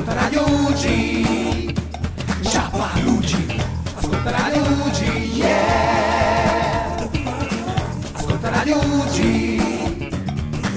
Ascolta 0.00 0.22
Radio 0.22 0.40
UG. 0.46 0.84
Ciappa 2.40 2.88
UG. 3.04 3.30
Ascolta 3.96 4.30
Radio 4.30 4.62
UG. 4.62 5.00
Yeah. 5.34 7.10
Ascolta 8.14 8.48
Radio 8.48 8.78
UG. 8.78 9.18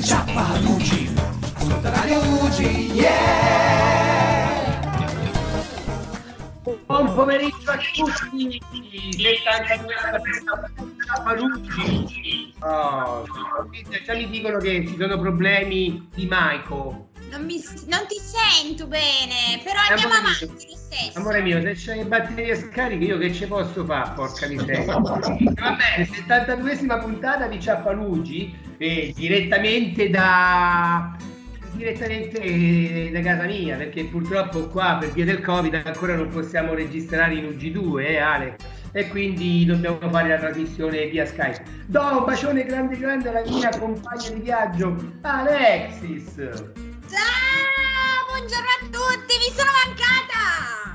Ciappa 0.04 0.60
UG. 0.66 1.16
Ascolta 1.56 1.90
Radio 1.90 2.20
UG. 2.20 2.60
Yeah. 2.92 3.24
Buon 6.86 7.14
pomeriggio 7.16 7.72
a 7.72 7.78
tutti! 7.94 8.60
72 8.60 9.40
Parucci! 11.24 12.54
Oh, 12.60 13.24
già 14.06 14.14
mi 14.16 14.30
dicono 14.30 14.58
che 14.58 14.86
ci 14.86 14.98
sono 14.98 15.18
problemi 15.18 16.10
di 16.14 16.26
Maico. 16.26 17.12
Non, 17.34 17.46
mi- 17.46 17.64
non 17.88 18.06
ti 18.08 18.18
sento 18.20 18.86
bene, 18.86 19.60
però 19.64 19.80
andiamo 19.90 20.14
Amore 20.14 20.28
avanti 20.30 20.46
mio. 20.46 20.54
lo 20.70 20.78
stesso. 20.78 21.18
Amore 21.18 21.42
mio, 21.42 21.62
se 21.62 21.74
c'hai 21.76 21.98
le 21.98 22.06
batterie 22.06 22.56
scariche, 22.56 23.06
io 23.06 23.18
che 23.18 23.34
ci 23.34 23.48
posso 23.48 23.84
fare, 23.86 24.12
porca 24.16 24.48
miseria? 24.48 24.98
Va 25.00 25.18
bene, 25.18 26.08
72esima 26.08 27.00
puntata 27.00 27.48
di 27.48 27.60
Ciappalugi, 27.60 28.56
eh, 28.78 29.14
direttamente 29.16 30.10
da 30.12 31.18
direttamente 31.72 32.40
eh, 32.40 33.10
da 33.12 33.20
casa 33.22 33.46
mia, 33.46 33.76
perché 33.78 34.04
purtroppo 34.06 34.68
qua 34.68 34.98
per 35.00 35.12
via 35.12 35.26
del 35.26 35.42
Covid 35.42 35.74
ancora 35.84 36.14
non 36.16 36.30
possiamo 36.30 36.76
registrare 36.76 37.34
in 37.34 37.46
UG2, 37.46 38.00
eh 38.06 38.18
Ale? 38.18 38.56
E 38.92 39.08
quindi 39.08 39.66
dobbiamo 39.66 39.98
fare 40.12 40.28
la 40.30 40.38
trasmissione 40.38 41.08
via 41.08 41.26
Skype. 41.26 41.64
Do 41.88 42.20
un 42.20 42.26
bacione 42.26 42.64
grande 42.64 42.96
grande 42.96 43.30
alla 43.30 43.42
mia 43.50 43.72
compagna 43.80 44.30
di 44.30 44.40
viaggio, 44.42 44.96
Alexis! 45.22 46.93
Ciao, 47.14 48.26
buongiorno 48.26 48.66
a 48.66 48.80
tutti, 48.90 49.38
vi 49.38 49.54
sono 49.56 49.70
mancata! 49.86 50.93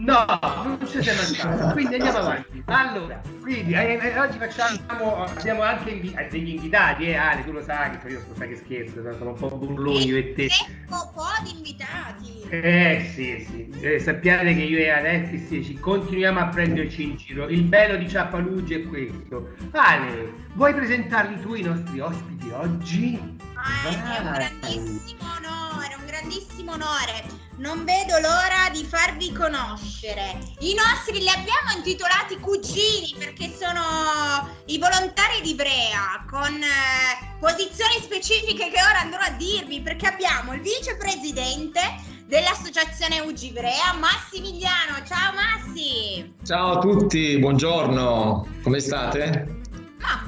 No, 0.00 0.24
non 0.64 0.78
ci 0.88 1.02
sei 1.02 1.14
mancato, 1.14 1.72
quindi 1.72 1.94
andiamo 1.96 2.18
avanti. 2.18 2.62
Allora, 2.64 3.20
quindi 3.42 3.74
eh, 3.74 3.98
eh, 4.00 4.18
oggi 4.18 4.38
facciamo, 4.38 5.24
abbiamo 5.24 5.62
anche 5.62 5.90
invi- 5.90 6.14
eh, 6.16 6.26
degli 6.30 6.54
invitati, 6.54 7.04
eh 7.04 7.16
Ale, 7.16 7.44
tu 7.44 7.52
lo 7.52 7.62
sai, 7.62 7.98
che 7.98 8.08
io 8.08 8.24
sai 8.34 8.48
che 8.48 8.56
scherzo, 8.56 9.02
no? 9.02 9.12
sono 9.18 9.30
un 9.30 9.36
po' 9.36 9.50
burloni 9.50 10.06
io 10.06 10.16
e 10.16 10.32
te. 10.32 10.48
Un 10.88 11.10
po' 11.14 11.26
di 11.42 11.50
invitati. 11.54 12.40
Eh 12.48 13.10
sì, 13.14 13.46
sì, 13.46 13.68
Eh, 13.80 13.98
sappiate 13.98 14.54
che 14.54 14.62
io 14.62 14.78
e 14.78 14.88
Alexis 14.88 15.66
ci 15.66 15.78
continuiamo 15.78 16.40
a 16.40 16.46
prenderci 16.48 17.02
in 17.02 17.16
giro. 17.16 17.48
Il 17.48 17.62
bello 17.64 17.96
di 17.96 18.08
Ciappalugi 18.08 18.74
è 18.74 18.82
questo. 18.86 19.50
Ale, 19.72 20.32
vuoi 20.54 20.72
presentarli 20.74 21.40
tu 21.42 21.54
i 21.54 21.62
nostri 21.62 22.00
ospiti 22.00 22.48
oggi? 22.50 23.36
Ah, 23.54 24.16
è 24.16 24.20
un 24.20 24.32
grandissimo 24.32 25.22
onore, 25.36 25.94
un 25.98 26.06
grandissimo 26.06 26.72
onore. 26.72 27.48
Non 27.60 27.84
vedo 27.84 28.18
l'ora 28.20 28.70
di 28.72 28.84
farvi 28.84 29.32
conoscere. 29.32 30.38
I 30.60 30.72
nostri 30.72 31.18
li 31.20 31.28
abbiamo 31.28 31.76
intitolati 31.76 32.38
cugini 32.40 33.14
perché 33.18 33.52
sono 33.54 34.48
i 34.64 34.78
volontari 34.78 35.42
di 35.42 35.50
Ivrea 35.50 36.24
con 36.26 36.54
eh, 36.54 37.36
posizioni 37.38 38.00
specifiche 38.00 38.70
che 38.70 38.80
ora 38.82 39.00
andrò 39.00 39.20
a 39.20 39.32
dirvi 39.32 39.82
perché 39.82 40.06
abbiamo 40.06 40.54
il 40.54 40.62
vicepresidente 40.62 41.80
dell'associazione 42.24 43.20
UG 43.20 43.42
Ivrea, 43.42 43.92
Massimiliano. 43.92 45.04
Ciao 45.06 45.34
Massi! 45.34 46.32
Ciao 46.42 46.78
a 46.78 46.78
tutti, 46.78 47.38
buongiorno, 47.38 48.46
come 48.62 48.80
state? 48.80 49.60
Ma, 49.98 50.26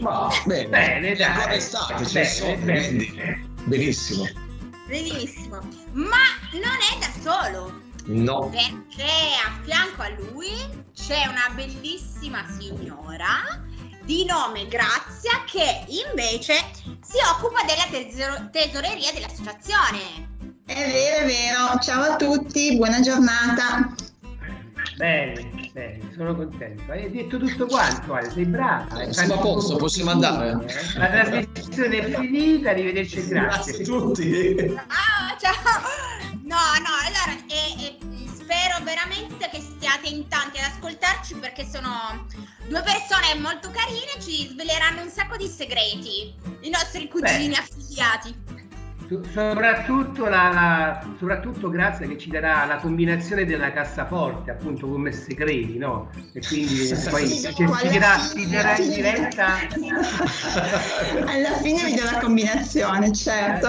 Ma 0.00 0.28
bene, 0.46 0.66
Bene, 0.68 1.14
dai. 1.14 1.22
ancora 1.28 1.54
estate, 1.54 2.04
Bene, 2.10 2.56
bene. 2.64 2.86
quindi 2.88 3.46
benissimo. 3.66 4.42
Benissimo. 4.86 5.58
Ma 5.92 6.24
non 6.52 6.78
è 6.92 6.98
da 6.98 7.10
solo. 7.20 7.82
No, 8.06 8.50
perché 8.50 9.10
a 9.44 9.60
fianco 9.62 10.02
a 10.02 10.08
lui 10.10 10.50
c'è 10.94 11.26
una 11.26 11.54
bellissima 11.54 12.44
signora 12.58 13.62
di 14.04 14.26
nome 14.26 14.68
Grazia 14.68 15.42
che 15.46 15.84
invece 15.88 16.54
si 17.00 17.16
occupa 17.32 17.62
della 17.64 17.86
tesoro- 17.90 18.50
tesoreria 18.50 19.10
dell'associazione. 19.12 20.32
È 20.66 20.74
vero, 20.74 21.16
è 21.16 21.26
vero. 21.26 21.78
Ciao 21.80 22.02
a 22.02 22.16
tutti, 22.16 22.76
buona 22.76 23.00
giornata. 23.00 23.94
Bene, 24.96 25.70
bene, 25.72 26.12
sono 26.14 26.36
contento. 26.36 26.92
Hai 26.92 27.10
detto 27.10 27.38
tutto 27.38 27.66
quanto, 27.66 28.14
Ale, 28.14 28.30
sei 28.30 28.44
brava. 28.44 29.00
Eh, 29.02 29.12
siamo 29.12 29.34
a 29.34 29.38
posto, 29.38 29.76
possiamo 29.76 30.10
andare. 30.10 30.50
Eh, 30.52 30.98
La 30.98 31.08
trasmissione 31.08 31.98
è 31.98 32.20
finita, 32.20 32.70
arrivederci 32.70 33.18
e 33.18 33.26
grazie. 33.26 33.82
a 33.82 33.84
tutti. 33.84 34.74
Ah, 34.86 35.36
ciao! 35.40 35.52
No, 36.42 36.56
no, 36.78 36.92
allora 37.04 37.44
eh, 37.48 37.86
eh, 37.86 37.98
spero 38.28 38.84
veramente 38.84 39.48
che 39.50 39.60
siate 39.80 40.06
in 40.08 40.28
tanti 40.28 40.58
ad 40.58 40.70
ascoltarci 40.70 41.34
perché 41.36 41.64
sono 41.64 42.26
due 42.68 42.82
persone 42.82 43.34
molto 43.40 43.70
carine, 43.70 44.22
ci 44.22 44.46
sveleranno 44.48 45.02
un 45.02 45.08
sacco 45.08 45.36
di 45.36 45.48
segreti, 45.48 46.34
i 46.60 46.70
nostri 46.70 47.08
cugini 47.08 47.48
Beh. 47.48 47.56
affiliati. 47.56 48.53
So- 49.08 49.22
Soprattutto, 49.32 50.24
la, 50.26 50.50
la- 50.52 51.06
soprattutto 51.18 51.68
grazie 51.68 52.08
che 52.08 52.16
ci 52.16 52.30
darà 52.30 52.64
la 52.64 52.76
combinazione 52.76 53.44
della 53.44 53.70
cassaforte, 53.72 54.50
appunto 54.50 54.86
come 54.88 55.12
segreti, 55.12 55.76
no? 55.76 56.10
E 56.32 56.40
quindi 56.46 56.88
poi 57.10 57.26
Sì, 57.28 57.52
ci 57.52 58.46
dirà 58.48 58.76
in 58.78 58.88
diretta. 58.90 59.46
Alla 61.26 61.52
fine 61.60 61.84
vi 61.84 61.94
do 61.94 62.04
la 62.10 62.18
combinazione, 62.20 63.12
certo. 63.12 63.68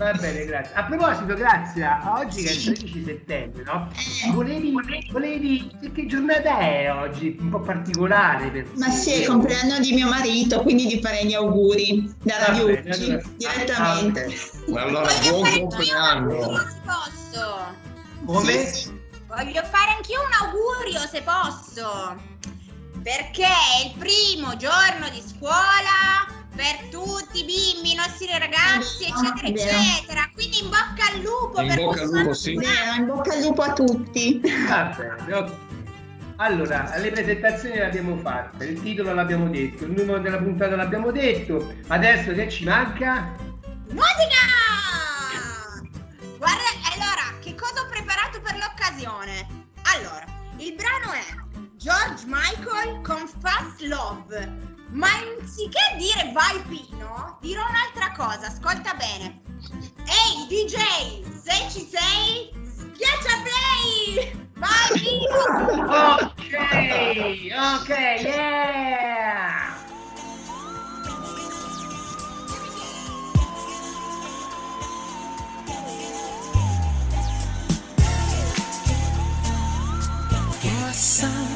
Va 0.00 0.12
bene, 0.14 0.46
grazie. 0.46 0.74
A 0.76 0.84
proposito, 0.84 1.34
Grazia, 1.34 2.00
oggi 2.16 2.42
che 2.42 2.48
è 2.48 2.52
il 2.52 2.62
13 2.62 3.04
settembre, 3.04 3.62
no? 3.64 3.92
Volevi, 4.32 4.72
volevi, 5.12 5.70
che 5.92 6.06
giornata 6.06 6.58
è 6.58 6.90
oggi? 6.90 7.36
Un 7.38 7.50
po' 7.50 7.60
particolare 7.60 8.48
per 8.50 8.66
Ma 8.76 8.88
sì, 8.88 9.12
è 9.12 9.16
il 9.16 9.26
compleanno 9.26 9.78
di 9.78 9.92
mio 9.92 10.08
marito, 10.08 10.62
quindi 10.62 10.86
gli 10.86 11.02
farei 11.02 11.26
gli 11.26 11.34
auguri 11.34 12.14
da 12.22 12.46
Radio 12.46 12.64
bene, 12.64 12.88
Ucci, 12.88 13.02
allora- 13.02 13.22
direttamente. 13.36 14.24
Ah, 14.74 14.80
allora 14.80 15.12
Voglio 15.12 15.30
buon 15.32 15.50
compleanno. 15.68 16.56
se 16.56 16.80
posso. 16.86 17.74
Come? 18.24 18.72
Voglio 19.26 19.62
fare 19.64 19.90
anch'io 19.96 20.20
un 20.22 20.48
augurio 20.48 21.00
se 21.12 21.20
posso. 21.20 22.16
Perché 23.02 23.44
è 23.44 23.84
il 23.84 23.92
primo 23.98 24.56
giorno 24.56 25.10
di 25.10 25.22
scuola 25.26 26.39
per 26.60 26.88
tutti 26.90 27.40
i 27.40 27.44
bimbi, 27.44 27.92
i 27.92 27.94
nostri 27.94 28.26
ragazzi, 28.26 29.04
Ah, 29.04 29.32
eccetera, 29.32 29.48
eccetera. 29.48 30.30
Quindi 30.34 30.62
in 30.62 30.68
bocca 30.68 31.06
al 31.10 31.20
lupo 31.22 31.58
In 31.62 31.68
per 31.68 31.76
bocca 31.78 32.02
al 32.02 32.10
lupo, 32.10 32.34
sì. 32.34 32.54
Vero, 32.54 32.92
in 32.98 33.06
bocca 33.06 33.32
al 33.32 33.40
lupo 33.40 33.62
a 33.62 33.72
tutti. 33.72 34.42
Ok. 34.44 35.52
Allora, 36.36 36.96
le 36.98 37.10
presentazioni 37.10 37.76
le 37.76 37.84
abbiamo 37.86 38.16
fatte, 38.18 38.64
il 38.64 38.82
titolo 38.82 39.12
l'abbiamo 39.14 39.48
detto, 39.48 39.84
il 39.84 39.92
numero 39.92 40.18
della 40.20 40.38
puntata 40.38 40.74
l'abbiamo 40.76 41.10
detto, 41.10 41.74
adesso 41.88 42.32
che 42.32 42.48
ci 42.50 42.64
manca? 42.64 43.34
Musica! 43.90 44.48
Guarda, 46.38 46.70
allora, 46.92 47.38
che 47.40 47.54
cosa 47.54 47.82
ho 47.82 47.88
preparato 47.90 48.40
per 48.40 48.56
l'occasione? 48.56 49.46
Allora, 49.94 50.24
il 50.56 50.74
brano 50.74 51.12
è 51.12 51.24
George 51.76 52.24
Michael 52.26 53.00
con 53.02 53.26
Fast 53.40 53.80
Love. 53.80 54.69
Ma 54.92 55.08
anziché 55.08 55.96
dire 55.96 56.30
vai 56.32 56.60
Pino, 56.68 57.38
dirò 57.40 57.62
un'altra 57.68 58.12
cosa, 58.16 58.46
ascolta 58.46 58.94
bene. 58.94 59.40
Ehi 60.04 60.46
DJ, 60.48 60.76
se 61.42 61.70
ci 61.70 61.88
sei, 61.88 62.50
schiaccia 62.64 63.42
play! 63.44 64.48
Vai 64.54 65.00
Pino! 65.00 65.42
Ok, 66.16 66.54
ok, 67.80 67.88
yeah! 68.22 69.70
For 81.20 81.49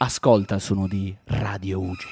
Ascolta 0.00 0.54
il 0.54 0.60
suono 0.60 0.86
di 0.86 1.12
Radio 1.24 1.80
Ugi. 1.80 2.06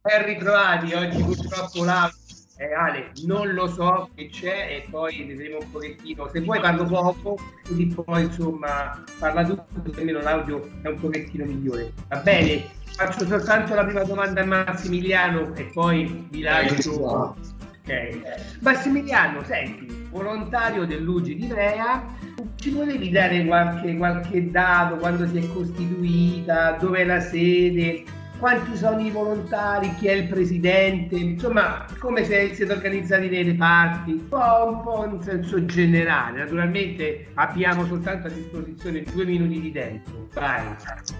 Ben 0.00 0.24
ritrovati, 0.24 0.94
oggi 0.94 1.20
purtroppo 1.24 1.84
l'audio 1.84 2.16
eh, 2.58 2.72
Ale, 2.72 3.10
non 3.24 3.52
lo 3.52 3.66
so 3.66 4.10
che 4.14 4.28
c'è 4.28 4.76
e 4.76 4.86
poi 4.88 5.24
vedremo 5.24 5.58
un 5.58 5.70
pochettino, 5.72 6.28
se 6.32 6.40
vuoi 6.42 6.60
parlo 6.60 6.84
poco, 6.84 7.36
così 7.66 7.86
poi 7.86 8.22
insomma 8.22 9.02
parla 9.18 9.44
tu, 9.44 9.60
così 9.84 9.98
almeno 9.98 10.20
l'audio 10.20 10.70
è 10.82 10.86
un 10.86 11.00
pochettino 11.00 11.46
migliore. 11.46 11.92
Va 12.06 12.18
bene? 12.18 12.64
Faccio 12.94 13.26
soltanto 13.26 13.74
la 13.74 13.84
prima 13.84 14.04
domanda 14.04 14.42
a 14.42 14.44
Massimiliano 14.44 15.52
e 15.56 15.64
poi 15.64 16.28
vi 16.30 16.42
lascio. 16.42 17.00
qua. 17.00 17.34
Ok. 17.82 18.60
Massimiliano, 18.60 19.42
senti, 19.42 20.06
volontario 20.10 20.86
dell'UGI 20.86 21.34
di 21.34 21.44
Ivrea. 21.46 22.21
Ci 22.56 22.70
potevi 22.70 23.10
dare 23.10 23.44
qualche, 23.44 23.96
qualche 23.96 24.50
dato, 24.50 24.96
quando 24.96 25.26
si 25.28 25.38
è 25.38 25.52
costituita, 25.52 26.76
dove 26.80 27.00
è 27.00 27.04
la 27.04 27.20
sede, 27.20 28.04
quanti 28.42 28.76
sono 28.76 28.98
i 28.98 29.10
volontari, 29.10 29.94
chi 30.00 30.08
è 30.08 30.14
il 30.14 30.26
presidente, 30.26 31.14
insomma 31.14 31.86
come 32.00 32.24
siete 32.24 32.64
organizzati 32.72 33.28
nei 33.28 33.44
reparti, 33.44 34.10
un 34.10 34.28
po', 34.28 34.66
un 34.66 34.80
po' 34.82 35.08
in 35.08 35.22
senso 35.22 35.64
generale. 35.64 36.38
Naturalmente 36.38 37.28
abbiamo 37.34 37.86
soltanto 37.86 38.26
a 38.26 38.30
disposizione 38.30 39.04
due 39.12 39.24
minuti 39.24 39.60
di 39.60 39.70
tempo. 39.70 40.26
Vai. 40.32 40.74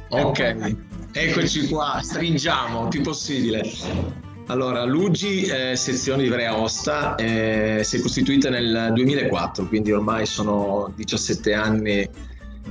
Ok, 0.08 0.76
eccoci 1.12 1.68
qua, 1.68 2.00
stringiamo 2.02 2.82
il 2.82 2.88
più 2.88 3.02
possibile. 3.02 3.62
Allora, 4.46 4.84
l'UGI, 4.84 5.44
eh, 5.44 5.76
sezione 5.76 6.24
Ivrea 6.24 6.58
Osta, 6.58 7.14
eh, 7.14 7.80
si 7.84 7.96
è 7.96 8.00
costituita 8.00 8.50
nel 8.50 8.90
2004, 8.92 9.66
quindi 9.66 9.92
ormai 9.92 10.26
sono 10.26 10.92
17 10.94 11.54
anni 11.54 12.08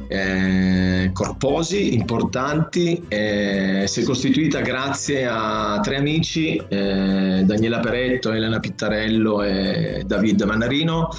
eh, 0.08 1.10
corposi, 1.14 1.94
importanti. 1.96 3.04
Eh, 3.08 3.86
si 3.88 4.02
è 4.02 4.04
costituita 4.04 4.60
grazie 4.60 5.26
a 5.26 5.80
tre 5.82 5.96
amici, 5.96 6.58
eh, 6.58 7.42
Daniela 7.46 7.80
Peretto, 7.80 8.32
Elena 8.32 8.60
Pittarello 8.60 9.42
e 9.42 10.04
David 10.06 10.42
Manarino, 10.44 11.10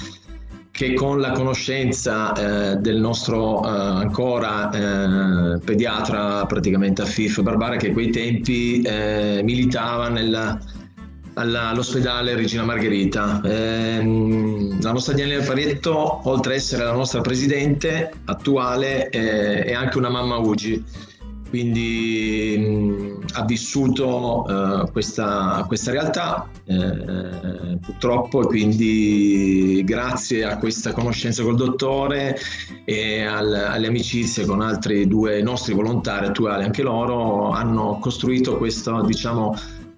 che 0.73 0.95
con 0.95 1.21
la 1.21 1.33
conoscenza 1.33 2.33
eh, 2.33 2.77
del 2.77 2.99
nostro 2.99 3.63
eh, 3.63 3.69
ancora 3.69 4.71
eh, 4.71 5.59
pediatra 5.59 6.47
praticamente 6.47 7.03
a 7.03 7.05
FIF 7.05 7.43
Barbara 7.43 7.75
che 7.75 7.89
a 7.89 7.93
quei 7.93 8.09
tempi 8.09 8.81
eh, 8.81 9.41
militava 9.43 10.09
nella, 10.09 10.59
alla, 11.35 11.69
all'ospedale 11.69 12.33
Regina 12.33 12.63
Margherita. 12.63 13.39
Ehm, 13.45 14.81
la 14.81 14.91
nostra 14.91 15.13
Daniela 15.13 15.43
Parietto, 15.43 16.27
oltre 16.27 16.53
ad 16.53 16.57
essere 16.57 16.83
la 16.83 16.93
nostra 16.93 17.21
presidente 17.21 18.11
attuale, 18.25 19.09
eh, 19.09 19.65
è 19.65 19.73
anche 19.73 19.99
una 19.99 20.09
mamma 20.09 20.37
UGI 20.37 20.83
quindi 21.53 22.57
mh, 22.57 23.25
ha 23.33 23.45
vissuto 23.45 24.43
uh, 24.47 24.91
questa, 24.91 25.63
questa, 25.67 25.91
realtà 25.91 26.49
eh, 26.65 27.77
purtroppo 27.79 28.41
e 28.41 28.45
quindi 28.47 29.83
grazie 29.85 30.45
a 30.45 30.57
questa 30.57 30.93
conoscenza 30.93 31.43
col 31.43 31.55
dottore 31.55 32.39
e 32.85 33.23
al, 33.23 33.53
alle 33.53 33.85
amicizie 33.85 34.45
con 34.45 34.61
altri 34.61 35.07
due 35.07 35.43
nostri 35.43 35.75
volontari 35.75 36.25
attuali 36.25 36.63
anche 36.63 36.81
loro 36.81 37.51
hanno 37.51 37.99
costruito 38.01 38.57
questa 38.57 39.03
diciamo 39.03 39.55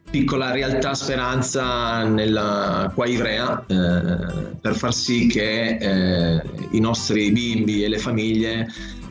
piccola 0.10 0.51
realtà 0.51 0.94
speranza 0.94 2.04
nella, 2.04 2.92
qua 2.94 3.06
Ivrea 3.06 3.66
eh, 3.68 4.56
per 4.62 4.75
far 4.75 4.94
sì 4.94 5.28
che 5.28 5.78
eh, 5.78 6.42
i 6.72 6.80
nostri 6.80 7.31
bimbi 7.31 7.84
e 7.84 7.90
le 7.90 7.98
famiglie 7.98 8.68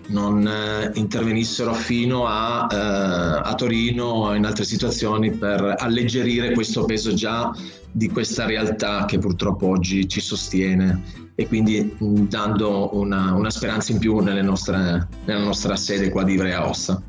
non 0.08 0.46
eh, 0.46 0.90
intervenissero 0.94 1.72
fino 1.72 2.26
a, 2.26 2.66
eh, 2.70 3.48
a 3.48 3.54
Torino 3.54 4.04
o 4.04 4.34
in 4.34 4.44
altre 4.44 4.64
situazioni 4.64 5.30
per 5.30 5.74
alleggerire 5.78 6.52
questo 6.52 6.84
peso 6.84 7.14
già 7.14 7.52
di 7.90 8.08
questa 8.08 8.44
realtà 8.44 9.04
che 9.04 9.18
purtroppo 9.18 9.68
oggi 9.68 10.08
ci 10.08 10.20
sostiene 10.20 11.32
e 11.34 11.46
quindi 11.46 11.94
mh, 11.96 12.28
dando 12.28 12.96
una, 12.96 13.32
una, 13.34 13.50
speranza 13.50 13.92
in 13.92 13.98
più 13.98 14.18
nostre, 14.20 15.08
nella 15.24 15.44
nostra 15.44 15.76
sede 15.76 16.10
qua 16.10 16.24
di 16.24 16.34
Ivrea 16.34 16.68
Ossa. 16.68 17.00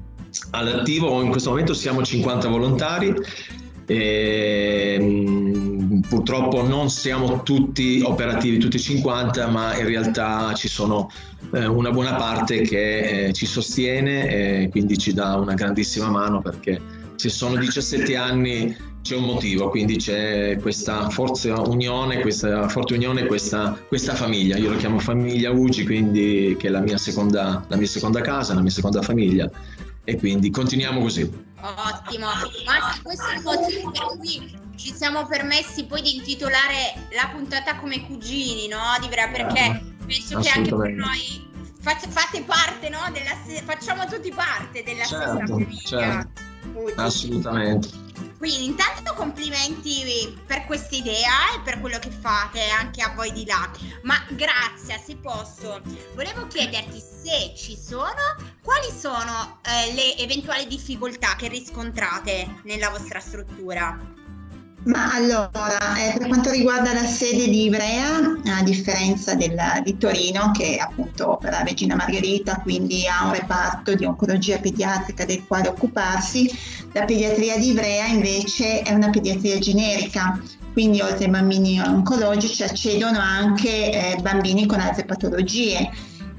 All'attivo 0.51 1.21
in 1.21 1.29
questo 1.29 1.49
momento 1.51 1.73
siamo 1.73 2.03
50 2.03 2.47
volontari 2.47 3.13
e, 3.85 4.97
mh, 4.99 6.01
purtroppo 6.07 6.65
non 6.65 6.89
siamo 6.89 7.43
tutti 7.43 8.01
operativi, 8.03 8.57
tutti 8.57 8.79
50, 8.79 9.47
ma 9.47 9.77
in 9.77 9.85
realtà 9.85 10.53
ci 10.53 10.67
sono 10.67 11.09
eh, 11.53 11.65
una 11.65 11.91
buona 11.91 12.15
parte 12.15 12.61
che 12.61 13.27
eh, 13.27 13.33
ci 13.33 13.45
sostiene 13.45 14.63
e 14.63 14.69
quindi 14.69 14.97
ci 14.97 15.13
dà 15.13 15.35
una 15.35 15.53
grandissima 15.53 16.09
mano 16.09 16.41
perché 16.41 17.03
se 17.15 17.29
sono 17.29 17.55
17 17.55 18.15
anni 18.15 18.75
c'è 19.01 19.15
un 19.15 19.25
motivo, 19.25 19.69
quindi 19.69 19.97
c'è 19.97 20.57
questa 20.59 21.09
forte 21.09 21.51
unione, 21.51 22.21
questa 22.21 22.67
forte 22.67 22.95
unione, 22.95 23.27
questa, 23.27 23.77
questa 23.87 24.15
famiglia. 24.15 24.57
Io 24.57 24.71
lo 24.71 24.77
chiamo 24.77 24.97
famiglia 24.97 25.51
Ugi, 25.51 25.85
quindi 25.85 26.55
che 26.57 26.67
è 26.67 26.69
la 26.71 26.79
mia, 26.79 26.97
seconda, 26.97 27.63
la 27.67 27.77
mia 27.77 27.85
seconda 27.85 28.21
casa, 28.21 28.55
la 28.55 28.61
mia 28.61 28.71
seconda 28.71 29.03
famiglia 29.03 29.47
e 30.05 30.17
quindi 30.17 30.49
continuiamo 30.49 31.01
così. 31.01 31.21
Ottimo, 31.59 32.27
ma 32.65 32.99
questo 33.01 33.27
è 33.27 33.35
il 33.35 33.41
motivo 33.41 33.91
per 33.91 34.17
cui 34.17 34.63
ci 34.75 34.93
siamo 34.93 35.25
permessi 35.25 35.85
poi 35.85 36.01
di 36.01 36.15
intitolare 36.15 37.07
la 37.11 37.29
puntata 37.31 37.75
come 37.77 38.05
cugini, 38.05 38.67
no? 38.67 38.79
Di 39.01 39.07
vera, 39.09 39.27
perché 39.29 39.65
eh, 39.65 40.05
penso 40.05 40.39
che 40.39 40.49
anche 40.49 40.75
per 40.75 40.91
noi 40.91 41.43
fate 41.79 42.41
parte, 42.43 42.89
no? 42.89 42.99
Della, 43.11 43.63
facciamo 43.63 44.05
tutti 44.05 44.31
parte 44.31 44.83
della 44.83 45.05
certo, 45.05 45.31
stessa 45.31 45.45
famiglia. 45.45 46.29
Certo. 46.73 47.01
Assolutamente. 47.01 48.04
Quindi 48.45 48.65
intanto 48.65 49.15
complimenti 49.15 50.39
per 50.45 50.65
questa 50.65 50.95
idea 50.95 51.55
e 51.55 51.61
per 51.63 51.81
quello 51.81 51.97
che 51.97 52.11
fate 52.11 52.69
anche 52.69 53.01
a 53.01 53.11
voi 53.15 53.31
di 53.31 53.43
là. 53.43 53.67
Ma 54.03 54.23
grazie, 54.29 55.01
se 55.03 55.15
posso, 55.15 55.81
volevo 56.13 56.45
chiederti 56.45 56.99
se 56.99 57.55
ci 57.57 57.75
sono, 57.75 58.35
quali 58.61 58.91
sono 58.91 59.61
eh, 59.63 59.95
le 59.95 60.15
eventuali 60.17 60.67
difficoltà 60.67 61.35
che 61.35 61.47
riscontrate 61.47 62.61
nella 62.65 62.91
vostra 62.91 63.19
struttura? 63.19 64.14
Ma 64.85 65.13
allora, 65.13 65.97
eh, 65.97 66.15
per 66.15 66.27
quanto 66.27 66.51
riguarda 66.51 66.93
la 66.93 67.05
sede 67.05 67.47
di 67.47 67.63
Ivrea, 67.63 68.17
a 68.45 68.63
differenza 68.63 69.33
del, 69.33 69.59
di 69.83 69.97
Torino, 69.97 70.51
che 70.51 70.75
è 70.75 70.79
appunto 70.79 71.39
la 71.41 71.63
Regina 71.63 71.95
Margherita, 71.95 72.59
quindi 72.61 73.07
ha 73.07 73.25
un 73.25 73.33
reparto 73.33 73.95
di 73.95 74.05
oncologia 74.05 74.59
pediatrica 74.59 75.25
del 75.25 75.43
quale 75.47 75.69
occuparsi, 75.69 76.47
la 76.91 77.03
pediatria 77.03 77.57
di 77.57 77.69
Ivrea 77.69 78.05
invece 78.05 78.81
è 78.81 78.93
una 78.93 79.09
pediatria 79.09 79.57
generica, 79.57 80.39
quindi 80.71 81.01
oltre 81.01 81.25
ai 81.25 81.31
bambini 81.31 81.79
oncologici 81.79 82.61
accedono 82.61 83.17
anche 83.17 83.91
eh, 83.91 84.17
bambini 84.21 84.67
con 84.67 84.79
altre 84.79 85.05
patologie 85.05 85.89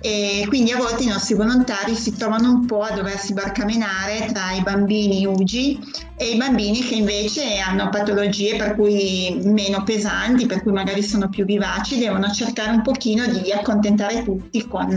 e 0.06 0.44
quindi 0.46 0.70
a 0.70 0.76
volte 0.76 1.02
i 1.02 1.08
nostri 1.08 1.34
volontari 1.34 1.96
si 1.96 2.12
trovano 2.12 2.48
un 2.48 2.64
po' 2.64 2.82
a 2.82 2.92
doversi 2.92 3.32
barcamenare 3.32 4.30
tra 4.32 4.52
i 4.52 4.62
bambini 4.62 5.26
UGI 5.26 5.80
e 6.16 6.30
i 6.30 6.36
bambini 6.36 6.78
che 6.78 6.94
invece 6.94 7.58
hanno 7.58 7.88
patologie 7.88 8.54
per 8.54 8.76
cui 8.76 9.36
meno 9.42 9.82
pesanti, 9.82 10.46
per 10.46 10.62
cui 10.62 10.70
magari 10.70 11.02
sono 11.02 11.28
più 11.28 11.44
vivaci, 11.44 11.98
devono 11.98 12.30
cercare 12.30 12.70
un 12.70 12.82
pochino 12.82 13.26
di 13.26 13.50
accontentare 13.50 14.22
tutti 14.22 14.64
con 14.68 14.96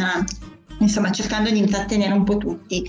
insomma 0.78 1.12
cercando 1.12 1.50
di 1.50 1.58
intrattenere 1.58 2.14
un 2.14 2.24
po' 2.24 2.38
tutti. 2.38 2.88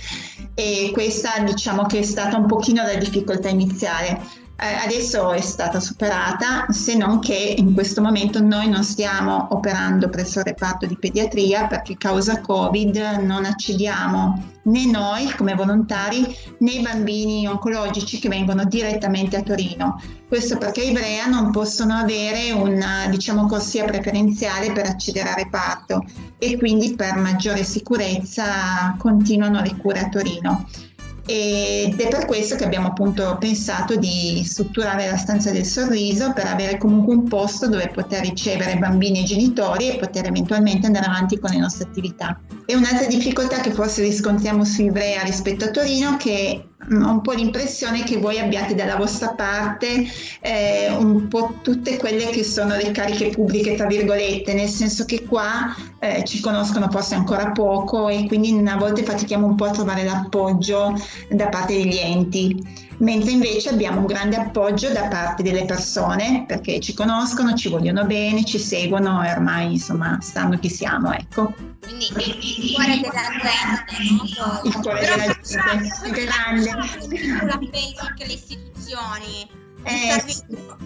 E 0.52 0.90
questa 0.92 1.38
diciamo 1.42 1.86
che 1.86 2.00
è 2.00 2.02
stata 2.02 2.36
un 2.36 2.44
pochino 2.44 2.82
la 2.82 2.96
difficoltà 2.96 3.48
iniziale 3.48 4.20
adesso 4.60 5.32
è 5.32 5.40
stata 5.40 5.80
superata, 5.80 6.66
se 6.68 6.94
non 6.94 7.18
che 7.18 7.54
in 7.56 7.72
questo 7.72 8.02
momento 8.02 8.42
noi 8.42 8.68
non 8.68 8.84
stiamo 8.84 9.48
operando 9.50 10.08
presso 10.10 10.40
il 10.40 10.44
reparto 10.44 10.86
di 10.86 10.98
pediatria 10.98 11.66
perché 11.66 11.96
causa 11.96 12.40
Covid 12.40 12.96
non 13.22 13.46
accediamo 13.46 14.58
né 14.64 14.84
noi 14.84 15.32
come 15.36 15.54
volontari 15.54 16.26
né 16.58 16.72
i 16.72 16.82
bambini 16.82 17.46
oncologici 17.46 18.18
che 18.18 18.28
vengono 18.28 18.64
direttamente 18.64 19.36
a 19.36 19.42
Torino. 19.42 20.00
Questo 20.28 20.58
perché 20.58 20.82
i 20.82 20.90
Ivrea 20.90 21.26
non 21.26 21.50
possono 21.50 21.94
avere 21.94 22.52
una 22.52 23.06
diciamo, 23.08 23.46
corsia 23.46 23.84
preferenziale 23.84 24.72
per 24.72 24.86
accedere 24.86 25.30
al 25.30 25.36
reparto 25.36 26.04
e 26.38 26.58
quindi 26.58 26.94
per 26.94 27.16
maggiore 27.16 27.64
sicurezza 27.64 28.94
continuano 28.98 29.62
le 29.62 29.76
cure 29.76 30.00
a 30.00 30.08
Torino 30.08 30.66
ed 31.32 32.00
è 32.00 32.08
per 32.08 32.25
questo 32.25 32.56
che 32.56 32.64
abbiamo 32.64 32.88
appunto 32.88 33.37
pensato 33.38 33.94
di 33.94 34.42
strutturare 34.44 35.08
la 35.08 35.16
stanza 35.16 35.52
del 35.52 35.64
sorriso 35.64 36.32
per 36.32 36.46
avere 36.46 36.76
comunque 36.76 37.14
un 37.14 37.28
posto 37.28 37.68
dove 37.68 37.88
poter 37.94 38.22
ricevere 38.22 38.76
bambini 38.76 39.20
e 39.20 39.22
genitori 39.22 39.90
e 39.90 39.96
poter 39.96 40.26
eventualmente 40.26 40.87
andare 40.87 41.06
avanti 41.06 41.38
con 41.38 41.50
le 41.50 41.58
nostre 41.58 41.84
attività. 41.84 42.40
E 42.66 42.75
un'altra 42.75 43.06
difficoltà 43.06 43.60
che 43.60 43.70
forse 43.70 44.02
riscontriamo 44.02 44.64
su 44.64 44.82
Ivrea 44.82 45.22
rispetto 45.22 45.66
a 45.66 45.70
Torino 45.70 46.14
è 46.14 46.16
che 46.16 46.69
un 46.88 47.20
po' 47.20 47.32
l'impressione 47.32 48.02
che 48.04 48.16
voi 48.16 48.38
abbiate 48.38 48.75
dalla 48.75 48.96
vostra 48.96 49.34
parte 49.34 50.06
eh, 50.40 50.88
un 50.90 51.28
po' 51.28 51.58
tutte 51.62 51.96
quelle 51.99 52.26
che 52.30 52.42
sono 52.42 52.75
le 52.76 52.90
cariche 52.90 53.28
pubbliche, 53.28 53.75
tra 53.76 53.87
virgolette, 53.87 54.54
nel 54.54 54.68
senso 54.68 55.04
che 55.04 55.25
qua 55.25 55.75
eh, 55.99 56.25
ci 56.25 56.40
conoscono 56.40 56.88
forse 56.90 57.14
ancora 57.14 57.50
poco 57.50 58.08
e 58.08 58.26
quindi 58.26 58.58
a 58.66 58.76
volte 58.76 59.02
fatichiamo 59.02 59.46
un 59.46 59.54
po' 59.56 59.66
a 59.66 59.70
trovare 59.70 60.04
l'appoggio 60.04 60.94
da 61.28 61.49
parte 61.49 61.75
degli 61.75 61.99
enti 61.99 62.88
mentre 63.00 63.30
invece 63.30 63.71
abbiamo 63.71 64.00
un 64.00 64.07
grande 64.07 64.37
appoggio 64.37 64.92
da 64.92 65.09
parte 65.09 65.42
delle 65.42 65.64
persone 65.64 66.45
perché 66.47 66.80
ci 66.80 66.95
conoscono, 66.95 67.54
ci 67.54 67.69
vogliono 67.69 68.04
bene, 68.04 68.45
ci 68.45 68.59
seguono 68.59 69.23
e 69.23 69.30
ormai 69.30 69.73
insomma 69.73 70.19
sanno 70.21 70.59
chi 70.59 70.69
siamo, 70.71 71.12
ecco. 71.12 71.52
Quindi 71.83 72.04
il 72.07 72.75
cuore 72.75 73.00
della 73.00 73.21
gente, 73.42 74.40
no? 74.40 74.61
Il 74.64 74.75
cuore 74.75 75.00
Però 75.00 75.16
della 75.16 75.38
gente, 75.42 76.11
grande. 76.11 76.71
L'appello 77.47 78.00
anche 78.00 78.25
alle 78.25 78.33
istituzioni, 78.33 79.49
Eh, 79.85 80.23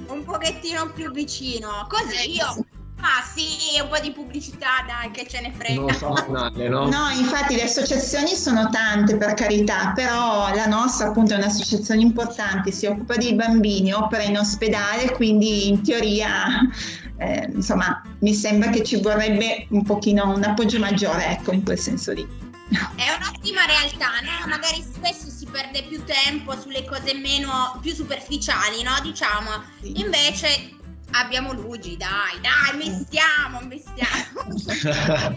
un 0.08 0.24
pochettino 0.24 0.90
più 0.92 1.10
vicino, 1.10 1.86
così 1.88 2.36
io 2.36 2.64
Ah 3.06 3.22
sì, 3.22 3.78
un 3.82 3.88
po' 3.88 3.98
di 3.98 4.12
pubblicità, 4.12 4.82
dai, 4.86 5.10
che 5.10 5.26
ce 5.28 5.42
ne 5.42 5.52
frega. 5.54 5.78
Non 5.78 5.92
so, 5.92 6.08
banale, 6.08 6.68
no? 6.70 6.88
No, 6.88 7.10
infatti 7.10 7.54
le 7.54 7.64
associazioni 7.64 8.34
sono 8.34 8.70
tante 8.70 9.18
per 9.18 9.34
carità, 9.34 9.92
però 9.94 10.54
la 10.54 10.64
nostra 10.64 11.08
appunto 11.08 11.34
è 11.34 11.36
un'associazione 11.36 12.00
importante, 12.00 12.72
si 12.72 12.86
occupa 12.86 13.16
dei 13.16 13.34
bambini, 13.34 13.92
opera 13.92 14.22
in 14.22 14.38
ospedale, 14.38 15.12
quindi 15.12 15.68
in 15.68 15.82
teoria 15.82 16.46
eh, 17.18 17.50
insomma 17.52 18.02
mi 18.20 18.32
sembra 18.32 18.70
che 18.70 18.82
ci 18.82 18.98
vorrebbe 18.98 19.66
un 19.68 19.82
pochino 19.82 20.32
un 20.34 20.42
appoggio 20.42 20.78
maggiore, 20.78 21.26
ecco, 21.26 21.52
in 21.52 21.62
quel 21.62 21.78
senso 21.78 22.12
lì. 22.12 22.26
È 22.70 23.04
un'ottima 23.20 23.66
realtà, 23.66 24.12
no? 24.22 24.48
Magari 24.48 24.82
spesso 24.82 25.28
si 25.28 25.46
perde 25.46 25.82
più 25.82 26.02
tempo 26.04 26.58
sulle 26.58 26.86
cose 26.86 27.12
meno 27.12 27.78
più 27.82 27.92
superficiali, 27.92 28.82
no? 28.82 28.92
Diciamo. 29.02 29.62
Sì. 29.82 30.00
Invece 30.00 30.70
abbiamo 31.14 31.52
Luigi, 31.52 31.96
dai, 31.96 32.40
dai, 32.40 32.86
investiamo, 32.86 33.60
investiamo. 33.60 34.42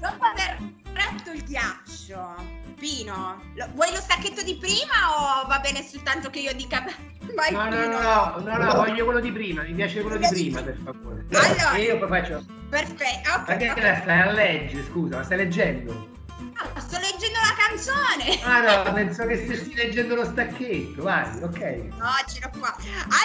Dopo 0.00 0.24
aver 0.24 0.58
retto 0.92 1.30
il 1.32 1.42
ghiaccio, 1.44 2.62
Pino, 2.78 3.42
lo- 3.54 3.68
vuoi 3.74 3.90
lo 3.92 4.00
stacchetto 4.00 4.42
di 4.42 4.56
prima 4.56 5.42
o 5.42 5.46
va 5.46 5.58
bene 5.58 5.82
soltanto 5.82 6.30
che 6.30 6.40
io 6.40 6.52
dica 6.54 6.84
vai 7.34 7.52
No, 7.52 7.68
no, 7.68 7.86
no, 7.86 8.38
no, 8.38 8.56
no, 8.56 8.74
voglio 8.74 9.04
quello 9.04 9.20
di 9.20 9.32
prima, 9.32 9.62
mi 9.62 9.72
piace 9.72 10.02
quello 10.02 10.18
di 10.18 10.26
prima, 10.28 10.62
per 10.62 10.78
favore. 10.82 11.24
Allora. 11.32 11.72
E 11.74 11.82
io 11.82 11.98
poi 11.98 12.08
faccio. 12.08 12.44
Perfetto, 12.68 13.30
ok. 13.30 13.48
Ma 13.48 13.56
che 13.56 13.70
ok. 13.70 13.82
la 13.82 14.00
stai 14.00 14.20
a 14.20 14.30
leggere, 14.30 14.84
scusa, 14.84 15.16
ma 15.16 15.22
stai 15.24 15.36
leggendo? 15.38 16.13
Ah, 16.56 16.80
sto 16.80 16.98
leggendo 16.98 17.38
la 17.40 17.54
canzone. 17.56 18.42
Ah 18.42 18.82
no, 18.84 18.92
penso 18.92 19.26
che 19.26 19.44
stessi 19.44 19.74
leggendo 19.74 20.14
lo 20.14 20.24
stacchetto, 20.24 21.02
vai, 21.02 21.42
ok. 21.42 21.60
No, 21.96 22.10
ce 22.26 22.40
l'ho 22.40 22.58
qua. 22.58 22.76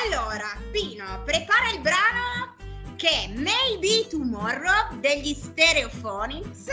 Allora, 0.04 0.58
Pino, 0.72 1.22
prepara 1.24 1.70
il 1.72 1.80
brano 1.82 2.56
che 2.96 3.08
è 3.08 3.28
Maybe 3.30 4.08
Tomorrow 4.10 5.00
degli 5.00 5.34
Stereophonics 5.34 6.68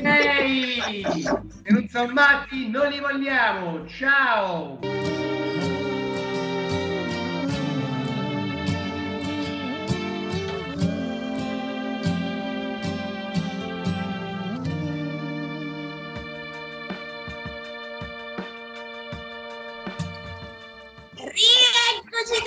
Se 1.63 1.73
non 1.73 1.89
sono 1.89 2.13
matti, 2.13 2.69
non 2.69 2.89
li 2.89 2.99
vogliamo! 2.99 3.87
Ciao! 3.87 4.81
Rieccoci 22.29 22.45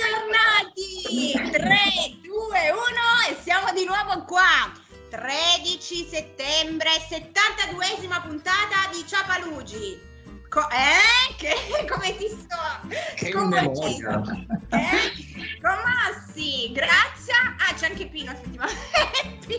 tornati! 1.02 1.50
3, 1.50 1.60
2, 2.22 2.70
1 2.70 2.80
e 3.28 3.36
siamo 3.42 3.72
di 3.72 3.84
nuovo 3.84 4.24
qua! 4.24 4.70
13 5.10 6.08
settembre, 6.08 6.90
72esima 7.08 8.22
puntata 8.22 8.88
di 8.92 9.04
Ciapalugi. 9.04 10.00
Co- 10.48 10.68
eh? 10.70 11.34
Che, 11.36 11.86
come 11.88 12.16
ti 12.16 12.28
sto 12.28 12.56
Che. 13.16 13.28
Eh? 13.28 15.10
Commassi, 15.60 16.70
grazie. 16.72 17.34
Ah, 17.58 17.74
c'è 17.74 17.86
anche 17.86 18.06
Pino 18.06 18.30
effettivamente. 18.30 19.58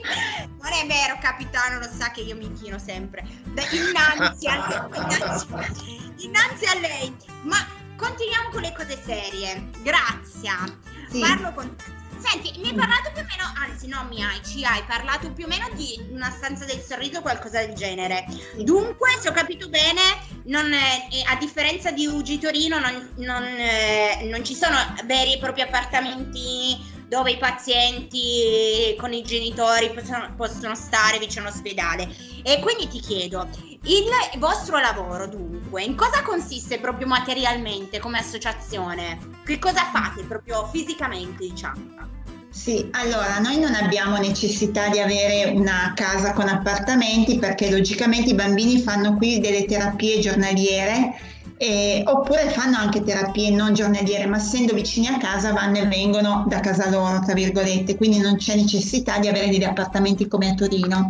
Non 0.61 0.71
è 0.71 0.87
vero, 0.87 1.17
capitano, 1.19 1.79
lo 1.79 1.89
sa 1.89 2.11
che 2.11 2.21
io 2.21 2.37
mi 2.37 2.45
inchino 2.45 2.79
sempre. 2.79 3.25
Beh, 3.43 3.67
innanzi 3.71 4.47
a. 4.47 4.87
Innanzi, 4.95 6.13
innanzi 6.17 6.65
a 6.65 6.79
lei. 6.79 7.13
Ma 7.41 7.81
continuiamo 7.95 8.49
con 8.49 8.61
le 8.61 8.73
cose 8.73 9.01
serie. 9.03 9.69
Grazie. 9.81 10.51
Sì. 11.09 11.19
Parlo 11.19 11.53
con 11.53 11.75
te. 11.75 12.01
Senti, 12.23 12.57
mi 12.59 12.69
hai 12.69 12.73
parlato 12.73 13.11
più 13.11 13.21
o 13.21 13.25
meno, 13.25 13.51
anzi 13.57 13.87
no, 13.87 14.05
mi 14.09 14.23
hai, 14.23 14.41
ci 14.45 14.63
hai 14.63 14.81
parlato 14.87 15.29
più 15.33 15.43
o 15.43 15.47
meno 15.49 15.67
di 15.73 16.07
una 16.09 16.31
stanza 16.31 16.63
del 16.63 16.79
sorriso 16.79 17.19
o 17.19 17.21
qualcosa 17.21 17.59
del 17.59 17.75
genere. 17.75 18.25
Dunque, 18.59 19.17
se 19.19 19.27
ho 19.27 19.33
capito 19.33 19.67
bene, 19.67 19.99
non, 20.45 20.71
eh, 20.71 21.23
a 21.27 21.35
differenza 21.35 21.91
di 21.91 22.07
Ugi 22.07 22.39
Torino, 22.39 22.79
non, 22.79 23.11
non, 23.17 23.43
eh, 23.43 24.25
non 24.31 24.41
ci 24.45 24.55
sono 24.55 24.77
veri 25.03 25.33
e 25.33 25.39
propri 25.39 25.63
appartamenti 25.63 26.92
dove 27.07 27.31
i 27.31 27.37
pazienti 27.37 28.95
con 28.97 29.13
i 29.13 29.23
genitori 29.23 29.91
possono, 29.91 30.33
possono 30.35 30.75
stare 30.75 31.19
vicino 31.19 31.47
all'ospedale. 31.47 32.07
E 32.43 32.59
quindi 32.59 32.87
ti 32.87 32.99
chiedo, 32.99 33.47
il 33.83 34.39
vostro 34.39 34.79
lavoro 34.79 35.27
dunque, 35.27 35.83
in 35.83 35.95
cosa 35.95 36.21
consiste 36.21 36.79
proprio 36.79 37.07
materialmente 37.07 37.99
come 37.99 38.19
associazione? 38.19 39.17
Che 39.45 39.59
cosa 39.59 39.89
fate 39.91 40.23
proprio 40.23 40.67
fisicamente, 40.67 41.47
diciamo? 41.47 42.11
Sì, 42.49 42.87
allora 42.91 43.39
noi 43.39 43.57
non 43.57 43.73
abbiamo 43.73 44.17
necessità 44.17 44.87
di 44.87 44.99
avere 44.99 45.49
una 45.49 45.91
casa 45.95 46.33
con 46.33 46.47
appartamenti 46.47 47.39
perché 47.39 47.71
logicamente 47.71 48.29
i 48.29 48.35
bambini 48.35 48.79
fanno 48.79 49.15
qui 49.17 49.39
delle 49.39 49.65
terapie 49.65 50.19
giornaliere 50.19 51.17
eh, 51.63 52.03
oppure 52.05 52.49
fanno 52.49 52.75
anche 52.75 53.03
terapie 53.03 53.49
non 53.49 53.73
giornaliere, 53.73 54.25
ma 54.25 54.35
essendo 54.35 54.73
vicini 54.73 55.07
a 55.07 55.17
casa 55.17 55.53
vanno 55.53 55.77
e 55.77 55.87
vengono 55.87 56.43
da 56.45 56.59
casa 56.59 56.89
loro, 56.89 57.21
tra 57.21 57.33
virgolette, 57.33 57.95
quindi 57.95 58.19
non 58.19 58.35
c'è 58.35 58.57
necessità 58.57 59.17
di 59.17 59.29
avere 59.29 59.47
degli 59.47 59.63
appartamenti 59.63 60.27
come 60.27 60.49
a 60.49 60.55
Torino. 60.55 61.09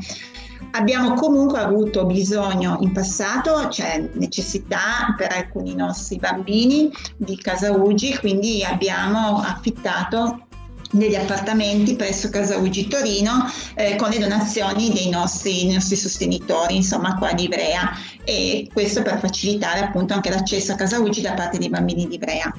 Abbiamo 0.73 1.13
comunque 1.13 1.57
avuto 1.57 2.05
bisogno 2.05 2.77
in 2.81 2.91
passato, 2.91 3.67
c'è 3.69 4.07
necessità 4.13 5.15
per 5.17 5.31
alcuni 5.33 5.73
nostri 5.73 6.17
bambini 6.17 6.91
di 7.17 7.35
casa 7.37 7.71
Ugi, 7.71 8.15
quindi 8.19 8.63
abbiamo 8.63 9.39
affittato 9.39 10.45
degli 10.93 11.15
appartamenti 11.15 11.95
presso 11.95 12.29
Casa 12.29 12.57
Ugi 12.57 12.87
Torino 12.87 13.49
eh, 13.75 13.95
con 13.95 14.09
le 14.09 14.19
donazioni 14.19 14.91
dei 14.93 15.09
nostri, 15.09 15.65
dei 15.65 15.73
nostri 15.73 15.95
sostenitori, 15.95 16.75
insomma 16.75 17.15
qua 17.17 17.33
di 17.33 17.45
Ivrea. 17.45 17.91
E 18.23 18.69
questo 18.71 19.01
per 19.01 19.19
facilitare 19.19 19.79
appunto 19.79 20.13
anche 20.13 20.29
l'accesso 20.29 20.71
a 20.71 20.75
Casa 20.75 20.99
Ugi 20.99 21.21
da 21.21 21.33
parte 21.33 21.57
dei 21.57 21.69
bambini 21.69 22.07
di 22.07 22.15
Ivrea. 22.15 22.53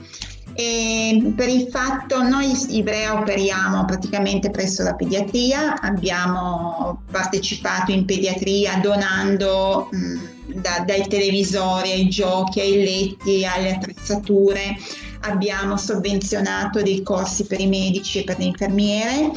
E 0.57 1.33
per 1.35 1.49
il 1.49 1.69
fatto 1.69 2.23
noi 2.23 2.53
Ivrea 2.77 3.19
operiamo 3.19 3.85
praticamente 3.85 4.51
presso 4.51 4.83
la 4.83 4.95
pediatria, 4.95 5.81
abbiamo 5.81 7.03
partecipato 7.11 7.91
in 7.91 8.05
pediatria 8.05 8.79
donando 8.81 9.89
mh, 9.91 10.61
da- 10.61 10.85
dai 10.87 11.09
televisori 11.09 11.91
ai 11.91 12.09
giochi, 12.09 12.61
ai 12.61 12.85
letti, 12.85 13.45
alle 13.45 13.75
attrezzature, 13.75 14.77
abbiamo 15.25 15.77
sovvenzionato 15.77 16.83
dei 16.83 17.03
corsi 17.03 17.47
per 17.47 17.61
i 17.61 17.67
medici 17.67 18.21
e 18.21 18.25
per 18.25 18.39
le 18.39 18.45
infermiere, 18.45 19.31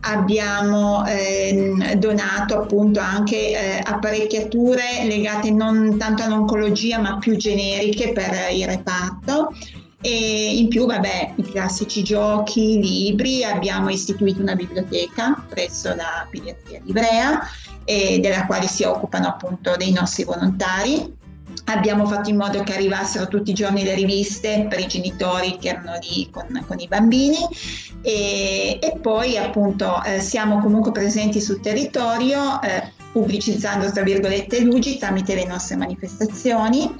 abbiamo 0.00 1.04
ehm, 1.06 1.94
donato 1.94 2.56
appunto 2.58 3.00
anche 3.00 3.50
eh, 3.50 3.80
apparecchiature 3.82 5.04
legate 5.04 5.50
non 5.50 5.96
tanto 5.98 6.22
all'oncologia 6.22 6.98
ma 6.98 7.18
più 7.18 7.36
generiche 7.36 8.12
per 8.12 8.32
il 8.52 8.66
reparto. 8.66 9.52
E 10.06 10.58
in 10.58 10.68
più 10.68 10.84
vabbè 10.84 11.32
i 11.36 11.42
classici 11.44 12.02
giochi, 12.02 12.78
libri, 12.78 13.42
abbiamo 13.42 13.88
istituito 13.88 14.42
una 14.42 14.54
biblioteca 14.54 15.42
presso 15.48 15.94
la 15.94 16.26
pediatria 16.30 16.78
di 16.82 16.90
Ivrea 16.90 17.40
e 17.84 18.18
della 18.20 18.44
quale 18.44 18.66
si 18.66 18.82
occupano 18.82 19.28
appunto 19.28 19.76
dei 19.76 19.92
nostri 19.92 20.24
volontari 20.24 21.22
Abbiamo 21.66 22.06
fatto 22.06 22.28
in 22.28 22.36
modo 22.36 22.62
che 22.62 22.74
arrivassero 22.74 23.26
tutti 23.26 23.50
i 23.50 23.54
giorni 23.54 23.84
le 23.84 23.94
riviste 23.94 24.66
per 24.68 24.80
i 24.80 24.86
genitori 24.86 25.56
che 25.58 25.70
erano 25.70 25.98
lì 26.00 26.28
con, 26.30 26.64
con 26.66 26.78
i 26.78 26.86
bambini. 26.86 27.38
E, 28.02 28.78
e 28.80 28.98
poi 29.00 29.38
appunto 29.38 30.02
eh, 30.04 30.20
siamo 30.20 30.60
comunque 30.60 30.92
presenti 30.92 31.40
sul 31.40 31.60
territorio 31.60 32.60
eh, 32.60 32.92
pubblicizzando 33.12 33.90
tra 33.92 34.02
virgolette 34.02 34.60
Lugi 34.60 34.98
tramite 34.98 35.34
le 35.34 35.46
nostre 35.46 35.76
manifestazioni 35.76 36.92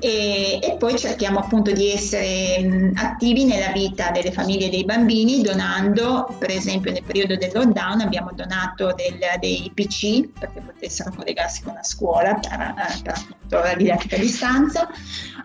e, 0.00 0.58
e 0.62 0.76
poi 0.78 0.96
cerchiamo 0.98 1.38
appunto 1.38 1.70
di 1.72 1.90
essere 1.90 2.58
mh, 2.62 2.92
attivi 2.96 3.44
nella 3.44 3.70
vita 3.70 4.10
delle 4.10 4.32
famiglie 4.32 4.66
e 4.66 4.70
dei 4.70 4.84
bambini 4.84 5.42
donando 5.42 6.34
per 6.38 6.50
esempio 6.50 6.90
nel 6.90 7.02
periodo 7.02 7.36
del 7.36 7.50
lockdown 7.52 8.00
abbiamo 8.00 8.30
donato 8.34 8.94
del, 8.94 9.18
dei 9.38 9.70
PC 9.74 10.28
perché 10.38 10.60
potessero 10.60 11.12
collegarsi 11.14 11.62
con 11.62 11.74
la 11.74 11.84
scuola 11.84 12.34
per, 12.34 12.52
eh, 12.52 13.02
per 13.02 13.14
appunto 13.14 13.58
la 13.58 13.74
didattica 13.74 14.16
a 14.16 14.18
distanza 14.18 14.88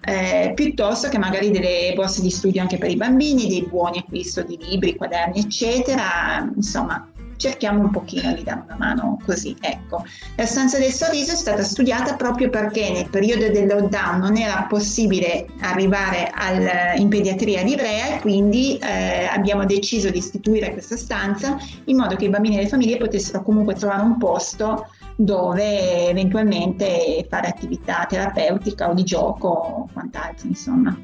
eh, 0.01 0.53
piuttosto 0.55 1.09
che 1.09 1.17
magari 1.17 1.51
delle 1.51 1.93
borse 1.93 2.21
di 2.21 2.29
studio 2.29 2.61
anche 2.61 2.77
per 2.77 2.89
i 2.89 2.95
bambini 2.95 3.47
dei 3.47 3.65
buoni 3.67 3.99
acquisto 3.99 4.41
di 4.41 4.57
libri, 4.57 4.95
quaderni 4.95 5.39
eccetera 5.39 6.49
insomma 6.55 7.09
cerchiamo 7.37 7.81
un 7.81 7.91
pochino 7.91 8.33
di 8.33 8.43
dare 8.43 8.63
una 8.65 8.75
mano 8.77 9.19
così, 9.25 9.55
ecco. 9.59 10.03
La 10.35 10.45
stanza 10.45 10.77
del 10.77 10.91
sorriso 10.91 11.31
è 11.31 11.35
stata 11.35 11.63
studiata 11.63 12.15
proprio 12.15 12.49
perché 12.49 12.91
nel 12.91 13.09
periodo 13.09 13.49
del 13.49 13.67
lockdown 13.67 14.19
non 14.19 14.37
era 14.37 14.65
possibile 14.69 15.47
arrivare 15.61 16.29
al, 16.33 16.99
in 16.99 17.09
pediatria 17.09 17.63
di 17.63 17.73
Ivrea 17.73 18.15
e 18.15 18.19
quindi 18.21 18.77
eh, 18.77 19.25
abbiamo 19.25 19.65
deciso 19.65 20.09
di 20.09 20.17
istituire 20.17 20.71
questa 20.71 20.97
stanza 20.97 21.57
in 21.85 21.97
modo 21.97 22.15
che 22.15 22.25
i 22.25 22.29
bambini 22.29 22.57
e 22.57 22.63
le 22.63 22.67
famiglie 22.67 22.97
potessero 22.97 23.43
comunque 23.43 23.75
trovare 23.75 24.01
un 24.01 24.17
posto 24.17 24.87
dove 25.17 26.09
eventualmente 26.09 27.25
fare 27.29 27.47
attività 27.47 28.05
terapeutica 28.07 28.89
o 28.89 28.93
di 28.93 29.03
gioco 29.03 29.47
o 29.47 29.89
quant'altro, 29.93 30.47
insomma. 30.47 30.97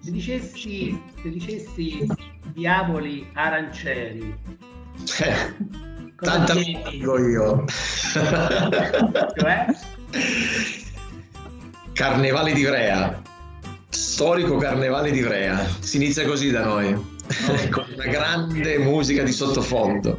Se 0.00 0.10
dicessi, 0.10 1.00
se 1.22 1.30
dicessi 1.30 2.06
diavoli 2.52 3.28
arancieri, 3.34 4.34
Eh, 4.58 4.71
tanta 6.16 6.52
diresti? 6.54 6.72
roba 6.72 6.90
dico 6.90 7.18
io. 7.18 7.64
Cioè? 9.36 9.66
Carnevale 11.92 12.52
di 12.52 12.60
Ivrea, 12.60 13.22
storico 13.88 14.56
carnevale 14.56 15.10
di 15.10 15.18
Ivrea. 15.18 15.66
Si 15.80 15.96
inizia 15.96 16.24
così 16.26 16.50
da 16.50 16.64
noi, 16.64 16.92
con 17.70 17.84
una 17.94 18.06
grande 18.06 18.78
musica 18.78 19.22
di 19.22 19.32
sottofondo, 19.32 20.18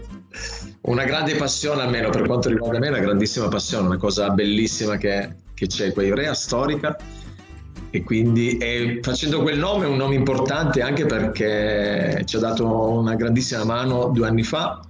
una 0.81 1.03
grande 1.03 1.35
passione 1.35 1.81
almeno 1.81 2.09
per 2.09 2.25
quanto 2.25 2.49
riguarda 2.49 2.79
me, 2.79 2.89
una 2.89 2.99
grandissima 2.99 3.47
passione, 3.47 3.87
una 3.87 3.97
cosa 3.97 4.29
bellissima 4.29 4.97
che, 4.97 5.35
che 5.53 5.67
c'è 5.67 5.93
qua 5.93 6.03
Ivrea 6.03 6.33
storica 6.33 6.97
e 7.95 8.01
quindi 8.01 8.57
e 8.57 9.01
facendo 9.03 9.43
quel 9.43 9.59
nome 9.59 9.85
è 9.85 9.87
un 9.87 9.97
nome 9.97 10.15
importante 10.15 10.81
anche 10.81 11.05
perché 11.05 12.23
ci 12.25 12.37
ha 12.37 12.39
dato 12.39 12.89
una 12.89 13.13
grandissima 13.13 13.63
mano 13.65 14.07
due 14.07 14.25
anni 14.25 14.41
fa 14.41 14.83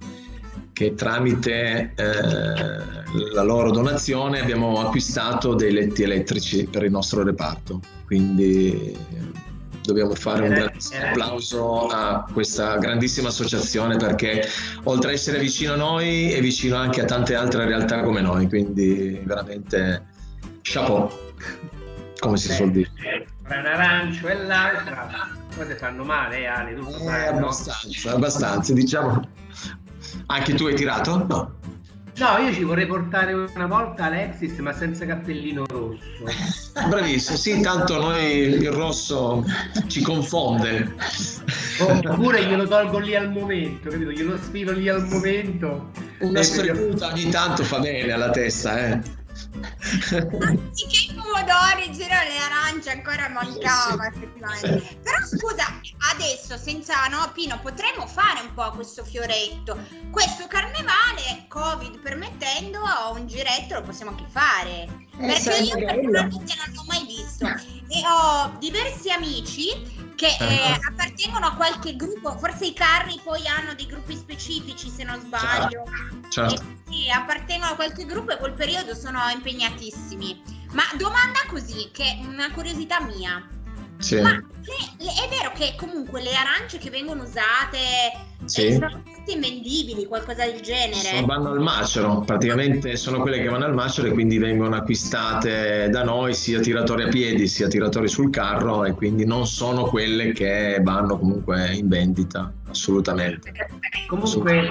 che 0.72 0.94
tramite 0.94 1.92
eh, 1.94 2.04
la 3.34 3.42
loro 3.42 3.70
donazione 3.70 4.40
abbiamo 4.40 4.80
acquistato 4.80 5.54
dei 5.54 5.70
letti 5.70 6.02
elettrici 6.02 6.64
per 6.64 6.82
il 6.82 6.90
nostro 6.90 7.22
reparto. 7.22 7.80
Quindi 8.06 8.96
dobbiamo 9.82 10.14
fare 10.14 10.48
un 10.48 10.54
grandissimo 10.54 11.04
applauso 11.04 11.86
a 11.88 12.26
questa 12.32 12.78
grandissima 12.78 13.28
associazione 13.28 13.98
perché 13.98 14.48
oltre 14.84 15.10
a 15.10 15.12
essere 15.12 15.38
vicino 15.38 15.74
a 15.74 15.76
noi 15.76 16.32
è 16.32 16.40
vicino 16.40 16.76
anche 16.76 17.02
a 17.02 17.04
tante 17.04 17.34
altre 17.34 17.66
realtà 17.66 18.02
come 18.02 18.22
noi, 18.22 18.48
quindi 18.48 19.20
veramente 19.24 20.06
chapeau, 20.62 21.10
come 22.24 22.36
si 22.36 22.52
suol 22.52 22.70
dire. 22.70 22.90
Tra 23.46 23.58
un 23.58 23.66
arancio 23.66 24.28
e 24.28 24.34
l'altra, 24.44 25.28
cose 25.54 25.76
fanno 25.76 26.04
male, 26.04 26.38
eh, 26.40 26.46
Ale, 26.46 26.74
tu 26.74 26.86
Eh, 26.88 26.92
sai, 26.92 27.32
no? 27.32 27.38
abbastanza, 27.38 28.12
abbastanza, 28.12 28.72
diciamo. 28.72 29.28
Anche 30.26 30.54
tu 30.54 30.66
hai 30.66 30.74
tirato? 30.74 31.26
No. 31.28 31.52
No, 32.16 32.36
io 32.38 32.52
ci 32.52 32.62
vorrei 32.62 32.86
portare 32.86 33.32
una 33.32 33.66
volta 33.66 34.04
Alexis, 34.04 34.56
ma 34.58 34.72
senza 34.72 35.04
cappellino 35.04 35.64
rosso. 35.66 35.98
Bravissimo, 36.88 37.36
sì, 37.36 37.60
tanto 37.60 38.00
noi 38.00 38.22
il 38.38 38.70
rosso 38.70 39.44
ci 39.88 40.00
confonde. 40.00 40.94
Oppure 41.80 42.46
glielo 42.46 42.68
tolgo 42.68 42.98
lì 42.98 43.16
al 43.16 43.32
momento, 43.32 43.88
capito? 43.90 44.10
Glielo 44.12 44.36
sfilo 44.36 44.70
lì 44.70 44.88
al 44.88 45.04
momento. 45.08 45.90
Una 46.20 46.42
spremuta 46.42 47.08
ogni 47.08 47.28
tanto 47.30 47.64
fa 47.64 47.80
bene 47.80 48.12
alla 48.12 48.30
testa, 48.30 48.78
eh. 48.78 49.00
Anziché 50.12 51.03
pomodori, 51.34 51.92
giro 51.92 52.14
le 52.14 52.38
arance 52.38 52.90
ancora 52.90 53.28
mancava 53.28 54.06
effettivamente. 54.06 54.98
Però 55.02 55.18
scusa, 55.26 55.80
adesso 56.12 56.56
senza 56.56 57.06
no, 57.08 57.28
Pino, 57.32 57.58
potremmo 57.60 58.06
fare 58.06 58.40
un 58.40 58.54
po' 58.54 58.70
questo 58.70 59.04
fioretto. 59.04 59.76
Questo 60.10 60.46
carnevale, 60.46 61.46
Covid 61.48 61.98
permettendo, 61.98 62.80
un 63.12 63.26
giretto 63.26 63.74
lo 63.74 63.82
possiamo 63.82 64.12
anche 64.12 64.26
fare. 64.30 64.88
Eh, 65.18 65.26
Perché 65.26 65.62
io 65.62 65.74
personalmente 65.74 66.54
non 66.56 66.74
l'ho 66.74 66.84
mai 66.86 67.04
visto. 67.06 67.46
E 67.46 68.02
ho 68.06 68.56
diversi 68.58 69.10
amici 69.10 70.12
che 70.14 70.36
eh, 70.38 70.72
Ah. 70.72 70.78
appartengono 70.88 71.46
a 71.46 71.54
qualche 71.54 71.96
gruppo, 71.96 72.36
forse 72.38 72.66
i 72.66 72.72
carri 72.72 73.20
poi 73.22 73.46
hanno 73.48 73.74
dei 73.74 73.86
gruppi 73.86 74.16
specifici 74.16 74.88
se 74.88 75.02
non 75.02 75.20
sbaglio. 75.20 75.82
Certo. 76.28 76.54
E 76.54 76.82
quindi 76.84 77.10
appartengono 77.10 77.72
a 77.72 77.74
qualche 77.74 78.04
gruppo 78.04 78.32
e 78.32 78.36
quel 78.38 78.52
periodo 78.52 78.94
sono 78.94 79.18
impegnatissimi. 79.32 80.62
Ma 80.74 80.82
domanda 80.96 81.40
così, 81.48 81.88
che 81.92 82.04
è 82.04 82.26
una 82.26 82.50
curiosità 82.52 83.00
mia. 83.00 83.48
Sì, 83.98 84.20
Ma 84.20 84.30
le- 84.32 85.04
le- 85.04 85.12
è 85.24 85.28
vero 85.28 85.52
che 85.52 85.74
comunque 85.76 86.20
le 86.20 86.34
arance 86.34 86.78
che 86.78 86.90
vengono 86.90 87.22
usate 87.22 88.33
eh, 88.44 88.48
sì. 88.48 88.72
sono 88.72 89.02
tutte 89.02 89.32
invendibili, 89.32 90.06
qualcosa 90.06 90.44
del 90.44 90.60
genere? 90.60 90.94
Sono- 90.94 91.26
vanno 91.26 91.50
al 91.50 91.60
macero, 91.60 92.20
praticamente 92.20 92.96
sono 92.96 93.20
quelle 93.20 93.40
che 93.40 93.48
vanno 93.48 93.64
al 93.64 93.74
macero 93.74 94.08
e 94.08 94.12
quindi 94.12 94.38
vengono 94.38 94.76
acquistate 94.76 95.88
da 95.90 96.04
noi 96.04 96.34
sia 96.34 96.60
tiratori 96.60 97.04
a 97.04 97.08
piedi 97.08 97.46
sia 97.46 97.68
tiratori 97.68 98.08
sul 98.08 98.30
carro 98.30 98.84
e 98.84 98.92
quindi 98.92 99.24
non 99.24 99.46
sono 99.46 99.84
quelle 99.84 100.32
che 100.32 100.78
vanno 100.82 101.18
comunque 101.18 101.74
in 101.74 101.88
vendita, 101.88 102.52
assolutamente. 102.68 103.52
Comunque, 104.06 104.68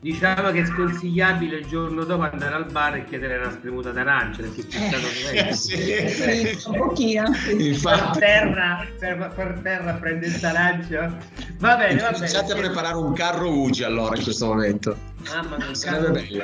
diciamo 0.00 0.50
che 0.50 0.60
è 0.60 0.64
sconsigliabile 0.66 1.56
il 1.56 1.66
giorno 1.66 2.04
dopo 2.04 2.22
andare 2.22 2.54
al 2.54 2.70
bar 2.70 2.96
e 2.96 3.04
chiedere 3.04 3.38
una 3.38 3.50
spremuta 3.50 3.90
d'arancia, 3.90 4.42
perché 4.42 4.68
ci 4.68 4.78
stanno 4.78 5.06
Eh, 5.32 5.52
Sì, 5.52 6.68
un 6.68 6.76
pochino. 6.76 7.30
per 7.44 7.60
Infatti, 7.60 8.18
terra, 8.18 8.86
per, 8.98 9.32
per 9.34 9.60
terra 9.62 9.90
a 9.92 9.94
prendere 9.94 10.36
il 10.36 10.44
arancia. 10.44 11.16
Va 11.58 11.76
bene, 11.76 12.00
va 12.00 12.10
iniziate 12.16 12.52
a 12.52 12.54
bene. 12.54 12.68
Preparare 12.98 13.06
un 13.06 13.12
carro 13.14 13.50
Ugi 13.50 13.82
allora 13.84 14.16
in 14.16 14.22
questo 14.22 14.46
momento. 14.46 14.96
Mamma 15.28 15.56
mia, 15.56 15.74
Sarebbe 15.74 16.10
bello. 16.22 16.42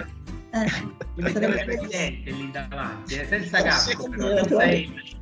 Eh, 0.53 0.71
Mi 1.17 1.27
il 1.27 1.33
sarebbe- 1.33 1.65
presidente 1.65 2.31
lì 2.31 2.51
davanti, 2.51 3.15
eh, 3.15 3.27
senza 3.27 3.59
Sì, 3.77 3.91
capo, 3.91 4.09
però, 4.09 4.29
non 4.35 4.49
sei- 4.49 5.13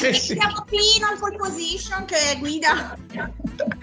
Eh, 0.00 0.12
sì, 0.14 0.34
Siamo 0.34 0.62
Pino 0.64 1.10
in 1.12 1.18
pole 1.18 1.36
position 1.36 2.04
che 2.04 2.36
guida. 2.38 2.96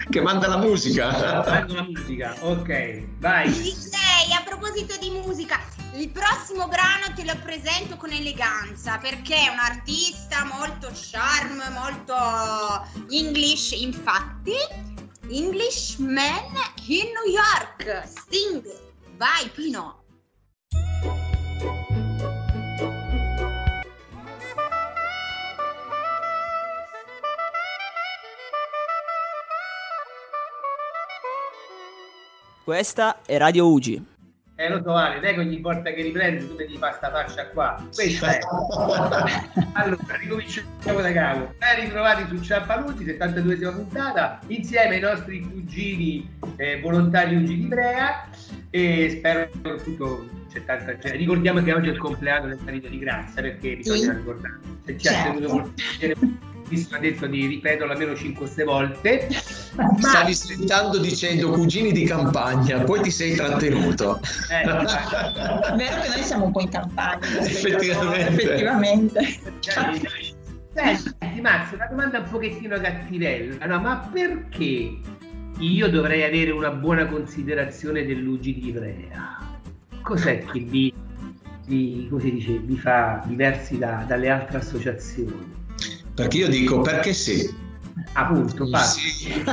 Che 0.08 0.20
manda 0.20 0.46
la 0.48 0.56
musica. 0.56 1.42
Fanno 1.42 1.74
la 1.74 1.82
musica, 1.82 2.34
ok, 2.40 3.02
vai. 3.18 3.50
Lei, 3.52 4.32
a 4.36 4.42
proposito 4.44 4.96
di 4.98 5.10
musica, 5.10 5.60
il 5.96 6.08
prossimo 6.08 6.68
brano 6.68 7.12
te 7.14 7.24
lo 7.24 7.36
presento 7.42 7.96
con 7.96 8.10
eleganza 8.12 8.98
perché 8.98 9.34
è 9.34 9.48
un 9.48 9.58
artista 9.58 10.44
molto 10.44 10.90
charm, 10.94 11.60
molto 11.74 12.14
English, 13.10 13.72
infatti. 13.72 14.54
Englishman 15.30 16.52
in 16.86 17.06
New 17.12 17.32
York, 17.32 18.06
Sting. 18.06 18.62
Vai 19.16 19.48
Pino. 19.48 20.02
Questa 32.62 33.22
è 33.24 33.38
Radio 33.38 33.70
Ugi. 33.70 34.13
Eh 34.56 34.68
lo 34.68 34.80
so 34.84 34.92
Ale, 34.94 35.16
non 35.16 35.24
è 35.24 35.34
che 35.34 35.40
ogni 35.40 35.60
volta 35.60 35.90
che 35.90 36.00
riprendi 36.02 36.46
tu 36.46 36.52
mi 36.52 36.58
devi 36.58 36.76
fare 36.78 36.94
sta 36.94 37.10
faccia 37.10 37.48
qua. 37.48 37.84
Questa 37.92 38.36
è. 38.36 38.38
Allora, 39.76 40.16
ricominciamo 40.20 41.00
da 41.00 41.10
capo. 41.12 41.54
Ben 41.58 41.80
ritrovati 41.84 42.24
su 42.28 42.40
Ciampaluzzi, 42.40 43.04
72esima 43.04 43.72
puntata, 43.74 44.38
insieme 44.46 44.94
ai 44.94 45.00
nostri 45.00 45.40
cugini 45.40 46.28
eh, 46.56 46.80
volontari 46.80 47.34
Ugi 47.34 47.56
di 47.56 47.66
Brea 47.66 48.28
e 48.70 49.16
spero 49.18 49.48
soprattutto 49.52 50.28
c'è 50.52 50.64
tanta 50.64 50.92
gente. 50.98 51.16
Ricordiamo 51.16 51.60
che 51.60 51.72
oggi 51.72 51.88
è 51.88 51.92
il 51.92 51.98
compleanno 51.98 52.46
del 52.46 52.60
marito 52.64 52.86
di 52.86 52.98
Grazia 53.00 53.42
perché 53.42 53.76
bisogna 53.76 54.12
Sì. 54.12 54.16
ricordare. 54.18 54.60
Se 54.84 54.98
ci 54.98 55.08
ha 55.08 55.10
Certo. 55.10 55.32
tenuto 55.32 55.52
molto 55.52 55.70
piacere, 55.74 56.14
visto 56.68 56.94
ha 56.94 56.98
detto 56.98 57.26
di 57.26 57.46
ripeterlo 57.46 57.92
almeno 57.92 58.12
5-6 58.12 58.64
volte. 58.64 59.26
Stavi 59.98 60.34
stentando 60.34 60.98
dicendo 60.98 61.50
cugini 61.50 61.90
di 61.92 62.04
campagna, 62.04 62.80
poi 62.82 63.00
ti 63.02 63.10
sei 63.10 63.34
trattenuto. 63.34 64.20
Eh, 64.50 64.60
È 64.60 64.64
vero 65.76 66.00
che 66.02 66.08
noi 66.08 66.22
siamo 66.22 66.44
un 66.46 66.52
po' 66.52 66.60
in 66.60 66.68
campagna. 66.68 67.26
Effettivamente. 67.40 68.38
Effettivamente. 68.38 69.20
Senti 70.74 71.40
Max, 71.40 71.72
una 71.72 71.86
domanda 71.86 72.18
un 72.18 72.28
pochettino 72.30 72.78
cattivella, 72.80 73.64
no? 73.66 73.80
ma 73.80 74.08
perché 74.12 74.98
io 75.58 75.88
dovrei 75.88 76.24
avere 76.24 76.50
una 76.50 76.70
buona 76.70 77.06
considerazione 77.06 78.04
dell'Ugi 78.04 78.54
di 78.54 78.68
Ivrea? 78.68 79.38
Cos'è 80.02 80.44
che 80.44 80.58
vi, 80.60 80.92
vi- 81.66 82.06
come 82.10 82.20
si 82.22 82.32
dice, 82.32 82.58
vi 82.58 82.76
fa 82.76 83.22
diversi 83.24 83.78
da- 83.78 84.04
dalle 84.06 84.28
altre 84.30 84.58
associazioni? 84.58 85.52
Perché 86.12 86.38
io 86.38 86.48
dico 86.48 86.80
perché 86.80 87.12
sì. 87.12 87.62
Appunto, 88.16 88.62
Un 88.64 88.76
sì, 88.78 89.44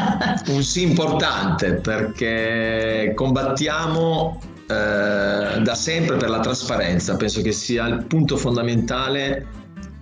un 0.48 0.64
sì 0.64 0.84
importante 0.84 1.74
perché 1.76 3.12
combattiamo 3.16 4.40
eh, 4.68 5.62
da 5.62 5.76
sempre 5.76 6.18
per 6.18 6.30
la 6.30 6.40
trasparenza, 6.40 7.16
penso 7.16 7.42
che 7.42 7.52
sia 7.52 7.88
il 7.88 8.06
punto 8.06 8.38
fondamentale 8.38 9.46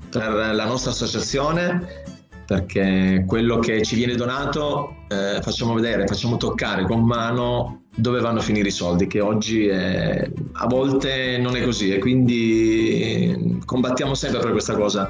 per 0.09 0.51
la 0.53 0.65
nostra 0.65 0.91
associazione 0.91 2.07
perché 2.45 3.23
quello 3.27 3.59
che 3.59 3.83
ci 3.83 3.95
viene 3.95 4.15
donato 4.15 4.95
eh, 5.07 5.39
facciamo 5.39 5.75
vedere, 5.75 6.07
facciamo 6.07 6.35
toccare 6.35 6.83
con 6.83 7.03
mano 7.03 7.83
dove 7.95 8.19
vanno 8.21 8.39
a 8.39 8.41
finire 8.41 8.69
i 8.69 8.71
soldi, 8.71 9.05
che 9.05 9.19
oggi 9.19 9.67
è- 9.67 10.27
a 10.53 10.65
volte 10.65 11.37
non 11.37 11.55
è 11.55 11.63
così 11.63 11.93
e 11.93 11.99
quindi 11.99 13.59
combattiamo 13.65 14.15
sempre 14.15 14.39
per 14.39 14.51
questa 14.51 14.73
cosa. 14.73 15.07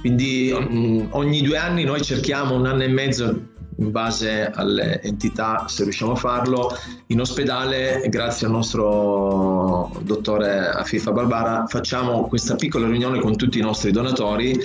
Quindi 0.00 0.52
mm, 0.52 1.06
ogni 1.10 1.42
due 1.42 1.56
anni 1.58 1.84
noi 1.84 2.02
cerchiamo 2.02 2.54
un 2.54 2.66
anno 2.66 2.82
e 2.82 2.88
mezzo 2.88 3.48
in 3.80 3.90
base 3.90 4.50
alle 4.52 5.00
entità, 5.02 5.64
se 5.66 5.84
riusciamo 5.84 6.12
a 6.12 6.16
farlo, 6.16 6.70
in 7.06 7.20
ospedale, 7.20 8.02
grazie 8.08 8.46
al 8.46 8.52
nostro 8.52 9.90
dottore 10.02 10.68
Afifa 10.68 11.12
Barbara, 11.12 11.66
facciamo 11.66 12.26
questa 12.26 12.56
piccola 12.56 12.86
riunione 12.86 13.20
con 13.20 13.36
tutti 13.36 13.58
i 13.58 13.62
nostri 13.62 13.90
donatori 13.90 14.58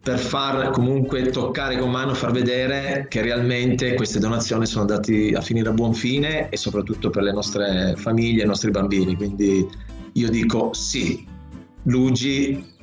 per 0.00 0.18
far 0.18 0.70
comunque 0.70 1.30
toccare 1.30 1.78
con 1.78 1.90
mano, 1.90 2.12
far 2.12 2.30
vedere 2.30 3.06
che 3.08 3.22
realmente 3.22 3.94
queste 3.94 4.18
donazioni 4.18 4.66
sono 4.66 4.82
andate 4.82 5.32
a 5.34 5.40
finire 5.40 5.70
a 5.70 5.72
buon 5.72 5.94
fine 5.94 6.50
e 6.50 6.56
soprattutto 6.58 7.08
per 7.08 7.22
le 7.22 7.32
nostre 7.32 7.94
famiglie 7.96 8.42
i 8.42 8.46
nostri 8.46 8.70
bambini. 8.70 9.16
Quindi 9.16 9.66
io 10.12 10.28
dico 10.28 10.74
sì, 10.74 11.26
Luigi 11.84 12.73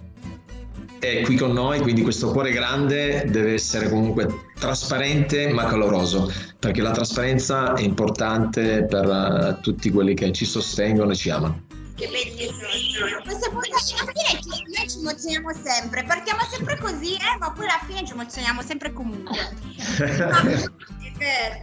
è 1.01 1.21
qui 1.21 1.35
con 1.35 1.51
noi, 1.51 1.79
quindi 1.79 2.03
questo 2.03 2.29
cuore 2.29 2.51
grande 2.51 3.25
deve 3.27 3.53
essere 3.53 3.89
comunque 3.89 4.27
trasparente 4.59 5.51
ma 5.51 5.65
caloroso, 5.65 6.31
perché 6.59 6.83
la 6.83 6.91
trasparenza 6.91 7.73
è 7.73 7.81
importante 7.81 8.85
per 8.87 9.07
uh, 9.07 9.61
tutti 9.61 9.89
quelli 9.89 10.13
che 10.13 10.31
ci 10.31 10.45
sostengono 10.45 11.11
e 11.11 11.15
ci 11.15 11.31
amano. 11.31 11.63
Che 12.01 12.07
bellissimo. 12.07 13.21
Queste 13.23 13.49
puntate 13.51 13.93
alla 13.99 14.11
fine 14.11 14.41
ci- 14.41 14.63
noi 14.75 14.89
ci 14.89 14.97
emozioniamo 14.97 15.53
sempre. 15.63 16.03
Partiamo 16.03 16.41
sempre 16.49 16.77
così, 16.79 17.13
eh, 17.13 17.37
ma 17.37 17.51
poi 17.51 17.65
alla 17.65 17.81
fine 17.85 18.03
ci 18.03 18.13
emozioniamo 18.13 18.63
sempre 18.63 18.91
comunque. 18.91 19.37
Vero. 21.21 21.61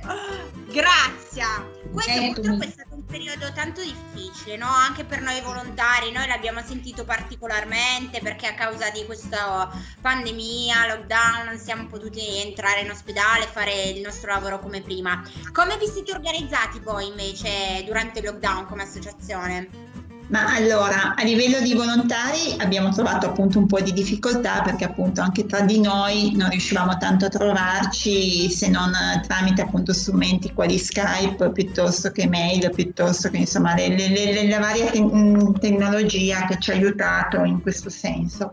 Grazie. 0.70 1.44
Questo 1.92 2.10
Eh, 2.12 2.32
purtroppo 2.32 2.62
è 2.62 2.70
stato 2.70 2.94
un 2.94 3.04
periodo 3.04 3.52
tanto 3.52 3.80
difficile, 3.82 4.56
no? 4.56 4.68
Anche 4.68 5.04
per 5.04 5.20
noi 5.22 5.40
volontari. 5.40 6.12
Noi 6.12 6.28
l'abbiamo 6.28 6.62
sentito 6.64 7.04
particolarmente 7.04 8.20
perché 8.20 8.46
a 8.46 8.54
causa 8.54 8.90
di 8.90 9.04
questa 9.06 9.68
pandemia, 10.00 10.86
lockdown, 10.86 11.46
non 11.46 11.58
siamo 11.58 11.86
potuti 11.88 12.40
entrare 12.46 12.82
in 12.82 12.90
ospedale 12.90 13.44
e 13.44 13.48
fare 13.48 13.82
il 13.88 14.00
nostro 14.02 14.30
lavoro 14.30 14.60
come 14.60 14.82
prima. 14.82 15.20
Come 15.50 15.76
vi 15.78 15.88
siete 15.88 16.12
organizzati 16.12 16.78
voi 16.78 17.08
invece 17.08 17.82
durante 17.84 18.20
il 18.20 18.26
lockdown 18.26 18.66
come 18.66 18.84
associazione? 18.84 19.87
Ma 20.28 20.54
allora, 20.54 21.14
a 21.14 21.22
livello 21.24 21.58
di 21.60 21.72
volontari 21.72 22.54
abbiamo 22.58 22.90
trovato 22.90 23.26
appunto 23.26 23.58
un 23.58 23.66
po' 23.66 23.80
di 23.80 23.94
difficoltà 23.94 24.60
perché 24.60 24.84
appunto 24.84 25.22
anche 25.22 25.46
tra 25.46 25.62
di 25.62 25.80
noi 25.80 26.34
non 26.36 26.50
riuscivamo 26.50 26.98
tanto 26.98 27.24
a 27.24 27.28
trovarci 27.28 28.50
se 28.50 28.68
non 28.68 28.92
tramite 29.26 29.62
appunto 29.62 29.94
strumenti 29.94 30.52
quali 30.52 30.76
Skype 30.76 31.50
piuttosto 31.52 32.10
che 32.10 32.28
mail, 32.28 32.70
piuttosto 32.74 33.30
che 33.30 33.38
insomma 33.38 33.74
le, 33.74 33.88
le- 33.88 34.08
le- 34.08 34.48
la 34.48 34.58
varia 34.58 34.90
te- 34.90 35.00
mh, 35.00 35.60
tecnologia 35.60 36.44
che 36.44 36.58
ci 36.58 36.72
ha 36.72 36.74
aiutato 36.74 37.42
in 37.44 37.62
questo 37.62 37.88
senso. 37.88 38.52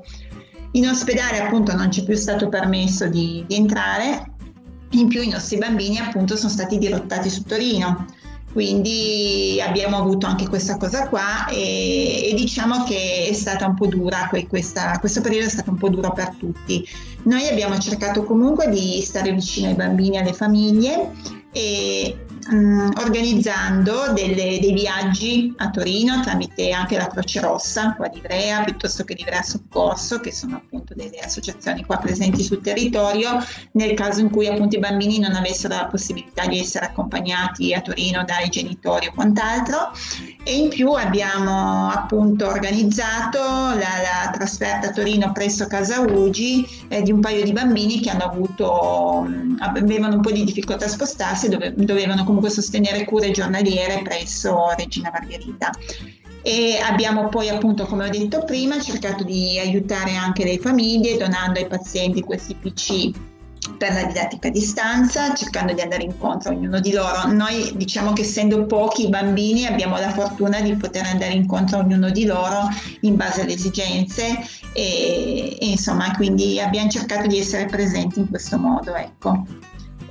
In 0.71 0.87
ospedale 0.87 1.39
appunto 1.41 1.75
non 1.75 1.91
ci 1.91 2.01
è 2.01 2.05
più 2.05 2.15
stato 2.15 2.47
permesso 2.47 3.07
di, 3.07 3.43
di 3.47 3.55
entrare, 3.55 4.31
in 4.91 5.09
più 5.09 5.21
i 5.21 5.27
nostri 5.27 5.57
bambini 5.57 5.97
appunto 5.97 6.37
sono 6.37 6.49
stati 6.49 6.77
dirottati 6.77 7.29
su 7.29 7.43
Torino 7.43 8.05
quindi 8.55 9.61
abbiamo 9.61 9.97
avuto 9.97 10.27
anche 10.27 10.47
questa 10.47 10.77
cosa 10.77 11.09
qua 11.09 11.45
e, 11.49 12.29
e 12.29 12.33
diciamo 12.35 12.85
che 12.85 13.27
è 13.29 13.33
stata 13.33 13.65
un 13.67 13.75
po' 13.75 13.87
dura, 13.87 14.27
que- 14.29 14.47
questa- 14.47 14.97
questo 15.01 15.19
periodo 15.19 15.47
è 15.47 15.49
stato 15.49 15.71
un 15.71 15.75
po' 15.75 15.89
duro 15.89 16.13
per 16.13 16.29
tutti. 16.39 16.87
Noi 17.23 17.45
abbiamo 17.49 17.77
cercato 17.79 18.23
comunque 18.23 18.69
di 18.69 19.01
stare 19.01 19.33
vicino 19.33 19.67
ai 19.67 19.73
bambini 19.75 20.15
e 20.15 20.19
alle 20.19 20.31
famiglie 20.31 21.11
e 21.51 22.24
mm, 22.53 22.89
organizzando 22.97 24.11
delle- 24.13 24.59
dei 24.59 24.73
viaggi 24.73 25.53
a 25.57 25.69
Torino 25.69 26.21
tramite 26.21 26.71
anche 26.71 26.97
la 26.97 27.07
Croce 27.07 27.39
Rossa 27.39 27.93
qua 27.95 28.07
di 28.07 28.17
Ivrea 28.17 28.63
piuttosto 28.63 29.03
che 29.03 29.13
di 29.15 29.21
Ivrea 29.21 29.41
Soccorso 29.41 30.19
che 30.19 30.31
sono 30.31 30.57
appunto 30.57 30.93
delle 30.93 31.19
associazioni 31.19 31.83
qua 31.85 31.97
presenti 31.97 32.43
sul 32.43 32.61
territorio 32.61 33.37
nel 33.71 33.93
caso 33.93 34.19
in 34.21 34.29
cui 34.29 34.47
appunto 34.47 34.75
i 34.75 34.79
bambini 34.79 35.19
non 35.19 35.33
avessero 35.35 35.75
la 35.75 35.85
possibilità 35.85 36.45
di 36.45 36.59
essere 36.59 36.85
accompagnati 36.85 37.73
a 37.73 37.81
Torino 37.81 38.23
dai 38.25 38.49
genitori 38.49 39.07
o 39.07 39.13
quant'altro. 39.13 39.91
E 40.43 40.55
in 40.57 40.69
più 40.69 40.91
abbiamo 40.91 41.89
appunto 41.89 42.45
organizzato 42.45 43.39
la, 43.39 43.75
la 43.75 44.29
trasferta 44.31 44.87
a 44.89 44.91
Torino 44.91 45.31
presso 45.31 45.65
Casa 45.67 45.99
Ugi 46.01 46.67
eh, 46.87 47.01
di 47.01 47.11
un 47.11 47.19
paio 47.19 47.43
di 47.43 47.51
bambini 47.51 47.99
che 47.99 48.11
hanno 48.11 48.25
avuto 48.25 49.25
mh, 49.27 49.57
avevano 49.59 50.15
un 50.15 50.21
po' 50.21 50.31
di 50.31 50.43
difficoltà 50.43 50.85
a 50.85 50.89
spostarsi 50.89 51.49
dove- 51.49 51.73
dovevano 51.75 52.23
comunque 52.23 52.33
sostenere 52.49 53.05
cure 53.05 53.31
giornaliere 53.31 54.01
presso 54.03 54.73
Regina 54.77 55.11
Margherita 55.11 55.71
e 56.41 56.77
abbiamo 56.77 57.27
poi 57.27 57.49
appunto 57.49 57.85
come 57.85 58.05
ho 58.05 58.09
detto 58.09 58.43
prima 58.43 58.79
cercato 58.79 59.23
di 59.23 59.57
aiutare 59.57 60.15
anche 60.15 60.43
le 60.43 60.59
famiglie 60.59 61.17
donando 61.17 61.59
ai 61.59 61.65
pazienti 61.65 62.21
questi 62.21 62.53
PC 62.53 63.11
per 63.77 63.93
la 63.93 64.03
didattica 64.03 64.47
a 64.47 64.51
distanza, 64.51 65.33
cercando 65.33 65.73
di 65.73 65.81
andare 65.81 66.03
incontro 66.03 66.51
a 66.51 66.55
ognuno 66.55 66.79
di 66.79 66.91
loro. 66.91 67.27
Noi 67.31 67.71
diciamo 67.75 68.13
che 68.13 68.21
essendo 68.21 68.65
pochi 68.65 69.09
bambini 69.09 69.65
abbiamo 69.65 69.97
la 69.97 70.11
fortuna 70.11 70.61
di 70.61 70.75
poter 70.75 71.05
andare 71.05 71.33
incontro 71.33 71.77
a 71.77 71.81
ognuno 71.81 72.09
di 72.11 72.25
loro 72.25 72.67
in 73.01 73.15
base 73.15 73.41
alle 73.41 73.53
esigenze 73.53 74.37
e, 74.73 75.57
e 75.59 75.65
insomma 75.65 76.11
quindi 76.15 76.59
abbiamo 76.59 76.89
cercato 76.89 77.27
di 77.27 77.39
essere 77.39 77.65
presenti 77.65 78.19
in 78.19 78.29
questo 78.29 78.57
modo, 78.57 78.95
ecco. 78.95 79.45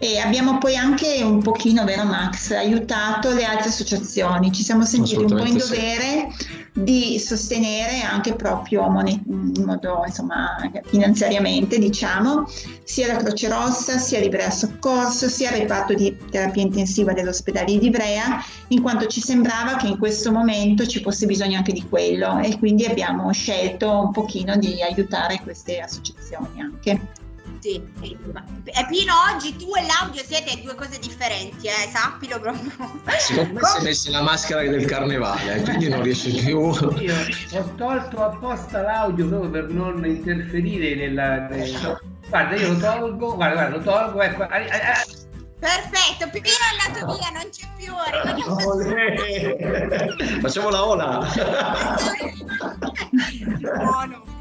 E 0.04 0.18
abbiamo 0.18 0.58
poi 0.58 0.76
anche 0.76 1.22
un 1.22 1.40
pochino, 1.40 1.82
vero 1.86 2.04
Max, 2.04 2.50
aiutato 2.50 3.32
le 3.32 3.46
altre 3.46 3.70
associazioni. 3.70 4.52
Ci 4.52 4.62
siamo 4.62 4.84
sentiti 4.84 5.16
un 5.16 5.28
po' 5.28 5.46
in 5.46 5.56
Assolutamente 5.56 5.64
sì. 5.64 5.70
dovere 5.70 6.28
di 6.74 7.18
sostenere 7.18 8.02
anche 8.02 8.34
proprio 8.34 8.86
monet- 8.90 9.22
in 9.24 9.62
modo 9.64 10.02
insomma 10.04 10.56
finanziariamente 10.86 11.78
diciamo 11.78 12.48
sia 12.82 13.06
la 13.06 13.16
Croce 13.16 13.48
Rossa 13.48 13.96
sia 13.96 14.18
l'Ivrea 14.18 14.50
Soccorso 14.50 15.28
sia 15.28 15.52
il 15.52 15.60
reparto 15.60 15.94
di 15.94 16.16
terapia 16.32 16.62
intensiva 16.62 17.12
dell'ospedale 17.12 17.78
di 17.78 17.86
Ivrea 17.86 18.44
in 18.68 18.82
quanto 18.82 19.06
ci 19.06 19.20
sembrava 19.20 19.76
che 19.76 19.86
in 19.86 19.98
questo 19.98 20.32
momento 20.32 20.84
ci 20.84 21.00
fosse 21.00 21.26
bisogno 21.26 21.58
anche 21.58 21.72
di 21.72 21.86
quello 21.88 22.40
e 22.40 22.58
quindi 22.58 22.84
abbiamo 22.84 23.32
scelto 23.32 23.90
un 23.90 24.10
pochino 24.10 24.56
di 24.56 24.82
aiutare 24.82 25.40
queste 25.42 25.78
associazioni 25.78 26.60
anche. 26.60 27.22
Sì. 27.64 27.82
Ma- 28.30 28.44
E 28.64 28.86
Pino, 28.90 29.14
oggi 29.34 29.56
tu 29.56 29.72
e 29.74 29.86
l'audio 29.86 30.22
siete 30.22 30.60
due 30.60 30.74
cose 30.74 30.98
differenti, 30.98 31.66
eh, 31.66 31.88
sappilo 31.90 32.38
proprio. 32.38 32.70
Secondo 33.16 33.54
me 33.54 33.60
si 33.66 33.78
è 33.78 33.82
messo 33.82 34.10
la 34.10 34.20
maschera 34.20 34.60
del 34.60 34.84
carnevale, 34.84 35.62
quindi 35.62 35.88
non 35.88 36.02
riesce 36.02 36.28
più. 36.28 36.70
Io 36.98 37.14
ho 37.52 37.74
tolto 37.76 38.22
apposta 38.22 38.82
l'audio 38.82 39.28
proprio 39.28 39.48
per 39.50 39.68
non 39.70 40.04
interferire 40.04 40.94
nella. 40.94 41.48
nel- 41.48 41.98
Guarda, 42.28 42.54
io 42.54 42.72
lo 42.72 42.78
tolgo, 42.78 43.34
guarda, 43.34 43.54
guarda, 43.54 43.76
lo 43.76 43.82
tolgo, 43.82 44.20
ecco. 44.20 44.42
ah, 44.42 44.48
ah, 44.48 44.58
ah, 44.58 45.04
Perfetto, 45.58 46.28
Pino 46.30 46.46
è 46.46 46.86
andato 46.86 47.16
via, 47.16 47.30
non 47.30 47.48
c'è 47.48 47.66
più. 47.78 47.94
Facciamo 50.42 50.68
la 50.68 50.84
ola. 50.86 51.26
Buono. 53.60 54.33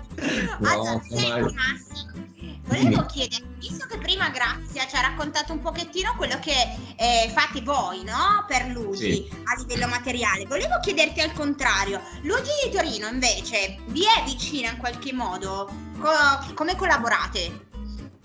Allora, 0.61 0.91
No, 0.93 1.01
senti, 1.07 1.29
mai. 1.29 1.53
Massi, 1.53 2.61
volevo 2.65 3.05
chiederti, 3.05 3.45
visto 3.59 3.85
che 3.87 3.97
prima 3.97 4.29
Grazia 4.29 4.87
ci 4.87 4.95
ha 4.95 5.01
raccontato 5.01 5.53
un 5.53 5.61
pochettino 5.61 6.13
quello 6.15 6.37
che 6.39 6.53
eh, 6.95 7.31
fate 7.33 7.61
voi, 7.61 8.03
no? 8.03 8.45
Per 8.47 8.67
Luigi 8.67 9.13
Sì. 9.13 9.29
a 9.45 9.59
livello 9.59 9.87
materiale, 9.87 10.45
volevo 10.45 10.79
chiederti 10.81 11.21
al 11.21 11.33
contrario, 11.33 12.01
Luigi 12.23 12.51
di 12.65 12.71
Torino 12.71 13.07
invece 13.07 13.77
vi 13.87 14.03
è 14.03 14.23
vicina 14.25 14.69
in 14.71 14.77
qualche 14.77 15.13
modo? 15.13 15.69
Co- 15.99 16.53
come 16.53 16.75
collaborate? 16.75 17.71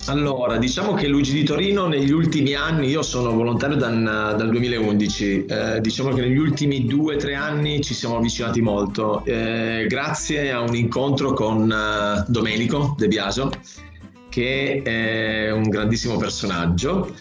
Allora, 0.09 0.57
diciamo 0.57 0.95
che 0.95 1.07
Luigi 1.07 1.35
di 1.35 1.45
Torino 1.45 1.87
negli 1.87 2.13
ultimi 2.13 2.55
anni, 2.55 2.89
io 2.89 3.03
sono 3.03 3.31
volontario 3.33 3.77
dal, 3.77 4.03
dal 4.39 4.49
2011, 4.49 5.45
eh, 5.45 5.81
diciamo 5.83 6.15
che 6.15 6.23
negli 6.23 6.39
ultimi 6.39 6.87
due 6.87 7.17
o 7.17 7.19
tre 7.19 7.35
anni 7.35 7.83
ci 7.83 7.93
siamo 7.93 8.17
avvicinati 8.17 8.63
molto, 8.63 9.23
eh, 9.27 9.85
grazie 9.87 10.51
a 10.51 10.63
un 10.63 10.75
incontro 10.75 11.35
con 11.35 11.71
eh, 11.71 12.25
Domenico 12.27 12.95
De 12.97 13.07
Biasio, 13.07 13.51
che 14.31 14.81
è 14.83 15.51
un 15.51 15.69
grandissimo 15.69 16.17
personaggio 16.17 17.15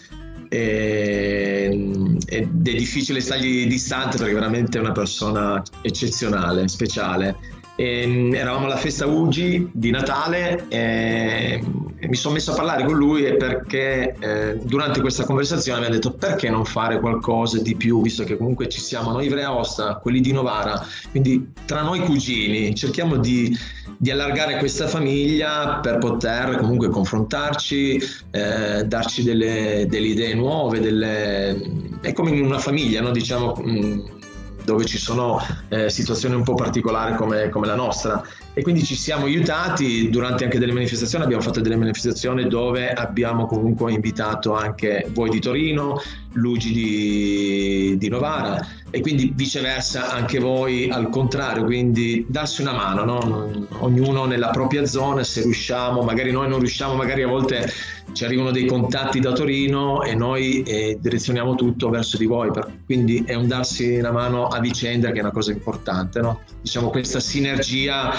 e- 0.48 2.16
ed 2.26 2.68
è 2.68 2.72
difficile 2.72 3.20
stargli 3.20 3.66
distante 3.66 4.16
perché 4.16 4.32
veramente 4.32 4.78
è 4.78 4.80
una 4.80 4.92
persona 4.92 5.62
eccezionale, 5.82 6.66
speciale. 6.68 7.36
E, 7.76 8.30
eravamo 8.32 8.64
alla 8.64 8.76
festa 8.76 9.06
Ugi 9.06 9.68
di 9.72 9.90
Natale 9.90 10.64
e, 10.68 11.60
e 11.60 11.87
mi 12.00 12.14
sono 12.14 12.34
messo 12.34 12.52
a 12.52 12.54
parlare 12.54 12.84
con 12.84 12.96
lui 12.96 13.36
perché 13.36 14.14
eh, 14.20 14.58
durante 14.62 15.00
questa 15.00 15.24
conversazione 15.24 15.80
mi 15.80 15.86
ha 15.86 15.90
detto 15.90 16.12
perché 16.12 16.48
non 16.48 16.64
fare 16.64 17.00
qualcosa 17.00 17.60
di 17.60 17.74
più 17.74 18.00
visto 18.02 18.22
che 18.22 18.36
comunque 18.36 18.68
ci 18.68 18.80
siamo 18.80 19.10
noi 19.10 19.26
Ivrea 19.26 19.48
Aosta, 19.48 19.96
quelli 19.96 20.20
di 20.20 20.32
Novara, 20.32 20.84
quindi 21.10 21.52
tra 21.64 21.82
noi 21.82 22.00
cugini 22.00 22.74
cerchiamo 22.74 23.16
di, 23.16 23.56
di 23.96 24.10
allargare 24.10 24.58
questa 24.58 24.86
famiglia 24.86 25.80
per 25.80 25.98
poter 25.98 26.56
comunque 26.58 26.88
confrontarci, 26.88 28.00
eh, 28.30 28.84
darci 28.84 29.24
delle, 29.24 29.86
delle 29.88 30.06
idee 30.06 30.34
nuove, 30.34 30.80
delle... 30.80 31.60
è 32.00 32.12
come 32.12 32.30
in 32.30 32.44
una 32.44 32.58
famiglia, 32.58 33.00
no? 33.00 33.10
diciamo, 33.10 33.54
mh, 33.56 34.16
dove 34.64 34.84
ci 34.84 34.98
sono 34.98 35.40
eh, 35.68 35.88
situazioni 35.88 36.34
un 36.34 36.42
po' 36.42 36.54
particolari 36.54 37.16
come, 37.16 37.48
come 37.48 37.66
la 37.66 37.74
nostra 37.74 38.22
e 38.58 38.62
quindi 38.62 38.82
ci 38.82 38.96
siamo 38.96 39.26
aiutati. 39.26 40.10
Durante 40.10 40.42
anche 40.42 40.58
delle 40.58 40.72
manifestazioni, 40.72 41.22
abbiamo 41.22 41.42
fatto 41.42 41.60
delle 41.60 41.76
manifestazioni 41.76 42.48
dove 42.48 42.90
abbiamo 42.90 43.46
comunque 43.46 43.92
invitato 43.92 44.52
anche 44.52 45.06
voi 45.12 45.30
di 45.30 45.38
Torino, 45.38 46.00
Luigi 46.32 46.72
di, 46.72 47.96
di 47.98 48.08
Novara 48.08 48.60
e 48.90 49.00
quindi 49.00 49.32
viceversa 49.34 50.10
anche 50.10 50.38
voi 50.38 50.88
al 50.88 51.10
contrario, 51.10 51.64
quindi 51.64 52.24
darsi 52.28 52.62
una 52.62 52.72
mano, 52.72 53.04
no? 53.04 53.66
ognuno 53.80 54.24
nella 54.24 54.48
propria 54.50 54.86
zona, 54.86 55.22
se 55.24 55.42
riusciamo, 55.42 56.02
magari 56.02 56.30
noi 56.32 56.48
non 56.48 56.58
riusciamo, 56.58 56.94
magari 56.94 57.22
a 57.22 57.28
volte 57.28 57.70
ci 58.12 58.24
arrivano 58.24 58.50
dei 58.50 58.64
contatti 58.64 59.20
da 59.20 59.32
Torino 59.32 60.02
e 60.02 60.14
noi 60.14 60.62
eh, 60.62 60.96
direzioniamo 61.00 61.54
tutto 61.54 61.90
verso 61.90 62.16
di 62.16 62.24
voi, 62.24 62.50
quindi 62.86 63.22
è 63.26 63.34
un 63.34 63.46
darsi 63.46 63.96
una 63.96 64.10
mano 64.10 64.46
a 64.46 64.58
vicenda 64.60 65.10
che 65.10 65.18
è 65.18 65.22
una 65.22 65.32
cosa 65.32 65.52
importante, 65.52 66.20
no? 66.20 66.40
diciamo 66.62 66.88
questa 66.88 67.20
sinergia 67.20 68.12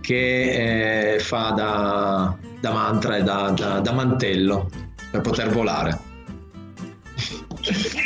che 0.00 1.14
eh, 1.14 1.18
fa 1.18 1.50
da, 1.50 2.36
da, 2.60 2.72
mantra 2.72 3.16
e 3.16 3.22
da, 3.22 3.50
da, 3.50 3.80
da 3.80 3.92
mantello 3.92 4.70
per 5.10 5.20
poter 5.20 5.50
volare 5.50 5.98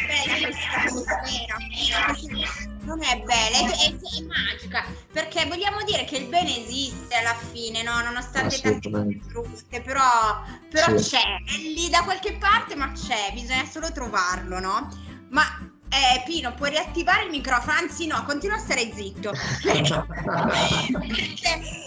non 2.82 3.02
è 3.02 3.22
bella, 3.22 3.58
è, 3.58 3.76
è, 3.76 4.22
magica, 4.22 4.84
perché 5.12 5.44
vogliamo 5.46 5.82
dire 5.84 6.04
che 6.04 6.16
il 6.16 6.26
bene 6.26 6.64
esiste 6.64 7.14
alla 7.16 7.34
fine, 7.34 7.82
no? 7.82 8.00
nonostante 8.00 8.60
tante 8.60 8.90
cose 8.90 9.20
brutte, 9.26 9.80
però, 9.82 10.42
però 10.70 10.96
sì. 10.96 11.10
c'è, 11.10 11.22
è 11.22 11.56
lì 11.58 11.88
da 11.90 12.02
qualche 12.02 12.36
parte, 12.38 12.74
ma 12.74 12.92
c'è, 12.92 13.32
bisogna 13.32 13.66
solo 13.66 13.92
trovarlo, 13.92 14.58
no? 14.58 14.88
Ma 15.30 15.44
eh, 15.90 16.22
Pino, 16.24 16.54
puoi 16.54 16.70
riattivare 16.70 17.24
il 17.24 17.30
microfono? 17.30 17.78
Anzi, 17.78 18.06
no, 18.06 18.22
continua 18.24 18.56
a 18.56 18.60
stare 18.60 18.92
zitto. 18.94 19.32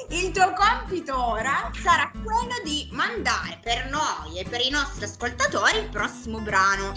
il 0.10 0.32
tuo 0.32 0.54
compito 0.54 1.24
ora 1.24 1.72
sarà 1.82 2.12
quello 2.12 2.62
di 2.64 2.88
mandare 2.92 3.60
per 3.64 3.90
noi 3.90 4.40
e 4.40 4.46
per 4.48 4.62
i 4.62 4.70
nostri 4.70 5.06
ascoltatori 5.06 5.78
il 5.78 5.90
prossimo 5.90 6.40
brano 6.40 6.94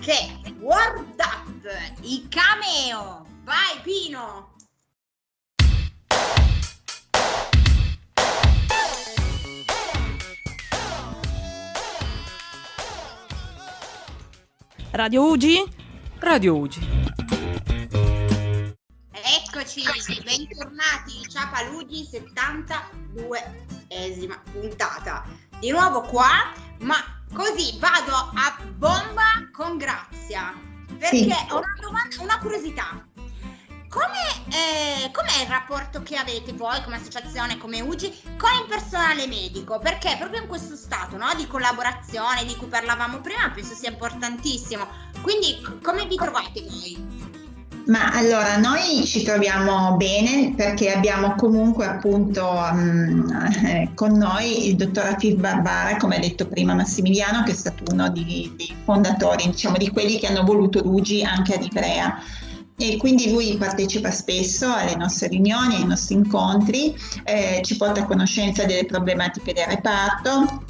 che 0.00 0.12
è 0.42 0.52
World 0.60 1.18
Up, 1.18 1.53
i 2.02 2.28
cameo. 2.28 3.24
Vai 3.42 3.80
Pino! 3.82 4.52
Radio 14.90 15.24
Ugi? 15.24 15.64
Radio 16.18 16.56
Ugi. 16.56 16.86
Eccoci, 19.10 19.82
bentornati, 20.22 21.26
Ciapalugi 21.28 22.06
72esima 22.10 24.38
puntata. 24.52 25.24
Di 25.58 25.70
nuovo 25.70 26.02
qua, 26.02 26.52
ma 26.80 26.96
così 27.32 27.78
vado 27.78 28.14
a 28.34 28.54
bomba 28.76 29.48
con 29.50 29.78
Grazia. 29.78 30.72
Perché 30.98 31.16
sì. 31.16 31.34
ho 31.50 31.56
una 31.56 31.76
domanda, 31.80 32.22
una 32.22 32.38
curiosità. 32.38 33.06
Come, 33.88 34.26
eh, 34.50 35.10
com'è 35.12 35.42
il 35.42 35.48
rapporto 35.48 36.02
che 36.02 36.16
avete 36.16 36.52
voi 36.52 36.82
come 36.82 36.96
associazione, 36.96 37.58
come 37.58 37.80
UGI, 37.80 38.36
con 38.36 38.50
il 38.60 38.66
personale 38.68 39.28
medico? 39.28 39.78
Perché 39.78 40.16
proprio 40.18 40.42
in 40.42 40.48
questo 40.48 40.74
stato 40.74 41.16
no, 41.16 41.32
di 41.36 41.46
collaborazione 41.46 42.44
di 42.44 42.56
cui 42.56 42.66
parlavamo 42.66 43.20
prima 43.20 43.50
penso 43.50 43.74
sia 43.74 43.90
importantissimo. 43.90 44.88
Quindi 45.22 45.60
come 45.80 46.06
vi 46.06 46.16
trovate 46.16 46.60
voi? 46.62 47.33
Ma 47.86 48.12
allora 48.12 48.56
noi 48.56 49.04
ci 49.04 49.22
troviamo 49.22 49.96
bene 49.96 50.54
perché 50.56 50.90
abbiamo 50.90 51.34
comunque 51.34 51.84
appunto 51.84 52.42
um, 52.42 53.26
eh, 53.62 53.90
con 53.94 54.12
noi 54.12 54.68
il 54.68 54.76
dottor 54.76 55.04
Afif 55.04 55.34
Barbara, 55.34 55.96
come 55.98 56.16
ha 56.16 56.20
detto 56.20 56.46
prima 56.46 56.72
Massimiliano, 56.72 57.42
che 57.42 57.50
è 57.50 57.54
stato 57.54 57.82
uno 57.92 58.08
dei, 58.10 58.50
dei 58.56 58.74
fondatori, 58.84 59.50
diciamo 59.50 59.76
di 59.76 59.90
quelli 59.90 60.18
che 60.18 60.28
hanno 60.28 60.44
voluto 60.44 60.80
l'UGI 60.82 61.24
anche 61.24 61.54
ad 61.54 61.64
Ivrea. 61.64 62.18
E 62.76 62.96
quindi 62.96 63.30
lui 63.30 63.56
partecipa 63.56 64.10
spesso 64.10 64.72
alle 64.72 64.96
nostre 64.96 65.28
riunioni, 65.28 65.76
ai 65.76 65.86
nostri 65.86 66.16
incontri, 66.16 66.96
eh, 67.22 67.60
ci 67.62 67.76
porta 67.76 68.00
a 68.00 68.04
conoscenza 68.04 68.64
delle 68.64 68.86
problematiche 68.86 69.52
del 69.52 69.66
reparto, 69.66 70.64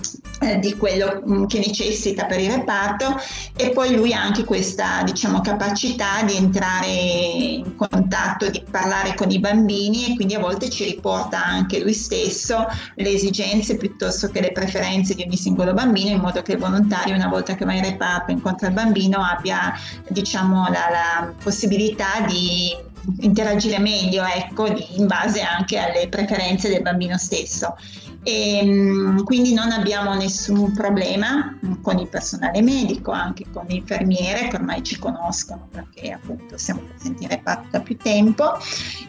di 0.61 0.77
quello 0.77 1.23
mm, 1.27 1.47
che 1.47 1.59
necessita 1.59 2.27
per 2.27 2.41
il 2.41 2.51
reparto 2.51 3.17
e 3.57 3.71
poi 3.71 3.95
lui 3.95 4.13
ha 4.13 4.21
anche 4.21 4.45
questa 4.45 5.03
diciamo, 5.03 5.41
capacità 5.41 6.23
di 6.23 6.37
entrare 6.37 6.87
in 6.89 7.77
contatto, 7.77 8.49
di 8.51 8.63
parlare 8.71 9.15
con 9.15 9.31
i 9.31 9.39
bambini 9.39 10.13
e 10.13 10.15
quindi 10.15 10.35
a 10.35 10.41
volte 10.41 10.69
ci 10.71 10.85
riporta 10.85 11.45
anche 11.45 11.81
lui 11.81 11.95
stesso 11.95 12.67
le 12.95 13.11
esigenze 13.11 13.77
piuttosto 13.77 14.29
che 14.29 14.41
le 14.41 14.53
preferenze 14.53 15.15
di 15.15 15.23
ogni 15.23 15.37
singolo 15.37 15.73
bambino 15.73 16.11
in 16.11 16.21
modo 16.21 16.43
che 16.43 16.53
il 16.53 16.59
volontario 16.59 17.15
una 17.15 17.29
volta 17.29 17.55
che 17.55 17.65
va 17.65 17.75
in 17.75 17.85
reparto 17.85 18.31
incontra 18.31 18.69
il 18.69 18.75
bambino 18.75 19.23
abbia 19.23 19.73
diciamo, 20.09 20.65
la, 20.69 20.89
la 20.91 21.33
possibilità 21.43 22.21
di 22.27 22.93
interagire 23.21 23.79
meglio 23.79 24.25
ecco, 24.25 24.67
in 24.67 25.07
base 25.07 25.41
anche 25.43 25.79
alle 25.79 26.09
preferenze 26.09 26.69
del 26.69 26.83
bambino 26.83 27.19
stesso. 27.19 27.77
E, 28.25 28.59
ehm, 28.59 29.23
quindi 29.23 29.53
non 29.53 29.71
abbiamo 29.71 30.15
nessun 30.15 30.73
problema 30.73 31.57
con 31.83 31.99
il 31.99 32.09
personale 32.09 32.63
medico, 32.63 33.11
anche 33.11 33.45
con 33.53 33.67
le 33.69 33.75
infermiere 33.75 34.49
che 34.49 34.57
ormai 34.57 34.83
ci 34.83 34.99
conoscono 34.99 35.69
perché 35.71 36.11
appunto 36.11 36.57
siamo 36.57 36.81
presenti 36.81 37.25
in 37.25 37.29
reparto 37.29 37.69
da 37.71 37.81
più 37.81 37.97
tempo. 37.97 38.57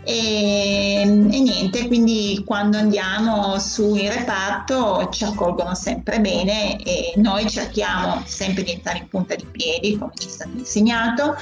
E, 0.04 1.02
ehm, 1.02 1.32
e 1.32 1.40
niente, 1.40 1.88
quindi 1.88 2.44
quando 2.46 2.78
andiamo 2.78 3.58
su 3.60 3.96
in 3.96 4.12
reparto 4.12 5.08
ci 5.12 5.24
accolgono 5.24 5.74
sempre 5.74 6.20
bene 6.20 6.82
e 6.84 7.14
noi 7.16 7.50
cerchiamo 7.50 8.22
sempre 8.26 8.64
di 8.64 8.72
entrare 8.72 9.00
in 9.00 9.08
punta 9.08 9.36
di 9.36 9.46
piedi 9.46 9.98
come 9.98 10.12
ci 10.16 10.28
è 10.28 10.32
stato 10.32 10.58
insegnato 10.58 11.36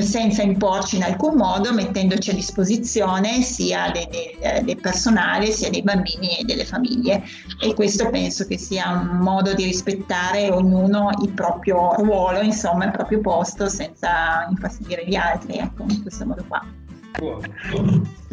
senza 0.00 0.42
imporci 0.42 0.96
in 0.96 1.02
alcun 1.02 1.34
modo, 1.36 1.72
mettendoci 1.72 2.30
a 2.30 2.34
disposizione 2.34 3.42
sia 3.42 3.90
del 3.90 4.08
de, 4.10 4.62
de 4.64 4.76
personale 4.76 5.50
sia 5.50 5.68
dei 5.68 5.82
bambini 5.82 6.38
e 6.38 6.44
delle 6.44 6.64
famiglie. 6.64 7.22
E 7.60 7.74
questo 7.74 8.08
penso 8.08 8.46
che 8.46 8.56
sia 8.58 8.90
un 8.90 9.18
modo 9.18 9.52
di 9.54 9.64
rispettare 9.64 10.50
ognuno 10.50 11.10
il 11.22 11.30
proprio 11.32 11.94
ruolo, 11.96 12.40
insomma, 12.40 12.86
il 12.86 12.92
proprio 12.92 13.20
posto, 13.20 13.68
senza 13.68 14.46
infastidire 14.48 15.06
gli 15.06 15.14
altri, 15.14 15.58
ecco, 15.58 15.84
in 15.88 16.02
questo 16.02 16.24
modo 16.24 16.44
qua. 16.48 16.64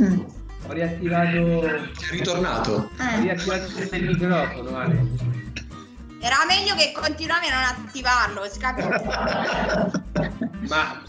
Mm. 0.02 0.20
Ho 0.68 0.74
riattivato. 0.74 1.66
È 1.66 1.80
ritornato. 2.12 2.90
Eh. 3.00 3.18
Ho 3.18 3.22
riattivato 3.22 3.96
il 3.96 4.06
microfono, 4.06 4.78
Ale. 4.78 5.08
Era 6.22 6.46
meglio 6.48 6.76
che 6.76 6.92
continuavi 6.94 7.48
a 7.48 7.54
non 7.54 7.64
attivarlo, 7.64 8.42
Ma 10.68 11.02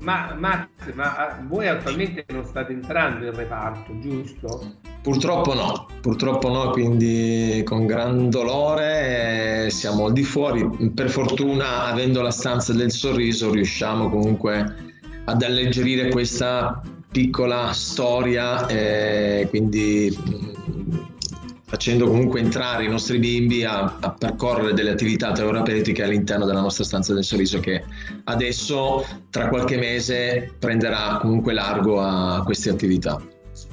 ma 0.00 0.34
Max, 0.38 0.68
ma 0.94 1.16
ah, 1.16 1.44
voi 1.46 1.68
attualmente 1.68 2.24
non 2.28 2.44
state 2.44 2.72
entrando 2.72 3.26
in 3.26 3.34
reparto, 3.34 3.98
giusto? 3.98 4.74
Purtroppo 5.02 5.54
no, 5.54 5.86
purtroppo 6.00 6.50
no, 6.50 6.70
quindi 6.70 7.62
con 7.64 7.86
gran 7.86 8.30
dolore 8.30 9.66
eh, 9.66 9.70
siamo 9.70 10.06
al 10.06 10.12
di 10.12 10.22
fuori. 10.22 10.90
Per 10.94 11.08
fortuna, 11.08 11.84
avendo 11.84 12.20
la 12.20 12.30
stanza 12.30 12.72
del 12.72 12.90
sorriso, 12.90 13.50
riusciamo 13.50 14.10
comunque 14.10 14.86
ad 15.24 15.42
alleggerire 15.42 16.10
questa 16.10 16.82
piccola 17.10 17.72
storia, 17.72 18.66
eh, 18.66 19.46
quindi 19.48 20.16
facendo 21.68 22.06
comunque 22.06 22.40
entrare 22.40 22.84
i 22.84 22.88
nostri 22.88 23.18
bimbi 23.18 23.62
a, 23.62 23.98
a 24.00 24.10
percorrere 24.10 24.72
delle 24.72 24.90
attività 24.90 25.32
terapeutiche 25.32 26.02
all'interno 26.02 26.46
della 26.46 26.62
nostra 26.62 26.82
stanza 26.82 27.12
del 27.12 27.24
sorriso 27.24 27.60
che 27.60 27.84
adesso 28.24 29.04
tra 29.28 29.48
qualche 29.48 29.76
mese 29.76 30.54
prenderà 30.58 31.18
comunque 31.20 31.52
largo 31.52 32.00
a 32.00 32.42
queste 32.42 32.70
attività. 32.70 33.20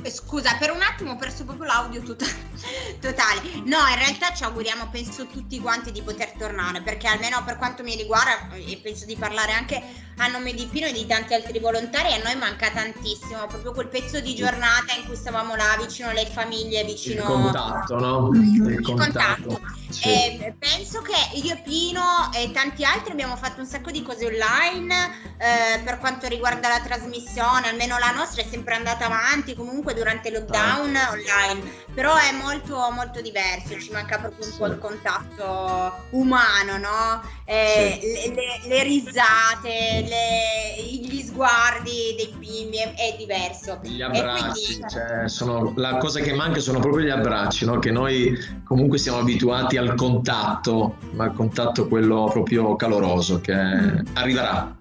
Eh, 0.01 0.11
scusa, 0.11 0.55
per 0.59 0.71
un 0.71 0.81
attimo 0.81 1.11
ho 1.11 1.15
perso 1.15 1.43
proprio 1.43 1.65
l'audio 1.67 2.01
totale. 2.01 2.33
totale. 3.01 3.41
No, 3.65 3.77
in 3.87 3.97
realtà 3.97 4.33
ci 4.33 4.43
auguriamo, 4.43 4.89
penso 4.89 5.25
tutti 5.27 5.59
quanti, 5.59 5.91
di 5.91 6.01
poter 6.01 6.31
tornare, 6.37 6.81
perché 6.81 7.07
almeno 7.07 7.43
per 7.43 7.57
quanto 7.57 7.83
mi 7.83 7.95
riguarda, 7.95 8.53
e 8.53 8.79
penso 8.81 9.05
di 9.05 9.15
parlare 9.15 9.51
anche 9.51 10.03
a 10.17 10.27
nome 10.27 10.53
di 10.53 10.65
Pino 10.67 10.87
e 10.87 10.93
di 10.93 11.05
tanti 11.05 11.33
altri 11.33 11.59
volontari, 11.59 12.13
a 12.13 12.23
noi 12.23 12.35
manca 12.37 12.69
tantissimo, 12.71 13.47
proprio 13.47 13.73
quel 13.73 13.89
pezzo 13.89 14.19
di 14.21 14.33
giornata 14.33 14.93
in 14.97 15.05
cui 15.05 15.15
stavamo 15.15 15.55
là 15.55 15.75
vicino 15.77 16.09
alle 16.09 16.25
famiglie, 16.25 16.83
vicino... 16.85 17.23
Il 17.23 17.27
contatto, 17.27 17.99
no? 17.99 18.29
Il, 18.33 18.81
contatto. 18.81 19.59
Sì. 19.89 20.09
E 20.09 20.55
penso 20.57 21.01
che 21.01 21.37
io 21.37 21.53
e 21.53 21.61
Pino 21.63 22.31
e 22.33 22.51
tanti 22.51 22.83
altri 22.85 23.11
abbiamo 23.11 23.35
fatto 23.35 23.59
un 23.59 23.67
sacco 23.67 23.91
di 23.91 24.01
cose 24.03 24.25
online 24.25 25.35
eh, 25.37 25.79
per 25.83 25.99
quanto 25.99 26.27
riguarda 26.27 26.69
la 26.69 26.79
trasmissione, 26.79 27.67
almeno 27.67 27.97
la 27.97 28.11
nostra 28.11 28.41
è 28.41 28.47
sempre 28.49 28.75
andata 28.75 29.05
avanti 29.05 29.53
comunque 29.53 29.74
durante 29.93 30.29
il 30.29 30.35
lockdown 30.35 30.95
ah. 30.95 31.11
online, 31.11 31.71
però 31.93 32.15
è 32.15 32.31
molto 32.31 32.89
molto 32.91 33.21
diverso, 33.21 33.79
ci 33.79 33.91
manca 33.91 34.17
proprio 34.17 34.45
un 34.45 34.51
sì. 34.51 34.57
po' 34.57 34.65
il 34.67 34.77
contatto 34.79 36.05
umano, 36.11 36.77
no? 36.77 37.21
Eh, 37.45 37.99
sì. 38.01 38.33
le, 38.33 38.35
le, 38.35 38.67
le, 38.67 38.83
risate, 38.83 40.05
le, 40.07 40.83
gli 40.83 41.21
sguardi 41.21 42.15
dei 42.17 42.33
bimbi 42.38 42.77
è, 42.77 42.93
è 42.93 43.15
diverso. 43.17 43.79
Gli 43.83 44.01
abbracci, 44.01 44.77
quindi- 44.77 44.89
cioè, 44.89 45.27
sono- 45.27 45.73
la 45.75 45.97
cosa 45.97 46.19
che 46.19 46.33
manca 46.33 46.59
sono 46.59 46.79
proprio 46.79 47.05
gli 47.05 47.09
abbracci, 47.09 47.65
no? 47.65 47.79
che 47.79 47.91
noi 47.91 48.38
comunque 48.63 48.97
siamo 48.97 49.19
abituati 49.19 49.77
al 49.77 49.95
contatto, 49.95 50.97
ma 51.11 51.25
al 51.25 51.33
contatto 51.33 51.88
quello 51.88 52.29
proprio 52.31 52.75
caloroso 52.75 53.39
che 53.41 53.53
arriverà. 53.53 54.75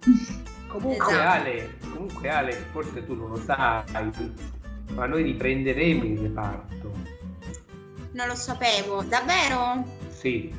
Comunque 0.66 1.12
Esatto. 1.12 1.28
Ale, 1.28 1.78
comunque 1.92 2.28
Ale, 2.28 2.66
forse 2.72 3.06
tu 3.06 3.14
non 3.14 3.30
lo 3.30 3.40
sai, 3.44 3.84
ma 4.92 5.06
noi 5.06 5.22
riprenderemo 5.22 6.04
il 6.04 6.18
reparto. 6.18 6.92
Non 8.12 8.28
lo 8.28 8.34
sapevo, 8.34 9.02
davvero? 9.02 9.84
Sì, 10.08 10.52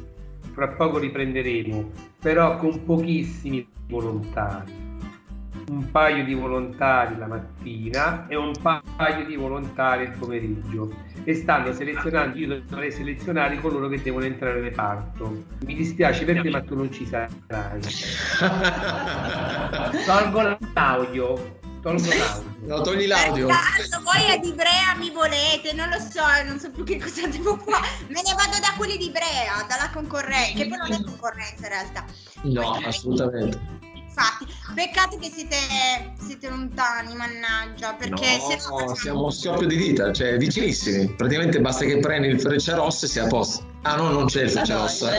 fra 0.52 0.68
poco 0.70 1.00
riprenderemo, 1.00 1.92
però 2.20 2.58
con 2.58 2.84
pochissimi 2.84 3.68
volontari. 3.88 4.84
Un 5.68 5.90
paio 5.90 6.24
di 6.24 6.34
volontari 6.34 7.18
la 7.18 7.28
mattina 7.28 8.28
e 8.28 8.36
un 8.36 8.52
paio 8.98 9.26
di 9.26 9.36
volontari 9.36 10.04
il 10.04 10.12
pomeriggio. 10.12 10.94
E 11.24 11.34
stanno 11.34 11.72
selezionando, 11.72 12.38
io 12.38 12.62
dovrei 12.68 12.92
selezionare 12.92 13.60
coloro 13.60 13.88
che 13.88 14.02
devono 14.02 14.26
entrare 14.26 14.56
nel 14.56 14.70
reparto. 14.70 15.44
Mi 15.66 15.74
dispiace 15.74 16.24
per 16.24 16.42
te, 16.42 16.50
ma 16.50 16.62
tu 16.62 16.76
non 16.76 16.92
ci 16.92 17.06
sarai. 17.06 17.80
Tolgo 20.06 20.58
l'audio. 20.74 21.64
Tolgo 21.86 22.08
l'audio. 22.08 22.56
No, 22.62 22.82
togli 22.82 23.06
l'audio. 23.06 23.46
Caso 23.46 24.02
voi 24.02 24.32
ad 24.32 24.44
Ivrea 24.44 24.96
mi 24.98 25.12
volete? 25.12 25.72
Non 25.74 25.88
lo 25.90 26.00
so, 26.00 26.24
non 26.44 26.60
so 26.60 26.72
più 26.72 26.84
che 26.84 26.98
cosa 26.98 27.28
devo 27.28 27.58
fare. 27.58 27.86
Me 28.08 28.24
ne 28.24 28.34
vado 28.34 28.58
da 28.60 28.74
quelli 28.76 28.98
di 28.98 29.06
Ivrea, 29.06 29.64
dalla 29.70 29.92
concorrenza, 29.94 30.54
che 30.54 30.68
poi 30.68 30.78
non 30.80 30.92
è 30.92 31.04
concorrenza 31.04 31.62
in 31.62 31.70
realtà. 31.70 32.06
No, 32.42 32.72
assolutamente. 32.84 33.60
Infatti, 34.18 34.48
peccato 34.74 35.18
che 35.18 35.30
siete, 35.30 35.58
siete 36.26 36.48
lontani, 36.48 37.14
mannaggia, 37.16 37.96
perché 37.96 38.38
no, 38.38 38.50
se 38.50 38.56
no 38.56 38.62
facciamo- 38.78 38.96
siamo 38.96 39.30
schioppo 39.30 39.66
di 39.66 39.76
dita, 39.76 40.14
cioè 40.14 40.38
vicinissimi. 40.38 41.14
Praticamente 41.16 41.60
basta 41.60 41.84
che 41.84 41.98
prendi 42.00 42.30
il 42.30 42.40
freccia 42.40 42.76
rossa 42.76 43.08
e 43.08 43.10
sei 43.10 43.26
a 43.26 43.28
posto. 43.28 43.74
Ah 43.82 43.98
no, 43.98 44.10
non 44.12 44.28
c'è 44.28 44.44
il 44.44 44.52
freccia 44.52 44.78
rossa. 44.78 45.10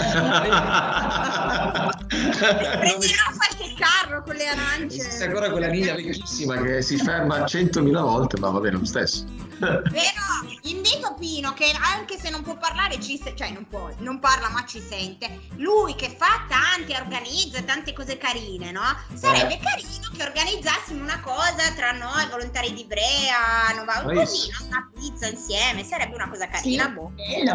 prenderò 2.31 3.25
qualche 3.37 3.75
carro 3.77 4.23
con 4.23 4.35
le 4.35 4.47
arance. 4.49 4.97
Esiste 4.97 5.25
ancora 5.25 5.51
quella 5.51 5.69
linea 5.69 5.95
vecchissima 5.95 6.57
che 6.63 6.81
si 6.81 6.97
ferma 6.97 7.45
100.000 7.45 8.01
volte, 8.01 8.39
ma 8.41 8.49
va 8.49 8.61
bene 8.61 8.79
lo 8.79 8.85
stesso. 8.87 9.25
Però 9.59 10.59
invito 10.63 11.15
Pino 11.19 11.53
che 11.55 11.73
anche 11.95 12.19
se 12.19 12.31
non 12.31 12.43
può 12.43 12.57
parlare, 12.59 13.01
ci 13.01 13.19
se- 13.23 13.35
cioè 13.37 13.51
non 13.51 13.67
può, 13.69 13.91
non 13.99 14.19
parla 14.19 14.49
ma 14.51 14.65
ci 14.67 14.81
sente. 14.81 15.41
Lui 15.57 15.95
che 15.95 16.15
fa 16.17 16.45
tanti, 16.49 16.93
organizza 16.93 17.63
tante 17.63 17.93
cose 17.93 18.19
carine, 18.19 18.71
no? 18.71 18.83
Sarebbe 19.15 19.55
Eh. 19.55 19.61
carino 19.63 20.11
che 20.17 20.23
organizzassimo 20.23 21.03
una 21.03 21.21
cosa 21.21 21.71
tra 21.75 21.93
noi, 21.93 22.27
volontari 22.31 22.73
di 22.73 22.85
Brea, 22.85 23.73
Nova, 23.77 24.03
così, 24.03 24.51
no? 24.51 24.67
una 24.67 24.91
pizza 24.95 25.27
insieme, 25.29 25.85
sarebbe 25.85 26.15
una 26.15 26.29
cosa 26.29 26.49
carina. 26.49 26.85
Sì. 26.85 26.91
boh. 26.93 27.13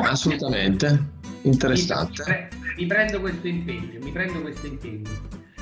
Assolutamente. 0.08 1.20
Interessante. 1.44 2.24
Mi, 2.24 2.26
pre- 2.26 2.50
mi 2.78 2.86
prendo 2.88 3.20
questo 3.20 3.48
impegno, 3.48 4.00
mi 4.02 4.12
prendo 4.12 4.42
questo 4.42 4.66
impegno. 4.68 5.10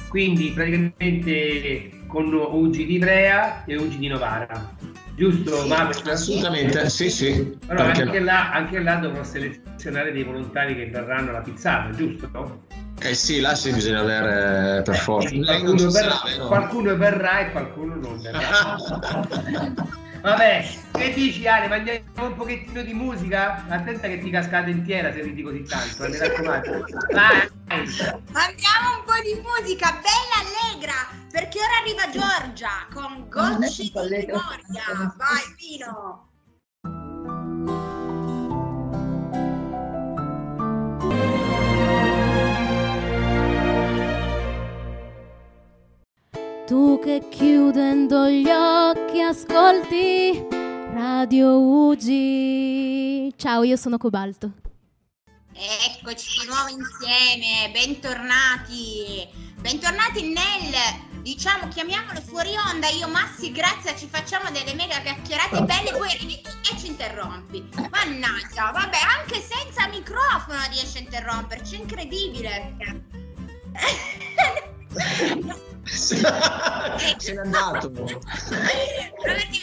Quindi 0.10 0.50
praticamente 0.52 1.92
con 2.08 2.34
Ugi 2.34 2.86
di 2.86 2.96
Ivrea 2.96 3.64
e 3.66 3.78
Ugi 3.78 4.00
di 4.00 4.08
Novara. 4.08 4.76
Giusto? 5.16 5.68
Ma 5.68 5.90
Assolutamente, 6.06 6.90
sì, 6.90 7.10
sì. 7.10 7.58
Però 7.68 7.84
Perché 7.86 8.02
anche, 8.04 8.20
no? 8.20 8.26
là, 8.26 8.52
anche 8.52 8.80
là 8.80 8.96
dovrò 8.96 9.24
selezionare 9.24 10.12
dei 10.12 10.24
volontari 10.24 10.76
che 10.76 10.88
verranno 10.88 11.30
alla 11.30 11.42
pizzata, 11.42 11.92
giusto? 11.92 12.30
Eh 13.02 13.14
sì, 13.14 13.40
là 13.40 13.54
sì 13.56 13.72
bisogna 13.72 14.00
avere 14.00 14.82
per 14.82 14.96
forza. 14.96 15.30
Non 15.34 15.46
Qualcuno 15.46 15.90
verrà, 15.92 16.22
vero? 16.26 16.48
qualcuno 16.48 16.98
verrà 16.98 17.40
e 17.40 17.52
qualcuno 17.52 17.96
non 17.96 18.20
verrà. 18.22 18.78
Vabbè, 20.22 20.68
che 20.92 21.14
dici 21.14 21.48
Ale? 21.48 21.68
Mandiamo 21.68 22.04
un 22.18 22.36
pochettino 22.36 22.82
di 22.82 22.94
musica? 22.94 23.66
Attenta 23.70 24.08
che 24.08 24.20
ti 24.20 24.30
casca 24.30 24.60
la 24.60 24.66
dentiera 24.66 25.12
se 25.14 25.22
ridi 25.22 25.42
così 25.42 25.64
tanto, 25.64 26.04
eh, 26.04 26.10
mi 26.10 26.18
raccomando. 26.18 26.86
Vai! 27.14 27.50
Andiamo 27.68 28.98
un 28.98 29.04
po' 29.06 29.22
di 29.24 29.42
musica, 29.42 29.92
bella 30.02 30.38
allegra, 30.44 30.94
perché 31.32 31.60
ora 31.60 31.78
arriva 31.82 32.10
Giorgia 32.10 32.88
con 32.94 33.28
gocce 33.30 33.84
tutto 33.86 34.08
di 34.08 34.26
memoria. 34.26 35.16
Vai 35.16 35.56
Pino! 35.56 36.29
Tu 46.70 47.00
che 47.04 47.26
chiudendo 47.32 48.30
gli 48.30 48.48
occhi 48.48 49.20
ascolti 49.24 50.46
Radio 50.94 51.60
Ugi. 51.60 53.34
Ciao, 53.38 53.64
io 53.64 53.76
sono 53.76 53.98
Cobalto. 53.98 54.52
Eccoci 55.52 56.42
di 56.42 56.46
nuovo 56.46 56.68
insieme, 56.68 57.72
bentornati. 57.72 59.28
Bentornati 59.60 60.32
nel, 60.32 61.24
diciamo, 61.24 61.70
chiamiamolo 61.70 62.22
fuori 62.22 62.52
onda. 62.72 62.88
Io, 62.90 63.08
Massi, 63.08 63.52
grazie, 63.52 63.98
ci 63.98 64.06
facciamo 64.06 64.52
delle 64.52 64.76
mega 64.76 65.00
chiacchierate 65.00 65.64
belle. 65.64 65.98
Poi 65.98 66.12
arrivi 66.12 66.40
tu 66.40 66.52
e 66.72 66.78
ci 66.78 66.86
interrompi. 66.86 67.68
Mannaggia, 67.90 68.70
vabbè, 68.70 68.98
anche 69.18 69.42
senza 69.42 69.88
microfono 69.88 70.60
riesce 70.70 71.00
a 71.00 71.02
interromperci, 71.02 71.78
incredibile. 71.78 72.76
Se 77.18 77.34
n'è 77.34 77.40
andato. 77.40 77.92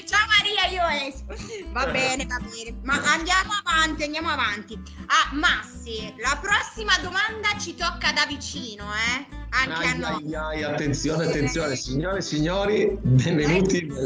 Ciao 0.07 0.27
Maria, 0.29 0.67
io 0.71 0.87
esco. 1.07 1.35
Va 1.73 1.87
bene, 1.87 2.27
va 2.27 2.39
bene. 2.39 2.77
Ma 2.83 2.95
andiamo 3.13 3.53
avanti, 3.65 4.05
andiamo 4.05 4.31
avanti. 4.31 4.81
Ah, 5.07 5.35
Massi, 5.35 6.15
la 6.19 6.39
prossima 6.41 6.97
domanda 7.03 7.49
ci 7.59 7.75
tocca 7.75 8.13
da 8.13 8.25
vicino, 8.27 8.85
eh? 8.95 9.27
Anche 9.51 9.87
a 9.87 9.91
Ai, 9.91 9.99
noi. 9.99 10.35
ai, 10.35 10.35
ai, 10.35 10.63
attenzione, 10.65 11.27
attenzione, 11.27 11.77
signore 11.77 12.19
e 12.19 12.23
signori, 12.23 12.99
benvenuti 13.01 13.87
nel 13.87 13.97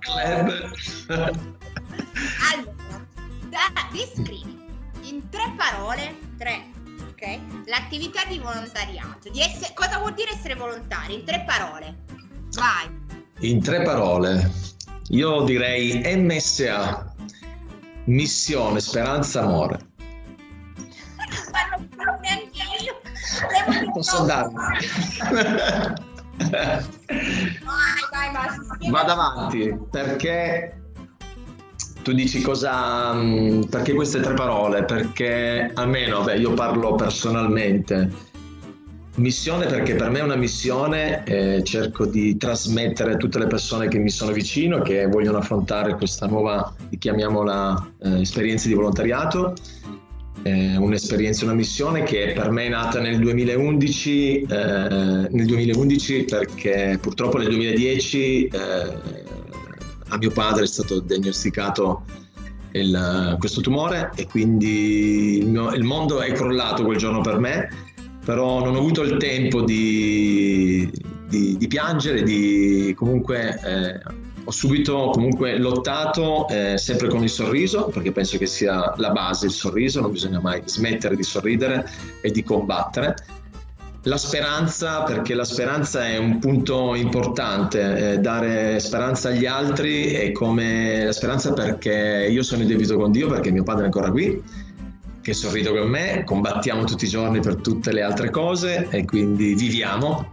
club. 0.00 0.70
Allora, 2.52 2.74
da- 3.48 3.88
descrivi 3.92 4.60
in 5.02 5.28
tre 5.28 5.52
parole, 5.56 6.14
tre, 6.38 6.64
ok? 7.22 7.38
L'attività 7.66 8.24
di 8.28 8.38
volontariato. 8.38 9.30
Di 9.30 9.40
esse- 9.40 9.72
cosa 9.74 9.98
vuol 9.98 10.14
dire 10.14 10.32
essere 10.32 10.54
volontari? 10.54 11.14
In 11.14 11.24
tre 11.24 11.44
parole. 11.46 11.96
Vai. 12.54 13.00
In 13.40 13.62
tre 13.62 13.82
parole, 13.82 14.50
io 15.08 15.42
direi 15.44 16.00
MSA, 16.16 17.14
missione, 18.04 18.80
speranza, 18.80 19.42
amore. 19.42 19.78
Posso 23.92 24.16
no. 24.16 24.22
andarmene? 24.22 24.78
Vai, 26.50 26.82
vai, 28.10 28.32
Massi. 28.32 28.90
Vado 28.90 29.12
avanti 29.12 29.78
perché 29.90 30.81
tu 32.02 32.12
dici 32.12 32.40
cosa 32.42 33.12
mh, 33.12 33.66
perché 33.70 33.94
queste 33.94 34.20
tre 34.20 34.34
parole? 34.34 34.84
Perché 34.84 35.70
almeno 35.72 36.18
vabbè, 36.18 36.34
io 36.34 36.52
parlo 36.52 36.94
personalmente. 36.94 38.30
Missione 39.16 39.66
perché 39.66 39.94
per 39.94 40.08
me 40.08 40.20
è 40.20 40.22
una 40.22 40.36
missione 40.36 41.22
e 41.24 41.62
cerco 41.64 42.06
di 42.06 42.36
trasmettere 42.38 43.12
a 43.12 43.16
tutte 43.16 43.38
le 43.38 43.46
persone 43.46 43.86
che 43.86 43.98
mi 43.98 44.08
sono 44.08 44.32
vicino 44.32 44.80
che 44.80 45.06
vogliono 45.06 45.36
affrontare 45.36 45.96
questa 45.96 46.26
nuova 46.26 46.74
chiamiamola 46.98 47.92
eh, 48.04 48.20
esperienza 48.20 48.68
di 48.68 48.74
volontariato. 48.74 49.54
Eh, 50.44 50.76
un'esperienza, 50.76 51.44
una 51.44 51.54
missione 51.54 52.02
che 52.02 52.32
per 52.34 52.50
me 52.50 52.64
è 52.64 52.68
nata 52.70 53.00
nel 53.00 53.18
2011, 53.18 54.40
eh, 54.40 54.46
nel 54.48 55.46
2011 55.46 56.24
perché 56.24 56.98
purtroppo 57.00 57.38
nel 57.38 57.48
2010 57.48 58.46
eh, 58.46 58.50
a 60.12 60.18
mio 60.18 60.30
padre 60.30 60.64
è 60.64 60.66
stato 60.66 61.00
diagnosticato 61.00 62.02
il- 62.72 63.36
questo 63.38 63.60
tumore 63.60 64.12
e 64.14 64.26
quindi 64.26 65.38
il, 65.38 65.46
mio- 65.48 65.72
il 65.72 65.84
mondo 65.84 66.20
è 66.20 66.30
crollato 66.32 66.84
quel 66.84 66.98
giorno 66.98 67.20
per 67.22 67.38
me, 67.38 67.68
però 68.24 68.62
non 68.62 68.74
ho 68.74 68.78
avuto 68.78 69.02
il 69.02 69.16
tempo 69.16 69.62
di, 69.62 70.90
di- 71.28 71.56
di 71.56 71.66
piangere, 71.66 72.22
di 72.22 72.92
comunque 72.96 73.58
eh, 73.64 74.00
ho 74.44 74.50
subito 74.50 75.10
comunque 75.12 75.56
lottato 75.58 76.46
eh, 76.48 76.76
sempre 76.76 77.08
con 77.08 77.22
il 77.22 77.30
sorriso 77.30 77.86
perché 77.86 78.10
penso 78.12 78.38
che 78.38 78.46
sia 78.46 78.92
la 78.96 79.10
base 79.10 79.46
il 79.46 79.52
sorriso, 79.52 80.00
non 80.00 80.10
bisogna 80.12 80.40
mai 80.40 80.62
smettere 80.64 81.16
di 81.16 81.22
sorridere 81.22 81.88
e 82.20 82.30
di 82.30 82.42
combattere. 82.42 83.14
La 84.04 84.16
speranza, 84.16 85.04
perché 85.04 85.32
la 85.32 85.44
speranza 85.44 86.04
è 86.08 86.18
un 86.18 86.40
punto 86.40 86.96
importante, 86.96 88.14
eh, 88.14 88.18
dare 88.18 88.80
speranza 88.80 89.28
agli 89.28 89.46
altri 89.46 90.06
è 90.10 90.32
come 90.32 91.04
la 91.04 91.12
speranza 91.12 91.52
perché 91.52 92.26
io 92.28 92.42
sono 92.42 92.62
in 92.62 92.68
debito 92.68 92.96
con 92.96 93.12
Dio, 93.12 93.28
perché 93.28 93.52
mio 93.52 93.62
padre 93.62 93.82
è 93.82 93.84
ancora 93.84 94.10
qui, 94.10 94.42
che 95.20 95.32
sorride 95.32 95.70
con 95.70 95.88
me, 95.88 96.24
combattiamo 96.24 96.82
tutti 96.82 97.04
i 97.04 97.08
giorni 97.08 97.38
per 97.38 97.56
tutte 97.56 97.92
le 97.92 98.02
altre 98.02 98.30
cose 98.30 98.88
e 98.90 99.04
quindi 99.04 99.54
viviamo. 99.54 100.32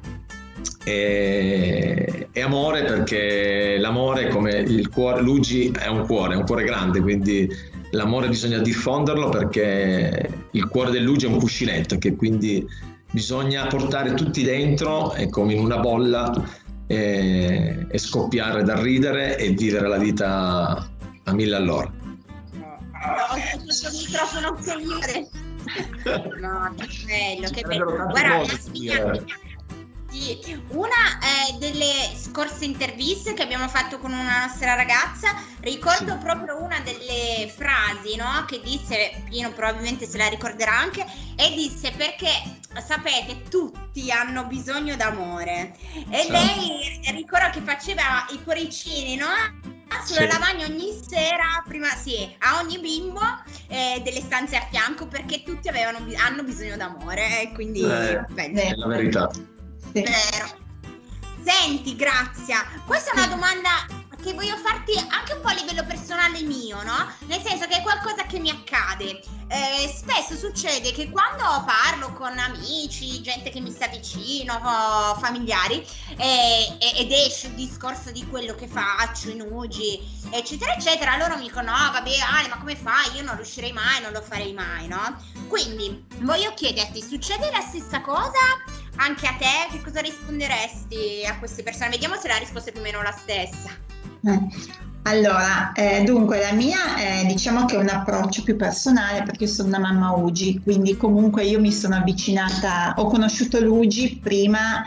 E, 0.83 2.29
e 2.31 2.41
amore 2.41 2.83
perché 2.85 3.77
l'amore 3.77 4.29
come 4.29 4.57
il 4.57 4.89
cuore, 4.89 5.21
Luigi 5.21 5.69
è 5.69 5.87
un 5.87 6.07
cuore, 6.07 6.33
è 6.33 6.37
un 6.37 6.43
cuore 6.43 6.63
grande, 6.63 7.01
quindi 7.01 7.47
l'amore 7.91 8.29
bisogna 8.29 8.57
diffonderlo 8.57 9.29
perché 9.29 10.27
il 10.51 10.67
cuore 10.67 10.89
del 10.89 11.03
Luigi 11.03 11.27
è 11.27 11.29
un 11.29 11.37
cuscinetto 11.37 11.99
che 11.99 12.15
quindi 12.15 12.65
bisogna 13.11 13.67
portare 13.67 14.13
tutti 14.13 14.43
dentro 14.43 15.13
e 15.13 15.29
come 15.29 15.53
in 15.53 15.59
una 15.59 15.79
bolla 15.79 16.31
e, 16.87 17.85
e 17.89 17.97
scoppiare 17.97 18.63
da 18.63 18.81
ridere 18.81 19.37
e 19.37 19.49
vivere 19.51 19.87
la 19.87 19.97
vita 19.97 20.89
a 21.23 21.33
mille 21.33 21.55
all'ora. 21.55 21.91
No, 22.51 23.63
questo 23.63 23.89
microfono 23.91 24.57
signore. 24.59 25.29
No, 26.39 26.73
che 26.77 26.87
bello, 27.05 27.49
che 27.49 27.61
bello. 27.61 27.85
Guarda, 28.07 28.43
sì, 30.09 30.61
una 30.69 31.19
eh, 31.21 31.57
delle 31.57 32.11
scorse 32.15 32.65
interviste 32.65 33.33
che 33.33 33.43
abbiamo 33.43 33.67
fatto 33.67 33.99
con 33.99 34.11
una 34.11 34.45
nostra 34.45 34.75
ragazza, 34.75 35.35
ricordo 35.61 36.13
sì. 36.13 36.17
proprio 36.17 36.61
una 36.61 36.79
delle 36.79 37.51
frasi 37.55 38.15
no, 38.15 38.45
che 38.47 38.61
disse, 38.63 39.23
Pino 39.29 39.51
probabilmente 39.51 40.07
se 40.07 40.17
la 40.17 40.27
ricorderà 40.27 40.77
anche, 40.77 41.05
e 41.35 41.53
disse 41.53 41.91
perché 41.91 42.29
sapete 42.85 43.43
tutti 43.49 44.11
hanno 44.11 44.45
bisogno 44.45 44.95
d'amore 44.95 45.75
e 46.09 46.21
sì. 46.21 46.31
lei 46.31 47.01
ricordo 47.13 47.49
che 47.51 47.61
faceva 47.61 48.25
i 48.29 48.43
cuoricini 48.43 49.15
no? 49.15 49.27
sulla 50.05 50.21
sì. 50.21 50.27
lavagna 50.27 50.65
ogni 50.65 50.97
sera, 51.07 51.63
prima 51.67 51.87
sì, 51.87 52.35
a 52.39 52.59
ogni 52.61 52.79
bimbo 52.79 53.21
eh, 53.67 54.01
delle 54.03 54.21
stanze 54.21 54.55
a 54.55 54.67
fianco 54.69 55.07
perché 55.07 55.43
tutti 55.43 55.67
avevano, 55.67 55.99
hanno 56.17 56.43
bisogno 56.43 56.77
d'amore 56.77 57.41
e 57.41 57.51
quindi 57.53 57.81
eh, 57.81 58.23
è 58.35 58.75
la 58.75 58.87
verità. 58.87 59.29
Sì. 59.93 60.01
Vero. 60.01 60.57
Senti, 61.43 61.95
Grazia, 61.95 62.65
questa 62.85 63.11
è 63.11 63.15
una 63.15 63.27
domanda 63.27 63.69
che 64.21 64.33
voglio 64.33 64.57
farti 64.57 64.97
anche 65.09 65.33
un 65.33 65.41
po' 65.41 65.47
a 65.47 65.53
livello 65.53 65.85
personale 65.85 66.41
mio, 66.41 66.83
no? 66.83 67.09
Nel 67.27 67.41
senso 67.41 67.65
che 67.67 67.77
è 67.77 67.81
qualcosa 67.81 68.23
che 68.25 68.37
mi 68.37 68.49
accade. 68.49 69.21
Eh, 69.47 69.91
spesso 69.95 70.35
succede 70.35 70.91
che 70.91 71.09
quando 71.09 71.43
parlo 71.65 72.13
con 72.13 72.37
amici, 72.37 73.21
gente 73.21 73.49
che 73.49 73.61
mi 73.61 73.71
sta 73.71 73.87
vicino, 73.87 74.59
familiari, 75.19 75.83
eh, 76.17 76.77
ed 76.97 77.11
esce 77.11 77.47
il 77.47 77.53
discorso 77.53 78.11
di 78.11 78.27
quello 78.27 78.53
che 78.53 78.67
faccio, 78.67 79.29
i 79.29 79.35
nugi, 79.35 79.99
eccetera, 80.29 80.75
eccetera, 80.75 81.15
loro 81.15 81.37
mi 81.37 81.43
dicono: 81.43 81.71
No, 81.71 81.91
vabbè, 81.91 82.11
Ale, 82.19 82.49
ma 82.49 82.57
come 82.57 82.75
fai? 82.75 83.15
Io 83.15 83.23
non 83.23 83.37
riuscirei 83.37 83.71
mai, 83.71 84.01
non 84.01 84.11
lo 84.11 84.21
farei 84.21 84.53
mai, 84.53 84.87
no? 84.87 85.17
Quindi 85.47 86.05
voglio 86.19 86.53
chiederti: 86.53 87.01
succede 87.01 87.49
la 87.51 87.61
stessa 87.61 88.01
cosa 88.01 88.37
anche 88.99 89.27
a 89.27 89.33
te? 89.37 89.67
Che 89.71 89.81
cosa 89.81 90.01
risponderesti 90.01 91.25
a 91.27 91.37
queste 91.39 91.63
persone? 91.63 91.89
Vediamo 91.89 92.15
se 92.15 92.27
la 92.27 92.37
risposta 92.37 92.69
è 92.69 92.71
più 92.71 92.81
o 92.81 92.83
meno 92.83 93.01
la 93.01 93.11
stessa. 93.11 93.69
Eh, 94.21 94.47
allora, 95.03 95.71
eh, 95.71 96.03
dunque 96.03 96.39
la 96.39 96.51
mia 96.51 96.97
è 96.97 97.25
diciamo 97.25 97.65
che 97.65 97.75
è 97.75 97.79
un 97.79 97.89
approccio 97.89 98.43
più 98.43 98.55
personale 98.57 99.23
perché 99.23 99.47
sono 99.47 99.69
una 99.69 99.79
mamma 99.79 100.11
Ugi, 100.11 100.59
quindi 100.61 100.97
comunque 100.97 101.45
io 101.45 101.59
mi 101.59 101.71
sono 101.71 101.95
avvicinata, 101.95 102.93
ho 102.97 103.05
conosciuto 103.07 103.59
Luigi 103.61 104.19
prima 104.21 104.85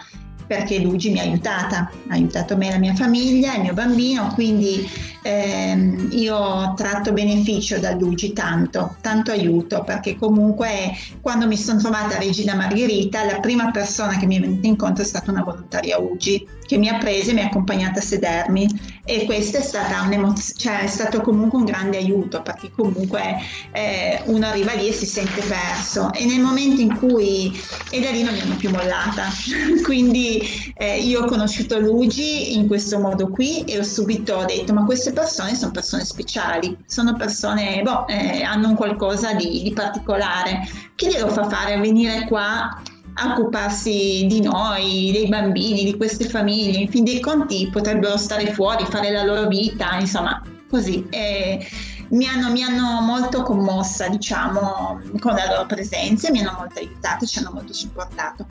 perché 0.53 0.81
Luigi 0.81 1.11
mi 1.11 1.19
ha 1.19 1.23
aiutata, 1.23 1.91
ha 2.09 2.13
aiutato 2.13 2.59
me 2.59 2.69
la 2.69 2.77
mia 2.77 2.95
famiglia, 2.95 3.55
il 3.55 3.63
mio 3.63 3.73
bambino, 3.73 4.35
quindi 4.35 4.87
ehm, 5.23 6.11
io 6.13 6.75
tratto 6.77 7.15
beneficio 7.15 7.79
da 7.79 7.93
Luigi 7.93 8.35
tanto, 8.35 8.97
tanto 9.01 9.31
aiuto, 9.31 9.83
perché 9.83 10.15
comunque 10.17 10.93
quando 11.23 11.47
mi 11.47 11.57
sono 11.57 11.81
trovata 11.81 12.17
a 12.17 12.19
Regina 12.19 12.55
Margherita 12.55 13.25
la 13.25 13.41
prima 13.41 13.71
persona 13.71 14.19
che 14.19 14.27
mi 14.27 14.37
è 14.37 14.41
venuta 14.41 14.67
incontro 14.67 15.03
è 15.03 15.07
stata 15.07 15.31
una 15.31 15.43
volontaria 15.43 15.99
Ugi 15.99 16.47
che 16.65 16.77
mi 16.79 16.89
ha 16.89 16.99
preso 16.99 17.31
e 17.31 17.35
mi 17.35 17.41
ha 17.41 17.47
accompagnata 17.47 17.99
a 17.99 18.03
sedermi. 18.03 19.01
E 19.05 19.25
questo 19.25 19.59
è, 19.59 19.61
stata 19.61 20.03
un'emoz- 20.03 20.57
cioè, 20.57 20.81
è 20.81 20.87
stato 20.87 21.21
comunque 21.21 21.59
un 21.59 21.65
grande 21.65 21.97
aiuto 21.97 22.41
perché 22.43 22.71
comunque 22.71 23.37
eh, 23.73 24.23
uno 24.27 24.47
arriva 24.47 24.73
lì 24.75 24.89
e 24.89 24.93
si 24.93 25.07
sente 25.07 25.43
perso. 25.43 26.13
E 26.13 26.25
nel 26.25 26.41
momento 26.41 26.81
in 26.81 26.97
cui 26.97 27.53
e 27.91 28.01
da 28.01 28.11
lì 28.11 28.23
non 28.23 28.35
mi 28.35 28.41
hanno 28.41 28.57
più 28.57 28.71
mollata. 28.71 29.25
Quindi 29.83 30.41
eh, 30.77 30.99
io 30.99 31.23
ho 31.23 31.27
conosciuto 31.27 31.79
Luigi 31.79 32.55
in 32.55 32.67
questo 32.67 32.99
modo 32.99 33.29
qui 33.29 33.65
e 33.65 33.79
ho 33.79 33.83
subito 33.83 34.45
detto 34.47 34.73
ma 34.73 34.85
queste 34.85 35.13
persone 35.13 35.55
sono 35.55 35.73
persone 35.73 36.05
speciali 36.05 36.77
sono 36.87 37.15
persone 37.15 37.83
boh, 37.83 38.07
eh, 38.07 38.43
hanno 38.43 38.69
un 38.69 38.75
qualcosa 38.75 39.35
di, 39.35 39.63
di 39.63 39.73
particolare. 39.73 40.67
Chi 40.95 41.09
glielo 41.09 41.29
fa 41.29 41.49
fare 41.49 41.79
venire 41.79 42.27
qua 42.29 42.81
a 43.15 43.33
occuparsi 43.33 44.27
di 44.29 44.41
noi, 44.41 45.11
dei 45.13 45.29
bambini, 45.29 45.85
di 45.85 45.97
queste 45.97 46.29
famiglie. 46.29 46.79
In 46.79 46.89
fin 46.89 47.05
dei 47.05 47.21
conti 47.21 47.69
potrebbero 47.71 48.17
stare 48.17 48.53
fuori, 48.53 48.85
fare 48.87 49.11
la 49.11 49.25
loro 49.25 49.49
vita, 49.49 49.99
insomma, 49.99 50.43
così. 50.69 51.07
E 51.11 51.67
mi 52.11 52.27
hanno, 52.27 52.51
mi 52.51 52.63
hanno 52.63 53.01
molto 53.01 53.43
commossa, 53.43 54.09
diciamo, 54.09 55.01
con 55.19 55.35
la 55.35 55.47
loro 55.47 55.67
presenza, 55.67 56.31
mi 56.31 56.41
hanno 56.41 56.57
molto 56.59 56.79
aiutato, 56.79 57.27
ci 57.27 57.39
hanno 57.39 57.51
molto 57.53 57.73
supportato. 57.73 58.47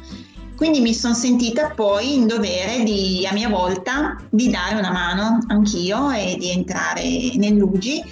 Quindi 0.56 0.80
mi 0.80 0.94
sono 0.94 1.16
sentita 1.16 1.72
poi 1.72 2.14
in 2.14 2.28
dovere 2.28 2.84
di, 2.84 3.28
a 3.28 3.34
mia 3.34 3.50
volta, 3.50 4.16
di 4.30 4.50
dare 4.52 4.76
una 4.76 4.92
mano 4.92 5.40
anch'io 5.48 6.12
e 6.12 6.36
di 6.38 6.52
entrare 6.52 7.02
nell'UGI 7.36 8.04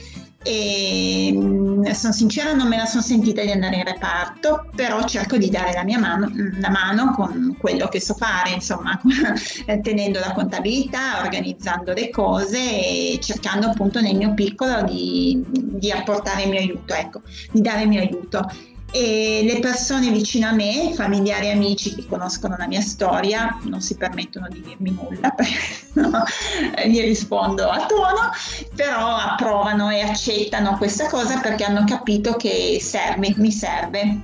e 0.41 1.31
mm, 1.33 1.83
sono 1.91 2.13
sincera 2.13 2.53
non 2.53 2.67
me 2.67 2.77
la 2.77 2.85
sono 2.85 3.01
sentita 3.01 3.41
di 3.41 3.51
andare 3.51 3.77
in 3.77 3.83
reparto 3.83 4.69
però 4.73 5.03
cerco 5.05 5.37
di 5.37 5.49
dare 5.49 5.73
la 5.73 5.83
mia 5.83 5.99
mano, 5.99 6.31
la 6.59 6.69
mano 6.69 7.11
con 7.11 7.57
quello 7.59 7.87
che 7.87 7.99
so 7.99 8.13
fare 8.13 8.51
insomma 8.51 8.99
tenendo 9.81 10.19
la 10.19 10.31
contabilità 10.31 11.21
organizzando 11.21 11.93
le 11.93 12.09
cose 12.09 12.57
e 12.57 13.19
cercando 13.21 13.67
appunto 13.67 13.99
nel 13.99 14.15
mio 14.15 14.33
piccolo 14.33 14.81
di, 14.83 15.43
di 15.49 15.91
apportare 15.91 16.43
il 16.43 16.49
mio 16.49 16.59
aiuto 16.59 16.93
ecco 16.93 17.21
di 17.51 17.61
dare 17.61 17.81
il 17.81 17.89
mio 17.89 18.01
aiuto 18.01 18.49
e 18.91 19.41
le 19.43 19.59
persone 19.59 20.09
vicino 20.11 20.47
a 20.47 20.51
me, 20.51 20.93
familiari 20.93 21.47
e 21.47 21.51
amici 21.51 21.93
che 21.93 22.05
conoscono 22.07 22.55
la 22.57 22.67
mia 22.67 22.81
storia, 22.81 23.57
non 23.63 23.81
si 23.81 23.95
permettono 23.95 24.47
di 24.49 24.61
dirmi 24.61 24.91
nulla 24.91 25.29
perché 25.35 25.57
no, 25.93 26.23
gli 26.85 27.01
rispondo 27.01 27.69
a 27.69 27.85
tono, 27.85 28.31
però 28.75 29.15
approvano 29.15 29.89
e 29.89 30.01
accettano 30.01 30.77
questa 30.77 31.07
cosa 31.07 31.39
perché 31.39 31.63
hanno 31.63 31.83
capito 31.85 32.33
che 32.33 32.79
serve, 32.81 33.33
mi 33.37 33.51
serve 33.51 34.21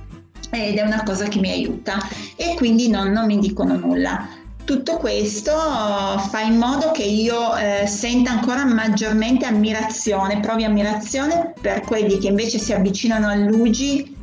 ed 0.50 0.76
è 0.76 0.82
una 0.82 1.02
cosa 1.02 1.26
che 1.26 1.38
mi 1.38 1.50
aiuta 1.50 1.98
e 2.36 2.54
quindi 2.56 2.88
non, 2.88 3.10
non 3.10 3.26
mi 3.26 3.38
dicono 3.38 3.76
nulla. 3.76 4.28
Tutto 4.64 4.96
questo 4.96 5.52
fa 5.52 6.40
in 6.40 6.56
modo 6.56 6.90
che 6.90 7.04
io 7.04 7.54
eh, 7.54 7.86
senta 7.86 8.32
ancora 8.32 8.64
maggiormente 8.64 9.46
ammirazione, 9.46 10.40
provi 10.40 10.64
ammirazione 10.64 11.52
per 11.60 11.82
quelli 11.82 12.18
che 12.18 12.26
invece 12.26 12.58
si 12.58 12.72
avvicinano 12.72 13.28
all'UGI 13.28 14.15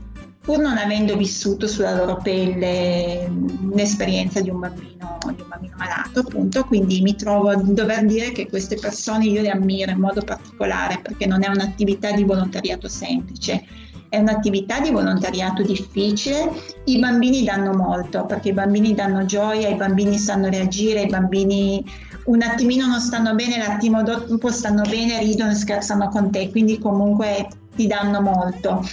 pur 0.43 0.59
non 0.59 0.77
avendo 0.77 1.15
vissuto 1.15 1.67
sulla 1.67 1.95
loro 1.95 2.17
pelle 2.21 3.31
l'esperienza 3.73 4.41
di 4.41 4.49
un 4.49 4.59
bambino, 4.59 5.17
di 5.33 5.41
un 5.41 5.47
bambino 5.47 5.75
malato, 5.77 6.19
appunto, 6.19 6.65
quindi 6.65 7.01
mi 7.01 7.15
trovo 7.15 7.49
a 7.49 7.55
dover 7.55 8.05
dire 8.05 8.33
che 8.33 8.49
queste 8.49 8.75
persone 8.75 9.25
io 9.25 9.41
le 9.41 9.49
ammiro 9.49 9.91
in 9.91 9.99
modo 9.99 10.21
particolare 10.21 10.99
perché 11.01 11.25
non 11.25 11.45
è 11.45 11.47
un'attività 11.47 12.11
di 12.11 12.25
volontariato 12.25 12.89
semplice, 12.89 13.63
è 14.09 14.17
un'attività 14.17 14.81
di 14.81 14.91
volontariato 14.91 15.63
difficile, 15.63 16.51
i 16.83 16.99
bambini 16.99 17.45
danno 17.45 17.73
molto 17.73 18.25
perché 18.25 18.49
i 18.49 18.53
bambini 18.53 18.93
danno 18.93 19.23
gioia, 19.23 19.69
i 19.69 19.75
bambini 19.75 20.17
sanno 20.17 20.49
reagire, 20.49 21.03
i 21.03 21.07
bambini 21.07 21.83
un 22.25 22.41
attimino 22.41 22.85
non 22.85 22.99
stanno 22.99 23.33
bene, 23.33 23.57
l'attimo 23.57 24.03
dopo 24.03 24.51
stanno 24.51 24.81
bene, 24.83 25.19
ridono 25.19 25.51
e 25.51 25.55
scherzano 25.55 26.09
con 26.09 26.31
te, 26.31 26.49
quindi 26.51 26.79
comunque 26.79 27.47
ti 27.75 27.87
danno 27.87 28.21
molto 28.21 28.85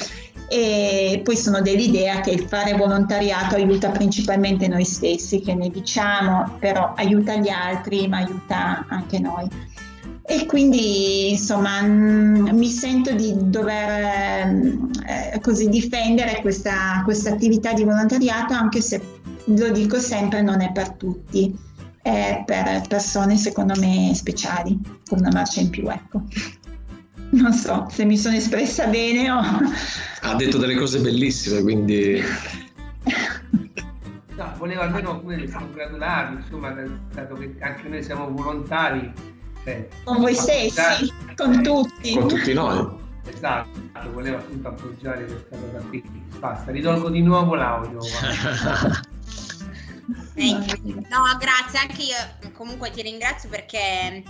e 0.52 1.20
poi 1.22 1.36
sono 1.36 1.60
dell'idea 1.60 2.20
che 2.20 2.32
il 2.32 2.48
fare 2.48 2.72
volontariato 2.72 3.54
aiuta 3.54 3.90
principalmente 3.90 4.66
noi 4.66 4.84
stessi, 4.84 5.38
che 5.38 5.54
ne 5.54 5.70
diciamo, 5.70 6.56
però 6.58 6.92
aiuta 6.96 7.36
gli 7.36 7.48
altri, 7.48 8.08
ma 8.08 8.16
aiuta 8.16 8.84
anche 8.88 9.20
noi. 9.20 9.48
E 10.22 10.46
quindi 10.46 11.30
insomma 11.30 11.82
mm, 11.82 12.48
mi 12.48 12.66
sento 12.66 13.12
di 13.14 13.32
dover 13.36 14.76
eh, 15.06 15.40
così 15.40 15.68
difendere 15.68 16.40
questa 16.42 17.04
attività 17.04 17.72
di 17.72 17.84
volontariato, 17.84 18.52
anche 18.52 18.80
se 18.80 19.00
lo 19.44 19.70
dico 19.70 20.00
sempre, 20.00 20.42
non 20.42 20.62
è 20.62 20.72
per 20.72 20.94
tutti, 20.94 21.56
è 22.02 22.42
per 22.44 22.82
persone 22.88 23.36
secondo 23.36 23.74
me 23.78 24.10
speciali, 24.14 24.76
con 25.08 25.20
una 25.20 25.30
marcia 25.32 25.60
in 25.60 25.70
più. 25.70 25.88
Ecco 25.88 26.22
non 27.30 27.52
so 27.52 27.86
se 27.90 28.04
mi 28.04 28.16
sono 28.16 28.36
espressa 28.36 28.86
bene 28.86 29.30
o... 29.30 29.40
Ha 30.22 30.34
detto 30.34 30.58
delle 30.58 30.74
cose 30.74 31.00
bellissime, 31.00 31.62
quindi... 31.62 32.22
No, 34.36 34.54
volevo 34.56 34.80
almeno 34.80 35.20
pure 35.20 35.48
congratularmi, 35.48 36.40
insomma, 36.40 36.74
dato 37.12 37.34
che 37.34 37.54
anche 37.60 37.88
noi 37.88 38.02
siamo 38.02 38.30
volontari. 38.30 39.12
Cioè, 39.64 39.88
con 40.04 40.18
voi 40.18 40.34
stessi, 40.34 41.12
con 41.36 41.62
tutti. 41.62 42.14
Con 42.14 42.28
tutti 42.28 42.52
noi. 42.54 42.88
Esatto, 43.32 43.68
volevo 44.12 44.38
appunto 44.38 44.68
appoggiare 44.68 45.24
questa 45.24 45.56
cosa 45.56 45.84
qui. 45.88 46.02
Basta, 46.38 46.70
ridolgo 46.70 47.10
di 47.10 47.20
nuovo 47.20 47.54
l'audio. 47.54 48.00
No, 51.08 51.36
grazie, 51.38 51.78
anche 51.78 52.02
io 52.02 52.50
comunque 52.52 52.90
ti 52.90 53.02
ringrazio 53.02 53.48
perché 53.48 54.22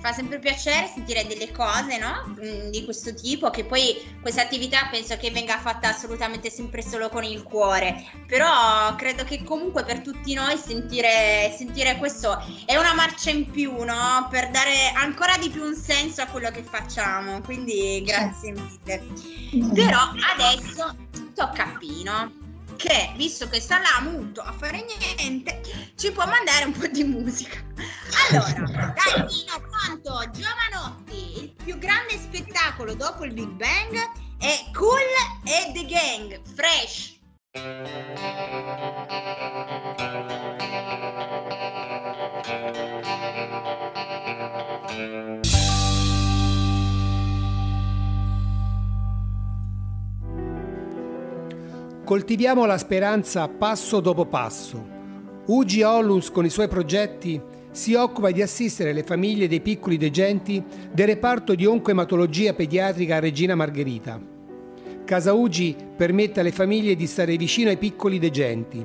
fa 0.00 0.12
sempre 0.12 0.38
piacere 0.38 0.90
sentire 0.92 1.26
delle 1.26 1.52
cose, 1.52 1.98
no? 1.98 2.34
Mm, 2.42 2.70
Di 2.70 2.84
questo 2.84 3.14
tipo, 3.14 3.50
che 3.50 3.64
poi 3.64 3.94
questa 4.20 4.42
attività 4.42 4.88
penso 4.90 5.16
che 5.16 5.30
venga 5.30 5.58
fatta 5.58 5.88
assolutamente 5.88 6.50
sempre 6.50 6.82
solo 6.82 7.08
con 7.10 7.22
il 7.22 7.42
cuore, 7.42 8.06
però 8.26 8.94
credo 8.96 9.24
che 9.24 9.44
comunque 9.44 9.84
per 9.84 10.00
tutti 10.00 10.32
noi 10.34 10.56
sentire, 10.56 11.54
sentire 11.56 11.96
questo 11.96 12.42
è 12.64 12.76
una 12.76 12.94
marcia 12.94 13.30
in 13.30 13.50
più, 13.50 13.72
no? 13.84 14.26
Per 14.30 14.50
dare 14.50 14.90
ancora 14.94 15.36
di 15.36 15.50
più 15.50 15.62
un 15.62 15.74
senso 15.74 16.22
a 16.22 16.26
quello 16.26 16.50
che 16.50 16.62
facciamo, 16.62 17.40
quindi 17.42 18.02
grazie 18.04 18.52
mille. 18.52 19.02
Però 19.74 19.98
adesso 20.34 20.96
tocca 21.34 21.64
a 21.64 21.76
Pino 21.78 22.39
che 22.80 23.12
visto 23.14 23.46
che 23.46 23.60
sta 23.60 23.78
là 23.78 24.00
muto 24.00 24.40
a 24.40 24.52
fare 24.52 24.82
niente 25.18 25.60
ci 25.96 26.10
può 26.12 26.24
mandare 26.24 26.64
un 26.64 26.72
po' 26.72 26.86
di 26.86 27.04
musica. 27.04 27.62
Allora 28.30 28.94
dai 28.94 29.26
Pino 29.26 29.60
pronto 29.68 30.30
Giovanotti 30.30 31.42
il 31.42 31.54
più 31.62 31.76
grande 31.76 32.16
spettacolo 32.16 32.94
dopo 32.94 33.26
il 33.26 33.34
Big 33.34 33.50
Bang 33.50 33.94
è 34.38 34.70
Cool 34.72 34.98
e 35.44 35.72
The 35.74 35.84
Gang 35.84 36.40
Fresh 36.54 37.18
Coltiviamo 52.10 52.64
la 52.64 52.76
speranza 52.76 53.46
passo 53.46 54.00
dopo 54.00 54.26
passo. 54.26 54.84
Ugi 55.46 55.82
Ollus 55.82 56.32
con 56.32 56.44
i 56.44 56.50
suoi 56.50 56.66
progetti 56.66 57.40
si 57.70 57.94
occupa 57.94 58.32
di 58.32 58.42
assistere 58.42 58.92
le 58.92 59.04
famiglie 59.04 59.46
dei 59.46 59.60
piccoli 59.60 59.96
degenti 59.96 60.60
del 60.90 61.06
reparto 61.06 61.54
di 61.54 61.66
oncoematologia 61.66 62.52
pediatrica 62.52 63.20
Regina 63.20 63.54
Margherita. 63.54 64.20
Casa 65.04 65.34
Ugi 65.34 65.76
permette 65.96 66.40
alle 66.40 66.50
famiglie 66.50 66.96
di 66.96 67.06
stare 67.06 67.36
vicino 67.36 67.70
ai 67.70 67.76
piccoli 67.76 68.18
degenti, 68.18 68.84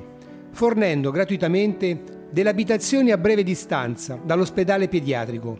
fornendo 0.52 1.10
gratuitamente 1.10 2.28
delle 2.30 2.50
abitazioni 2.50 3.10
a 3.10 3.18
breve 3.18 3.42
distanza 3.42 4.20
dall'ospedale 4.24 4.86
pediatrico. 4.86 5.58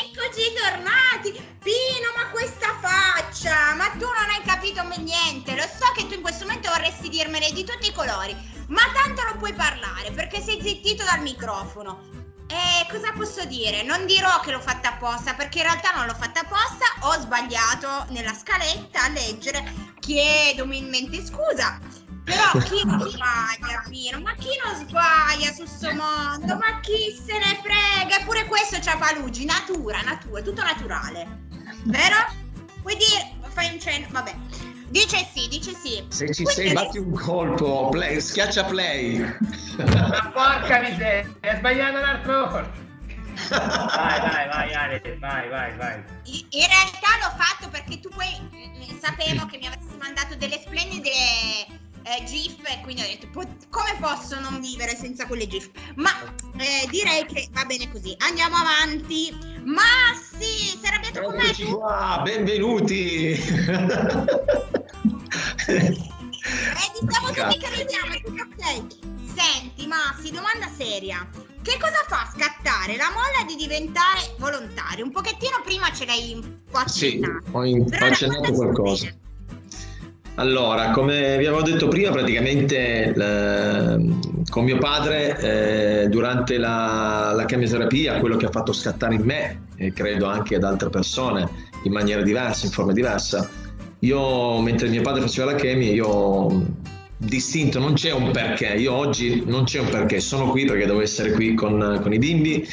Eccoci 0.03 0.43
tornati! 0.55 1.32
Pino, 1.61 2.09
ma 2.16 2.26
questa 2.32 2.70
faccia! 2.80 3.76
Ma 3.76 3.89
tu 3.97 4.05
non 4.05 4.30
hai 4.30 4.41
capito 4.45 4.84
niente! 5.01 5.55
Lo 5.55 5.64
so 5.64 5.82
in 6.14 6.22
questo 6.22 6.45
momento 6.45 6.70
vorresti 6.70 7.09
dirmene 7.09 7.51
di 7.51 7.64
tutti 7.64 7.88
i 7.88 7.93
colori, 7.93 8.36
ma 8.68 8.82
tanto 8.93 9.24
non 9.24 9.38
puoi 9.38 9.53
parlare 9.53 10.11
perché 10.11 10.41
sei 10.41 10.61
zittito 10.61 11.03
dal 11.03 11.22
microfono. 11.22 12.22
E 12.47 12.86
cosa 12.91 13.11
posso 13.14 13.45
dire? 13.45 13.84
Non 13.84 14.05
dirò 14.05 14.39
che 14.41 14.51
l'ho 14.51 14.59
fatta 14.59 14.89
apposta 14.89 15.34
perché 15.34 15.59
in 15.59 15.64
realtà 15.64 15.91
non 15.95 16.05
l'ho 16.05 16.14
fatta 16.14 16.41
apposta, 16.41 16.86
ho 17.01 17.20
sbagliato 17.20 18.05
nella 18.09 18.34
scaletta 18.34 19.03
a 19.03 19.09
leggere. 19.09 19.91
Chiedo 19.99 20.64
umilmente 20.64 21.26
scusa. 21.26 21.80
Però 22.24 22.51
chi 22.59 22.80
sbaglia, 22.80 23.84
Pino? 23.89 24.22
Ma 24.22 24.34
chi 24.36 24.49
non 24.64 24.76
sbaglia 24.76 25.51
su 25.51 25.66
sto 25.66 25.93
mondo? 25.93 26.55
Ma 26.55 26.80
chi 26.80 27.11
se 27.11 27.38
ne 27.38 27.59
frega? 27.61 28.20
Eppure 28.20 28.45
questo 28.45 28.78
c'ha 28.80 28.97
Palugi, 28.97 29.45
natura, 29.45 30.01
natura, 30.01 30.41
tutto 30.41 30.61
naturale. 30.61 31.47
Vero? 31.84 32.16
Vuoi 32.82 32.95
dire? 32.95 33.36
Fai 33.49 33.74
un 33.74 33.80
cenno? 33.80 34.07
Vabbè. 34.11 34.36
Dice 34.93 35.27
sì, 35.33 35.47
dice 35.47 35.73
sì. 35.73 36.05
Se 36.09 36.31
ci 36.31 36.43
Quindi 36.43 36.61
sei, 36.67 36.73
batti 36.73 36.99
un 36.99 37.11
colpo, 37.13 37.89
play, 37.89 38.21
schiaccia 38.21 38.63
play. 38.65 39.17
Ma 39.77 40.31
porca 40.31 40.81
miseria, 40.81 41.27
hai 41.41 41.57
sbagliato 41.57 41.97
l'altra 41.97 42.37
volta. 42.45 42.71
Vai, 43.49 44.19
vai, 44.21 44.47
vai, 44.47 44.73
Ale, 44.75 45.01
vai, 45.19 45.49
vai, 45.49 45.75
vai. 45.77 46.03
In 46.25 46.67
realtà 46.67 47.17
l'ho 47.23 47.33
fatto 47.35 47.69
perché 47.69 47.99
tu 47.99 48.09
poi 48.09 48.27
eh, 48.51 48.95
sapevo 49.01 49.47
che 49.47 49.57
mi 49.57 49.65
avresti 49.65 49.97
mandato 49.99 50.35
delle 50.35 50.61
splendide 50.63 51.09
eh, 51.09 52.23
GIF 52.25 52.59
e 52.69 52.79
quindi 52.83 53.01
ho 53.01 53.05
detto 53.05 53.27
"Po- 53.31 53.55
come 53.71 53.97
posso 53.99 54.39
non 54.39 54.61
vivere 54.61 54.95
senza 54.95 55.25
quelle 55.25 55.47
GIF? 55.47 55.71
Ma 55.95 56.11
eh, 56.57 56.87
direi 56.91 57.25
che 57.25 57.47
va 57.51 57.65
bene 57.65 57.89
così. 57.91 58.15
Andiamo 58.19 58.57
avanti. 58.57 59.35
Massi, 59.63 60.77
sei 60.79 60.89
arrabbiato 60.91 61.21
con 61.23 61.35
me 61.35 61.51
qua, 61.73 62.21
benvenuti. 62.23 63.41
Eh, 65.68 65.95
diciamo 66.99 67.28
che 67.32 68.22
tutto 68.24 68.41
ok. 68.41 68.86
Senti, 69.36 69.88
Massi, 69.88 70.32
domanda 70.32 70.68
seria. 70.78 71.28
Che 71.61 71.78
cosa 71.80 72.03
fa 72.07 72.30
scattare 72.36 72.97
la 72.97 73.09
molla 73.14 73.45
di 73.47 73.55
diventare 73.55 74.36
volontario? 74.38 75.05
Un 75.05 75.11
pochettino 75.11 75.61
prima 75.64 75.91
ce 75.93 76.05
l'hai 76.05 76.34
un 76.34 76.41
po' 76.70 76.82
Sì, 76.88 77.20
accennato. 77.22 77.45
ho, 77.51 77.64
in- 77.64 77.89
Però 77.89 78.05
ho 78.05 78.09
accennato 78.09 78.51
qualcosa. 78.51 79.05
bene. 79.05 79.18
Allora, 80.36 80.89
come 80.89 81.38
vi 81.38 81.45
avevo 81.45 81.61
detto 81.61 81.88
prima, 81.88 82.09
praticamente 82.11 83.14
eh, 83.14 84.18
con 84.49 84.64
mio 84.64 84.78
padre 84.80 85.38
eh, 86.03 86.07
durante 86.09 86.57
la, 86.57 87.32
la 87.36 87.45
chemioterapia, 87.45 88.20
quello 88.20 88.36
che 88.36 88.47
ha 88.47 88.51
fatto 88.51 88.74
scattare 88.74 89.14
in 89.14 89.22
me, 89.22 89.68
e 89.78 89.93
credo 89.93 90.26
anche 90.26 90.55
ad 90.55 90.64
altre 90.64 90.89
persone, 90.89 91.47
in 91.84 91.91
maniera 91.91 92.24
diversa, 92.24 92.66
in 92.66 92.72
forma 92.72 92.93
diversa, 92.93 93.47
io 94.04 94.60
mentre 94.60 94.89
mio 94.89 95.01
padre 95.01 95.22
faceva 95.22 95.51
la 95.51 95.58
chemia, 95.58 95.91
io 95.91 96.08
ho 96.08 96.66
distinto, 97.18 97.80
non 97.80 97.93
c'è 97.93 98.12
un 98.12 98.32
perché, 98.32 98.68
io 98.68 98.93
oggi 98.93 99.43
non 99.45 99.64
c'è 99.64 99.80
un 99.80 99.89
perché, 99.89 100.20
sono 100.20 100.49
qui 100.49 100.66
perché 100.66 100.86
devo 100.86 101.01
essere 101.01 101.32
qui 101.32 101.54
con, 101.54 101.99
con 102.01 102.14
i 102.14 102.18
bimbi, 102.18 102.68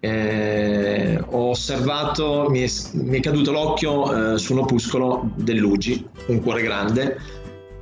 eh, 0.00 1.18
ho 1.26 1.48
osservato, 1.48 2.48
mi 2.50 2.60
è, 2.60 2.70
mi 2.92 3.18
è 3.18 3.20
caduto 3.20 3.52
l'occhio 3.52 4.34
eh, 4.34 4.38
su 4.38 4.52
un 4.52 4.58
opuscolo 4.60 5.30
dell'UGI, 5.36 6.06
un 6.26 6.42
cuore 6.42 6.62
grande, 6.62 7.18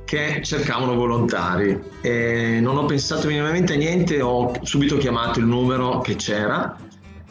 che 0.05 0.39
cercavano 0.41 0.95
volontari. 0.95 1.77
E 2.01 2.59
non 2.61 2.77
ho 2.77 2.85
pensato 2.85 3.27
minimamente 3.27 3.73
a 3.73 3.75
niente, 3.75 4.21
ho 4.21 4.53
subito 4.61 4.95
chiamato 4.97 5.39
il 5.39 5.45
numero 5.45 5.99
che 5.99 6.15
c'era 6.15 6.77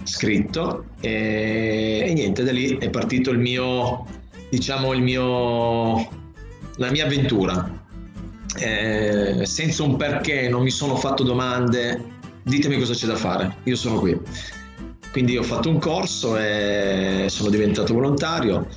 scritto 0.05 0.87
e, 1.01 2.05
e 2.05 2.13
niente, 2.13 2.43
da 2.43 2.53
lì 2.53 2.77
è 2.77 2.91
partito 2.91 3.31
il 3.31 3.39
mio, 3.39 4.05
diciamo, 4.53 4.93
mio, 4.93 6.07
la 6.77 6.91
mia 6.91 7.07
avventura. 7.07 7.81
Eh, 8.59 9.47
senza 9.47 9.83
un 9.83 9.97
perché, 9.97 10.47
non 10.51 10.63
mi 10.63 10.71
sono 10.71 10.95
fatto 10.97 11.23
domande, 11.23 12.05
ditemi 12.43 12.79
cosa 12.79 12.93
c'è 12.93 13.07
da 13.07 13.17
fare, 13.17 13.57
io 13.63 13.77
sono 13.77 13.99
qui. 13.99 14.19
Quindi 15.11 15.39
ho 15.39 15.43
fatto 15.43 15.71
un 15.71 15.79
corso 15.79 16.37
e 16.37 17.27
sono 17.31 17.49
diventato 17.49 17.95
volontario. 17.95 18.69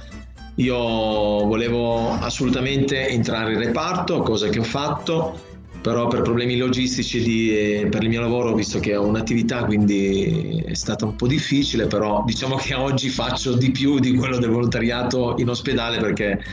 Io 0.55 0.77
volevo 0.77 2.11
assolutamente 2.11 3.09
entrare 3.09 3.51
in 3.51 3.59
reparto, 3.59 4.21
cosa 4.21 4.47
che 4.47 4.59
ho 4.59 4.63
fatto, 4.63 5.37
però 5.85 6.07
per 6.07 6.23
problemi 6.23 6.57
logistici 6.57 7.21
di- 7.21 7.87
per 7.91 8.01
il 8.01 8.09
mio 8.09 8.19
lavoro, 8.19 8.55
visto 8.55 8.79
che 8.79 8.95
ho 8.95 9.05
un'attività, 9.05 9.65
quindi 9.65 10.63
è 10.65 10.73
stata 10.73 11.05
un 11.05 11.15
po' 11.15 11.27
difficile, 11.27 11.85
però 11.85 12.23
diciamo 12.25 12.55
che 12.55 12.73
oggi 12.73 13.09
faccio 13.09 13.53
di 13.53 13.69
più 13.69 13.99
di 13.99 14.15
quello 14.15 14.39
del 14.39 14.49
volontariato 14.49 15.35
in 15.37 15.47
ospedale 15.47 15.99
perché 15.99 16.43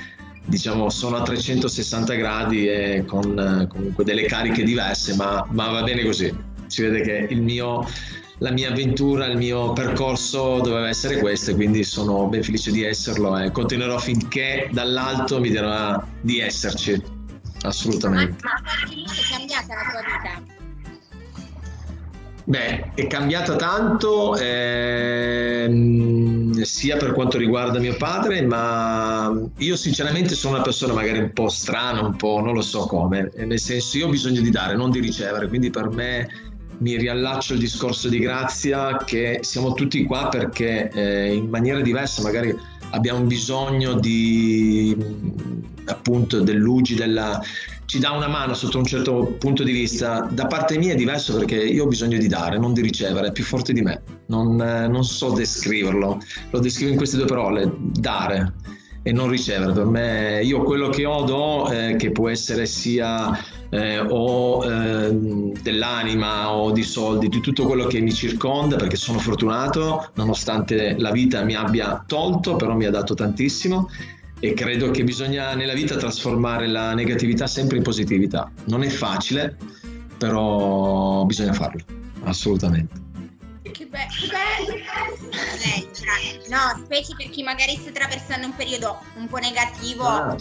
diciamo 0.45 0.91
sono 0.91 1.17
a 1.17 1.23
360 1.23 2.13
gradi 2.13 2.69
e 2.69 3.05
con 3.07 3.39
eh, 3.39 3.67
comunque 3.69 4.05
delle 4.05 4.25
cariche 4.25 4.65
diverse, 4.65 5.15
ma, 5.15 5.47
ma 5.49 5.71
va 5.71 5.83
bene 5.83 6.05
così. 6.05 6.31
Si 6.67 6.83
vede 6.83 7.01
che 7.01 7.35
mio 7.35 7.87
la 8.39 8.51
mia 8.51 8.69
avventura, 8.69 9.25
il 9.25 9.39
mio 9.39 9.73
percorso 9.73 10.61
doveva 10.61 10.89
essere 10.89 11.21
questo 11.21 11.53
e 11.53 11.55
quindi 11.55 11.85
sono 11.85 12.27
ben 12.27 12.43
felice 12.43 12.71
di 12.71 12.83
esserlo 12.83 13.39
e 13.39 13.51
continuerò 13.51 13.99
finché 13.99 14.69
dall'alto 14.73 15.41
mi 15.41 15.49
dirà 15.49 16.07
di 16.21 16.41
esserci, 16.41 17.22
assolutamente. 17.69 18.37
ma 18.43 18.55
è 18.55 19.37
cambiata 19.37 19.75
la 19.75 19.91
tua 19.91 20.01
vita? 20.01 20.61
Beh, 22.45 22.91
è 22.95 23.07
cambiata 23.07 23.55
tanto, 23.55 24.37
ehm, 24.37 25.71
sia 26.63 26.97
per 26.97 27.13
quanto 27.13 27.39
riguarda 27.39 27.79
mio 27.79 27.95
padre, 27.97 28.43
ma 28.43 29.33
io 29.59 29.77
sinceramente 29.77 30.35
sono 30.35 30.55
una 30.55 30.65
persona 30.65 30.93
magari 30.93 31.21
un 31.21 31.33
po' 31.33 31.49
strana, 31.49 32.01
un 32.01 32.17
po' 32.17 32.41
non 32.41 32.55
lo 32.55 32.63
so 32.63 32.87
come, 32.87 33.31
nel 33.37 33.61
senso 33.61 33.97
io 33.99 34.09
ho 34.09 34.11
bisogno 34.11 34.41
di 34.41 34.51
dare, 34.51 34.75
non 34.75 34.91
di 34.91 34.99
ricevere, 34.99 35.47
quindi 35.47 35.71
per 35.71 35.91
me 35.91 36.29
mi 36.79 36.97
riallaccio 36.97 37.53
al 37.53 37.61
discorso 37.61 38.09
di 38.09 38.19
grazia 38.19 38.97
che 39.05 39.39
siamo 39.43 39.75
tutti 39.75 40.03
qua 40.05 40.29
perché 40.29 40.91
eh, 40.91 41.33
in 41.33 41.49
maniera 41.49 41.81
diversa 41.81 42.23
magari 42.23 42.53
abbiamo 42.91 43.21
bisogno 43.21 43.95
di 43.95 44.97
appunto 45.87 46.41
dell'UGI, 46.41 46.95
della, 46.95 47.41
ci 47.87 47.99
dà 47.99 48.13
una 48.13 48.29
mano 48.29 48.55
sotto 48.55 48.79
un 48.79 48.85
certo 48.85 49.37
punto 49.39 49.63
di 49.63 49.73
vista. 49.73 50.29
Da 50.31 50.47
parte 50.47 50.79
mia 50.79 50.93
è 50.93 50.97
diverso 50.97 51.37
perché 51.37 51.57
io 51.57 51.85
ho 51.85 51.89
bisogno 51.89 52.19
di 52.19 52.29
dare, 52.29 52.59
non 52.59 52.73
di 52.73 52.81
ricevere, 52.81 53.29
è 53.29 53.33
più 53.33 53.45
forte 53.45 53.73
di 53.73 53.83
me. 53.83 54.03
Non, 54.27 54.61
eh, 54.61 54.89
non 54.89 55.05
so 55.05 55.33
descriverlo, 55.33 56.21
lo 56.51 56.59
descrivo 56.59 56.91
in 56.91 56.97
queste 56.97 57.17
due 57.17 57.27
parole, 57.27 57.71
dare 57.79 58.55
e 59.03 59.13
non 59.13 59.29
ricevere. 59.29 59.73
Per 59.73 59.85
me 59.85 60.41
io 60.43 60.63
quello 60.63 60.89
che 60.89 61.05
ho 61.05 61.23
do, 61.25 61.71
eh, 61.71 61.97
che 61.99 62.13
può 62.13 62.29
essere 62.29 62.67
sia 62.67 63.37
eh, 63.69 63.99
o 63.99 64.65
eh, 64.65 65.11
dell'anima 65.63 66.53
o 66.53 66.71
di 66.71 66.83
soldi, 66.83 67.29
di 67.29 67.41
tutto 67.41 67.67
quello 67.67 67.87
che 67.87 68.01
mi 68.01 68.13
circonda, 68.13 68.77
perché 68.77 68.97
sono 68.97 69.19
fortunato, 69.19 70.11
nonostante 70.15 70.97
la 70.99 71.11
vita 71.11 71.43
mi 71.43 71.55
abbia 71.55 72.05
tolto, 72.07 72.57
però 72.57 72.75
mi 72.75 72.85
ha 72.85 72.91
dato 72.91 73.15
tantissimo 73.15 73.89
e 74.45 74.55
credo 74.55 74.91
che 74.91 75.05
bisogna 75.05 75.55
nella 75.55 75.73
vita 75.73 75.95
trasformare 75.97 76.67
la 76.67 76.95
negatività 76.95 77.47
sempre 77.47 77.77
in 77.77 77.85
positività. 77.85 78.51
Non 78.65 78.83
è 78.83 78.89
facile, 78.89 79.57
però 80.19 81.25
bisogna 81.25 81.53
farlo, 81.53 81.81
assolutamente. 82.25 83.01
Che 83.71 83.87
bello, 83.87 84.03
No, 86.51 86.83
specie 86.85 87.15
per 87.17 87.31
chi 87.31 87.45
magari 87.45 87.77
sta 87.77 87.91
attraversando 87.91 88.49
un 88.49 88.57
periodo 88.57 88.99
un 89.17 89.29
po' 89.29 89.39
negativo, 89.39 90.05
ah, 90.07 90.37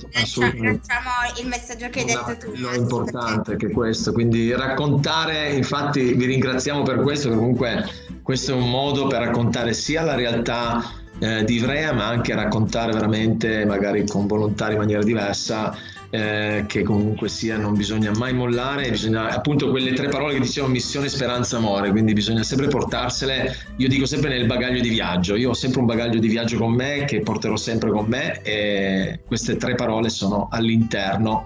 il 1.40 1.48
messaggio 1.48 1.88
che 1.90 2.00
hai 2.00 2.06
detto 2.06 2.38
tu. 2.38 2.54
Lo 2.56 2.74
importante 2.74 3.56
che 3.56 3.70
questo, 3.70 4.14
quindi 4.14 4.52
raccontare, 4.52 5.54
infatti 5.54 6.14
vi 6.14 6.26
ringraziamo 6.26 6.82
per 6.82 7.02
questo, 7.02 7.30
comunque 7.30 7.88
questo 8.24 8.54
è 8.54 8.56
un 8.56 8.68
modo 8.68 9.06
per 9.06 9.20
raccontare 9.20 9.74
sia 9.74 10.02
la 10.02 10.16
realtà 10.16 11.01
eh, 11.22 11.44
di 11.44 11.56
Ivrea, 11.56 11.94
ma 11.94 12.08
anche 12.08 12.34
raccontare 12.34 12.92
veramente, 12.92 13.64
magari 13.64 14.08
con 14.08 14.26
volontari 14.26 14.74
in 14.74 14.80
maniera 14.80 15.04
diversa, 15.04 15.78
eh, 16.10 16.66
che 16.68 16.82
comunque 16.82 17.30
sia 17.30 17.58
non 17.58 17.76
bisogna 17.76 18.12
mai 18.18 18.34
mollare, 18.34 18.90
bisogna 18.90 19.30
appunto 19.30 19.70
quelle 19.70 19.94
tre 19.94 20.10
parole 20.10 20.34
che 20.34 20.40
dicevo 20.40 20.68
missione, 20.68 21.10
speranza, 21.10 21.58
amore, 21.58 21.92
quindi 21.92 22.14
bisogna 22.14 22.42
sempre 22.42 22.68
portarsele, 22.68 23.56
io 23.76 23.88
dico 23.88 24.08
sempre 24.08 24.30
nel 24.30 24.48
bagaglio 24.48 24.82
di 24.82 24.90
viaggio, 24.90 25.36
io 25.36 25.52
ho 25.52 25.54
sempre 25.54 25.82
un 25.82 25.86
bagaglio 25.86 26.20
di 26.20 26.28
viaggio 26.28 26.58
con 26.58 26.74
me 26.74 27.06
che 27.06 27.20
porterò 27.20 27.56
sempre 27.56 27.92
con 27.92 28.06
me 28.08 28.42
e 28.42 29.20
queste 29.26 29.58
tre 29.58 29.76
parole 29.76 30.10
sono 30.10 30.48
all'interno. 30.50 31.44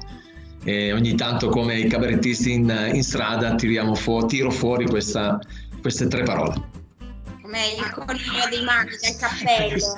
E 0.63 0.93
ogni 0.93 1.13
tanto 1.13 1.49
come 1.49 1.77
i 1.77 1.87
cabarettisti 1.87 2.53
in, 2.53 2.89
in 2.93 3.03
strada 3.03 3.55
fu- 3.93 4.25
tiro 4.25 4.49
fuori 4.49 4.87
questa, 4.87 5.39
queste 5.79 6.07
tre 6.07 6.23
parole 6.23 6.84
come 7.93 8.17
il 8.17 8.25
coniglio 8.25 8.49
dei 8.49 8.63
maghi 8.63 8.97
del 8.97 9.15
cappello. 9.15 9.95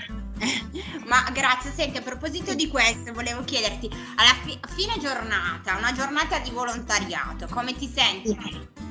Ma 1.06 1.28
grazie, 1.32 1.72
senti, 1.74 1.98
a 1.98 2.02
proposito 2.02 2.54
di 2.54 2.68
questo, 2.68 3.12
volevo 3.12 3.44
chiederti, 3.44 3.88
alla 4.16 4.34
fi- 4.42 4.58
fine 4.74 4.94
giornata, 5.00 5.76
una 5.76 5.92
giornata 5.92 6.38
di 6.38 6.50
volontariato, 6.50 7.46
come 7.50 7.74
ti 7.74 7.90
senti? 7.92 8.36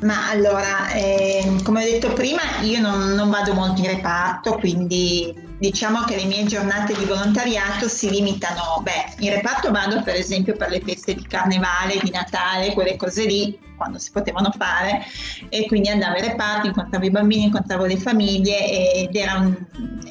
Ma 0.02 0.30
allora, 0.30 0.90
eh, 0.92 1.60
come 1.64 1.84
ho 1.84 1.90
detto 1.90 2.14
prima, 2.14 2.42
io 2.62 2.80
non, 2.80 3.14
non 3.14 3.30
vado 3.30 3.54
molto 3.54 3.82
in 3.82 3.88
reparto, 3.88 4.56
quindi 4.58 5.48
diciamo 5.58 6.04
che 6.04 6.16
le 6.16 6.26
mie 6.26 6.46
giornate 6.46 6.94
di 6.94 7.04
volontariato 7.04 7.90
si 7.90 8.10
limitano, 8.10 8.82
beh, 8.82 9.16
in 9.20 9.34
reparto 9.34 9.72
vado 9.72 10.02
per 10.04 10.16
esempio 10.16 10.56
per 10.56 10.70
le 10.70 10.82
feste 10.82 11.16
di 11.16 11.26
carnevale, 11.28 12.00
di 12.02 12.12
Natale, 12.12 12.74
quelle 12.74 12.96
cose 12.96 13.26
lì, 13.26 13.60
quando 13.80 13.98
si 13.98 14.12
potevano 14.12 14.52
fare, 14.52 15.02
e 15.48 15.66
quindi 15.68 15.88
andavo 15.88 16.18
in 16.18 16.26
reparto, 16.26 16.68
incontravo 16.68 17.06
i 17.06 17.10
bambini, 17.10 17.46
incontravo 17.46 17.86
le 17.86 17.98
famiglie 17.98 18.94
ed 18.94 19.16
erano, 19.16 19.56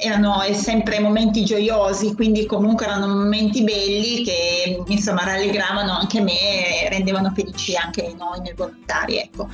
erano 0.01 0.43
sempre 0.53 0.99
momenti 1.01 1.45
gioiosi, 1.45 2.15
quindi 2.15 2.47
comunque 2.47 2.87
erano 2.87 3.07
momenti 3.09 3.63
belli 3.63 4.25
che 4.25 4.83
insomma 4.87 5.25
rallegravano 5.25 5.93
anche 5.93 6.23
me 6.23 6.83
e 6.83 6.89
rendevano 6.89 7.31
felici 7.35 7.77
anche 7.77 8.15
noi, 8.17 8.41
noi 8.41 8.55
volontari, 8.57 9.19
ecco. 9.19 9.49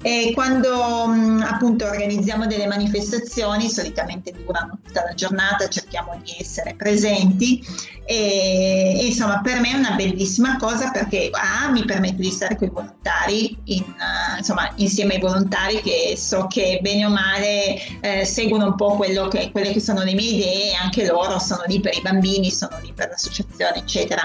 E 0.00 0.30
quando 0.32 1.06
mh, 1.08 1.44
appunto 1.48 1.84
organizziamo 1.84 2.46
delle 2.46 2.66
manifestazioni, 2.66 3.68
solitamente 3.68 4.32
durano 4.32 4.78
tutta 4.84 5.04
la 5.04 5.14
giornata, 5.14 5.68
cerchiamo 5.68 6.18
di 6.22 6.36
essere 6.38 6.74
presenti 6.76 7.64
e, 8.04 9.00
insomma 9.02 9.40
per 9.40 9.60
me 9.60 9.72
è 9.72 9.74
una 9.74 9.90
bellissima 9.90 10.56
cosa 10.56 10.90
perché 10.90 11.30
A 11.32 11.68
mi 11.70 11.84
permette 11.84 12.22
di 12.22 12.30
stare 12.30 12.56
con 12.56 12.68
i 12.68 12.70
volontari, 12.70 13.58
in, 13.64 13.82
uh, 13.82 14.38
insomma 14.38 14.70
insieme 14.76 15.14
ai 15.14 15.20
volontari 15.20 15.80
che 15.82 16.14
so 16.16 16.46
che 16.46 16.78
bene 16.80 17.04
o 17.04 17.10
male 17.10 17.76
eh, 18.00 18.24
seguono 18.24 18.66
un 18.66 18.76
po' 18.76 18.96
che, 19.28 19.50
quelle 19.50 19.72
che 19.72 19.80
sono 19.80 20.04
le 20.04 20.14
mie 20.14 20.30
idee 20.30 20.74
anche 20.74 21.06
loro 21.06 21.38
sono 21.38 21.64
lì 21.66 21.80
per 21.80 21.96
i 21.96 22.00
bambini, 22.00 22.50
sono 22.50 22.78
lì 22.82 22.92
per 22.94 23.08
l'associazione 23.08 23.78
eccetera. 23.78 24.22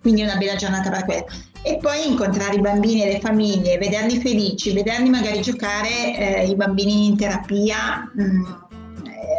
Quindi 0.00 0.20
è 0.20 0.24
una 0.24 0.36
bella 0.36 0.54
giornata 0.54 0.90
per 0.90 1.04
quello 1.04 1.26
e 1.66 1.78
poi 1.78 2.06
incontrare 2.06 2.56
i 2.56 2.60
bambini 2.60 3.04
e 3.04 3.12
le 3.14 3.20
famiglie, 3.20 3.78
vederli 3.78 4.20
felici, 4.20 4.74
vederli 4.74 5.08
magari 5.08 5.40
giocare 5.40 6.14
eh, 6.14 6.46
i 6.46 6.54
bambini 6.54 7.06
in 7.06 7.16
terapia, 7.16 8.10
mh, 8.12 8.22
mm, 8.22 8.44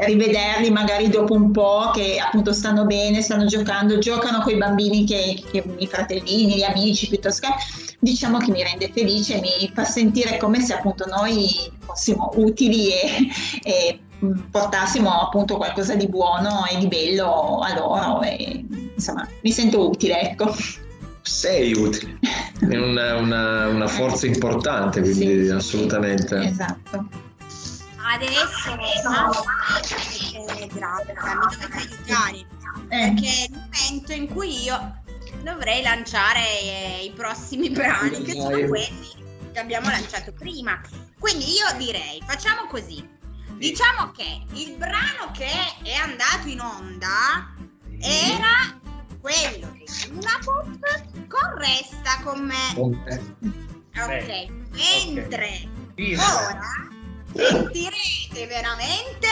rivederli 0.05 0.71
magari 0.71 1.07
dopo 1.09 1.35
un 1.35 1.51
po' 1.51 1.91
che 1.93 2.17
appunto 2.17 2.51
stanno 2.51 2.85
bene, 2.85 3.21
stanno 3.21 3.45
giocando, 3.45 3.99
giocano 3.99 4.41
con 4.41 4.53
i 4.53 4.57
bambini 4.57 5.05
che, 5.05 5.39
che 5.51 5.63
i 5.77 5.85
fratellini, 5.85 6.55
gli 6.55 6.63
amici 6.63 7.07
piuttosto 7.07 7.47
che 7.47 7.53
diciamo 7.99 8.39
che 8.39 8.49
mi 8.49 8.63
rende 8.63 8.89
felice, 8.91 9.39
mi 9.39 9.71
fa 9.71 9.83
sentire 9.83 10.37
come 10.37 10.61
se 10.61 10.73
appunto 10.73 11.05
noi 11.05 11.47
fossimo 11.79 12.31
utili 12.37 12.89
e, 12.89 13.27
e 13.63 13.99
portassimo 14.49 15.11
appunto 15.11 15.57
qualcosa 15.57 15.93
di 15.93 16.07
buono 16.07 16.65
e 16.71 16.77
di 16.77 16.87
bello 16.87 17.59
a 17.59 17.75
loro 17.75 18.21
e 18.23 18.65
insomma 18.95 19.27
mi 19.41 19.51
sento 19.51 19.87
utile 19.87 20.21
ecco 20.21 20.55
sei 21.25 21.73
utile, 21.73 22.19
è 22.69 22.77
una, 22.77 23.15
una, 23.15 23.67
una 23.67 23.87
forza 23.87 24.27
importante, 24.27 25.01
quindi 25.01 25.45
sì, 25.45 25.49
assolutamente. 25.49 26.37
Esatto. 26.37 27.07
Adesso 27.97 28.75
no, 29.09 29.31
eh, 30.53 30.67
grave, 30.67 31.13
mi 31.13 31.55
dovete 31.59 31.77
aiutare 31.77 32.37
eh. 32.37 33.13
perché 33.13 33.27
è 33.27 33.47
il 33.49 33.69
momento 33.71 34.13
in 34.13 34.27
cui 34.27 34.63
io 34.63 35.01
dovrei 35.41 35.81
lanciare 35.81 36.41
eh, 36.61 37.05
i 37.05 37.11
prossimi 37.11 37.71
brani 37.71 38.21
che 38.21 38.33
sono 38.33 38.67
quelli 38.67 39.09
che 39.51 39.59
abbiamo 39.59 39.89
lanciato 39.89 40.31
prima. 40.31 40.79
Quindi 41.17 41.45
io 41.45 41.77
direi, 41.77 42.21
facciamo 42.23 42.67
così. 42.67 43.03
Diciamo 43.57 44.11
che 44.11 44.43
il 44.53 44.75
brano 44.77 45.31
che 45.33 45.49
è 45.81 45.93
andato 45.93 46.47
in 46.47 46.59
onda 46.59 47.51
era 47.99 48.83
quello 49.25 49.71
di 49.71 49.85
Luna 50.09 50.37
Pop 50.43 50.67
con 51.27 51.57
Resta 51.57 52.21
con 52.23 52.45
me. 52.45 53.01
Ok, 53.97 54.47
mentre 54.69 55.67
okay. 55.93 56.15
ora 56.15 56.61
sentirete 57.33 58.45
veramente 58.45 59.27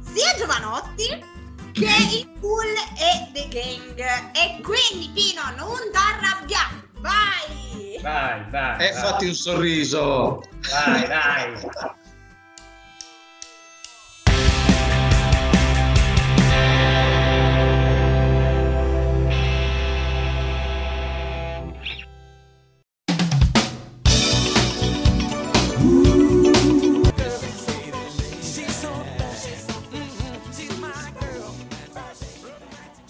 sia 0.00 0.34
Giovanotti 0.36 1.24
che 1.72 1.86
il 2.12 2.30
Cool 2.40 2.74
e 2.98 3.30
The 3.32 3.48
Gang. 3.48 3.98
E 4.36 4.60
quindi 4.60 5.08
Pino 5.14 5.40
non 5.56 5.78
t'arrabbiare, 5.92 6.90
vai! 6.98 7.98
Vai, 8.02 8.50
vai. 8.50 8.86
E 8.86 8.92
vai. 8.92 9.02
fatti 9.02 9.26
un 9.28 9.34
sorriso. 9.34 10.42
Vai, 10.68 11.06
dai. 11.08 11.70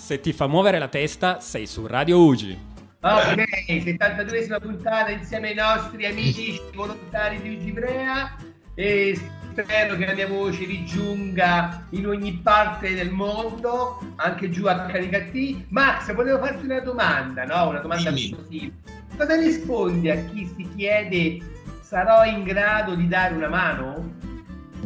Se 0.09 0.21
ti 0.21 0.33
fa 0.33 0.47
muovere 0.47 0.79
la 0.79 0.89
testa, 0.89 1.39
sei 1.39 1.67
su 1.67 1.87
Radio 1.87 2.25
Ugi. 2.25 2.59
Ok, 3.03 3.45
72esima 3.67 4.59
puntata 4.59 5.11
insieme 5.11 5.49
ai 5.49 5.55
nostri 5.55 6.07
amici 6.07 6.59
volontari 6.75 7.39
di 7.43 7.55
Ugibrea 7.55 8.35
e 8.75 9.21
spero 9.51 9.97
che 9.97 10.07
la 10.07 10.15
mia 10.15 10.27
voce 10.27 10.65
vi 10.65 10.83
giunga 10.87 11.85
in 11.91 12.07
ogni 12.07 12.41
parte 12.43 12.95
del 12.95 13.11
mondo, 13.11 14.01
anche 14.17 14.49
giù 14.49 14.65
a 14.65 14.87
Caricati. 14.87 15.67
Max, 15.69 16.15
volevo 16.15 16.39
farti 16.39 16.65
una 16.65 16.81
domanda, 16.81 17.45
no? 17.45 17.69
Una 17.69 17.81
domanda 17.81 18.09
così. 18.09 18.75
Cosa 19.15 19.37
rispondi 19.37 20.09
a 20.09 20.25
chi 20.25 20.51
si 20.57 20.67
chiede 20.75 21.37
sarò 21.83 22.25
in 22.25 22.45
grado 22.45 22.95
di 22.95 23.07
dare 23.09 23.35
una 23.35 23.49
mano? 23.49 24.15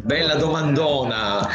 Bella 0.03 0.35
domandona. 0.35 1.47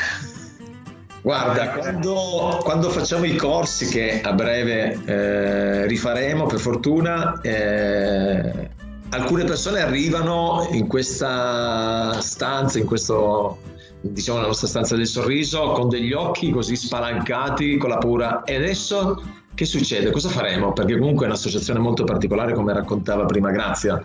Guarda, 1.27 1.71
quando, 1.71 2.61
quando, 2.63 2.89
facciamo 2.89 3.25
i 3.25 3.35
corsi 3.35 3.89
che 3.89 4.21
a 4.21 4.31
breve 4.31 4.97
eh, 5.03 5.85
rifaremo, 5.85 6.45
per 6.45 6.57
fortuna, 6.57 7.41
eh, 7.41 8.69
alcune 9.09 9.43
persone 9.43 9.81
arrivano 9.81 10.69
in 10.71 10.87
questa 10.87 12.17
stanza, 12.21 12.79
in 12.79 12.85
questo, 12.85 13.57
diciamo, 13.99 14.39
la 14.39 14.47
nostra 14.47 14.67
stanza 14.69 14.95
del 14.95 15.05
sorriso, 15.05 15.71
con 15.73 15.89
degli 15.89 16.13
occhi 16.13 16.49
così 16.49 16.77
spalancati, 16.77 17.75
con 17.75 17.89
la 17.89 17.97
paura. 17.97 18.43
E 18.45 18.55
adesso 18.55 19.21
che 19.53 19.65
succede? 19.65 20.11
Cosa 20.11 20.29
faremo? 20.29 20.71
Perché 20.71 20.97
comunque 20.97 21.25
è 21.25 21.27
un'associazione 21.27 21.79
molto 21.79 22.05
particolare, 22.05 22.53
come 22.53 22.71
raccontava 22.71 23.25
prima 23.25 23.51
Grazia, 23.51 24.01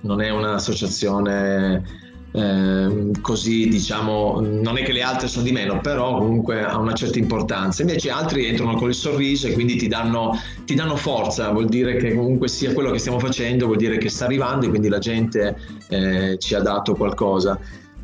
non 0.00 0.20
è 0.20 0.30
un'associazione 0.30 2.03
eh, 2.36 3.12
così 3.20 3.68
diciamo 3.68 4.40
non 4.40 4.76
è 4.76 4.82
che 4.82 4.90
le 4.90 5.02
altre 5.02 5.28
sono 5.28 5.44
di 5.44 5.52
meno 5.52 5.80
però 5.80 6.18
comunque 6.18 6.64
ha 6.64 6.76
una 6.78 6.92
certa 6.92 7.18
importanza. 7.18 7.82
Invece 7.82 8.10
altri 8.10 8.46
entrano 8.46 8.74
con 8.74 8.88
il 8.88 8.94
sorriso 8.94 9.46
e 9.46 9.52
quindi 9.52 9.76
ti 9.76 9.86
danno, 9.86 10.36
ti 10.64 10.74
danno 10.74 10.96
forza. 10.96 11.50
Vuol 11.50 11.66
dire 11.66 11.96
che 11.96 12.12
comunque 12.12 12.48
sia 12.48 12.72
quello 12.72 12.90
che 12.90 12.98
stiamo 12.98 13.20
facendo 13.20 13.66
vuol 13.66 13.78
dire 13.78 13.98
che 13.98 14.08
sta 14.08 14.24
arrivando 14.24 14.66
e 14.66 14.68
quindi 14.68 14.88
la 14.88 14.98
gente 14.98 15.56
eh, 15.88 16.36
ci 16.38 16.54
ha 16.56 16.60
dato 16.60 16.94
qualcosa. 16.96 17.56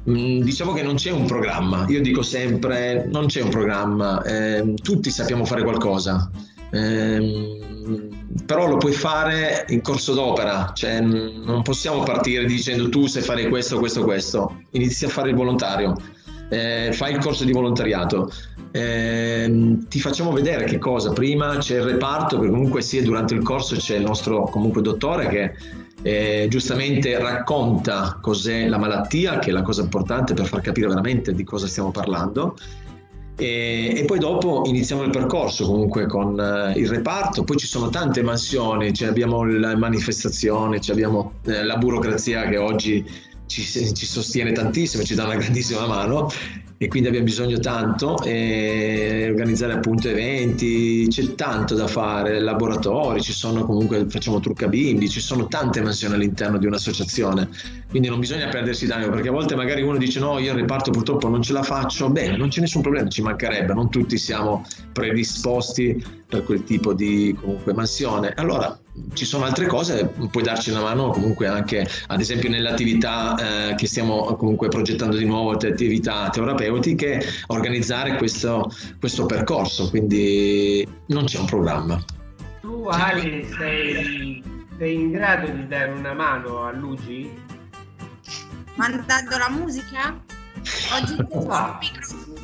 Mm, 0.09 0.43
Diciamo 0.43 0.73
che 0.75 0.83
non 0.83 0.95
c'è 0.95 1.11
un 1.11 1.27
programma, 1.27 1.87
io 1.89 2.01
dico 2.01 2.23
sempre 2.23 3.07
non 3.11 3.27
c'è 3.27 3.43
un 3.43 3.51
programma, 3.51 4.23
eh, 4.23 4.75
tutti 4.81 5.11
sappiamo 5.11 5.45
fare 5.45 5.63
qualcosa, 5.63 6.31
eh, 6.71 7.59
però 8.47 8.67
lo 8.69 8.77
puoi 8.77 8.93
fare 8.93 9.65
in 9.69 9.81
corso 9.81 10.15
d'opera, 10.15 10.71
cioè 10.75 11.01
non 11.01 11.63
possiamo 11.63 12.03
partire 12.03 12.45
dicendo 12.45 12.89
tu 12.89 13.07
sai 13.07 13.23
fare 13.23 13.49
questo, 13.49 13.79
questo, 13.79 14.05
questo, 14.05 14.63
inizi 14.71 15.05
a 15.05 15.09
fare 15.09 15.31
il 15.31 15.37
volontario, 15.37 15.97
eh, 16.49 16.91
fai 16.93 17.13
il 17.13 17.19
corso 17.19 17.45
di 17.45 17.53
volontariato, 17.53 18.31
eh, 18.71 19.79
ti 19.89 20.01
facciamo 20.01 20.31
vedere 20.31 20.65
che 20.65 20.79
cosa, 20.79 21.13
prima 21.13 21.57
c'è 21.59 21.77
il 21.77 21.83
reparto, 21.83 22.37
perché 22.39 22.53
comunque 22.53 22.83
sia 22.83 23.03
durante 23.03 23.35
il 23.35 23.43
corso 23.43 23.75
c'è 23.77 23.97
il 23.97 24.05
nostro 24.05 24.45
comunque 24.45 24.81
dottore 24.81 25.29
che 25.29 25.53
eh, 26.03 26.47
giustamente 26.49 27.19
racconta 27.19 28.19
cos'è 28.21 28.69
la 28.69 28.79
malattia, 28.79 29.39
che 29.39 29.51
è 29.51 29.53
la 29.53 29.63
cosa 29.63 29.83
importante 29.83 30.35
per 30.35 30.47
far 30.47 30.61
capire 30.61 30.87
veramente 30.87 31.33
di 31.35 31.45
cosa 31.45 31.67
stiamo 31.67 31.91
parlando 31.91 32.57
e, 33.41 33.95
e, 33.97 34.05
poi 34.05 34.19
dopo 34.19 34.65
iniziamo 34.67 35.03
il 35.03 35.11
percorso 35.11 35.65
comunque 35.65 36.07
con 36.07 36.39
uh, 36.39 36.79
il 36.79 36.87
reparto, 36.89 37.43
poi 37.43 37.57
ci 37.57 37.67
sono 37.67 37.89
tante 37.89 38.23
mansioni, 38.23 38.93
cioè 38.93 39.09
abbiamo 39.09 39.45
la 39.45 39.75
manifestazione, 39.77 40.79
cioè 40.79 40.95
abbiamo 40.95 41.33
eh, 41.47 41.65
la 41.65 41.77
burocrazia 41.77 42.47
che 42.49 42.59
oggi 42.59 43.03
ci, 43.47 43.63
ci, 43.63 44.07
sostiene 44.07 44.53
tantissimo, 44.53 45.03
ci 45.05 45.15
dà 45.15 45.25
una 45.25 45.37
grandissima 45.37 45.87
mano. 45.87 46.31
E 46.83 46.89
quindi 46.89 47.09
abbiamo 47.09 47.27
bisogno 47.27 47.59
tanto 47.59 48.23
e 48.23 49.27
organizzare 49.29 49.75
appunto 49.75 50.09
eventi, 50.09 51.07
c'è 51.11 51.35
tanto 51.35 51.75
da 51.75 51.87
fare, 51.87 52.41
laboratori, 52.41 53.21
ci 53.21 53.35
sono 53.35 53.67
comunque, 53.67 54.07
facciamo 54.09 54.41
trucca 54.41 54.67
bimbi, 54.67 55.07
ci 55.11 55.21
sono 55.21 55.47
tante 55.47 55.83
mansioni 55.83 56.15
all'interno 56.15 56.57
di 56.57 56.65
un'associazione, 56.65 57.51
quindi 57.91 58.09
non 58.09 58.21
bisogna 58.21 58.49
perdersi 58.49 58.87
d'animo 58.87 59.11
perché 59.11 59.29
a 59.29 59.33
volte 59.33 59.57
magari 59.57 59.83
uno 59.83 59.99
dice 59.99 60.21
no, 60.21 60.39
io 60.39 60.53
il 60.53 60.61
reparto 60.61 60.93
purtroppo 60.93 61.29
non 61.29 61.43
ce 61.43 61.53
la 61.53 61.65
faccio, 61.65 62.09
bene, 62.09 62.37
non 62.37 62.49
c'è 62.49 62.61
nessun 62.61 62.83
problema, 62.83 63.09
ci 63.09 63.21
mancherebbe, 63.21 63.75
non 63.75 63.91
tutti 63.91 64.17
siamo 64.17 64.65
predisposti 64.93 66.03
per 66.27 66.45
quel 66.45 66.63
tipo 66.63 66.95
di 66.95 67.37
comunque 67.39 67.75
mansione. 67.75 68.33
Allora 68.37 68.79
ci 69.15 69.25
sono 69.25 69.45
altre 69.45 69.67
cose, 69.67 70.07
puoi 70.31 70.45
darci 70.45 70.71
una 70.71 70.83
mano 70.83 71.11
comunque 71.11 71.49
anche 71.49 71.85
ad 72.07 72.21
esempio 72.21 72.49
nelle 72.49 72.69
attività 72.69 73.71
eh, 73.71 73.75
che 73.75 73.87
stiamo 73.89 74.37
comunque 74.37 74.69
progettando 74.69 75.17
di 75.17 75.25
nuovo, 75.25 75.51
attività 75.51 76.31
terapeutiche, 76.31 77.21
organizzare 77.49 78.17
questo, 78.17 78.71
questo 79.01 79.27
percorso, 79.27 79.91
quindi 79.91 80.87
non 81.07 81.25
c'è 81.25 81.39
un 81.39 81.47
programma. 81.47 82.01
Tu 82.61 82.85
Ali 82.89 83.45
sei, 83.59 84.43
sei 84.79 84.95
in 84.95 85.11
grado 85.11 85.51
di 85.51 85.67
dare 85.67 85.91
una 85.91 86.13
mano 86.13 86.63
a 86.63 86.71
Luigi? 86.71 87.59
Mandando 88.81 89.37
la 89.37 89.51
musica? 89.51 90.19
Oggi 90.95 91.15
no, 91.15 91.77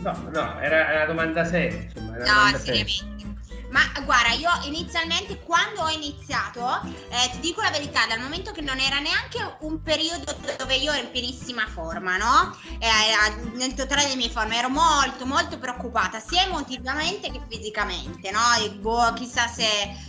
no, 0.03 0.31
no, 0.31 0.61
era 0.61 0.93
una 0.93 1.05
domanda 1.07 1.47
seria. 1.47 1.81
Insomma, 1.81 2.17
no, 2.19 2.59
seriamente. 2.59 3.25
Ma 3.71 3.81
guarda, 4.05 4.33
io 4.33 4.51
inizialmente 4.67 5.41
quando 5.41 5.81
ho 5.81 5.89
iniziato, 5.89 6.83
eh, 7.09 7.31
ti 7.33 7.41
dico 7.41 7.63
la 7.63 7.71
verità, 7.71 8.07
dal 8.07 8.21
momento 8.21 8.53
che 8.53 8.61
non 8.61 8.79
era 8.79 8.99
neanche 8.99 9.39
un 9.61 9.81
periodo 9.83 10.37
dove 10.59 10.77
io 10.77 10.93
ero 10.93 11.07
in 11.07 11.11
pienissima 11.11 11.67
forma, 11.69 12.19
no? 12.19 12.55
Eh, 12.81 13.57
nel 13.57 13.73
totale 13.73 14.03
delle 14.03 14.17
mie 14.17 14.29
forme 14.29 14.59
ero 14.59 14.69
molto 14.69 15.25
molto 15.25 15.59
preoccupata, 15.59 16.21
sia 16.21 16.43
emotivamente 16.43 17.31
che 17.31 17.41
fisicamente, 17.49 18.31
no? 18.31 18.41
E 18.63 18.73
boh, 18.73 19.15
chissà 19.15 19.47
se 19.47 19.65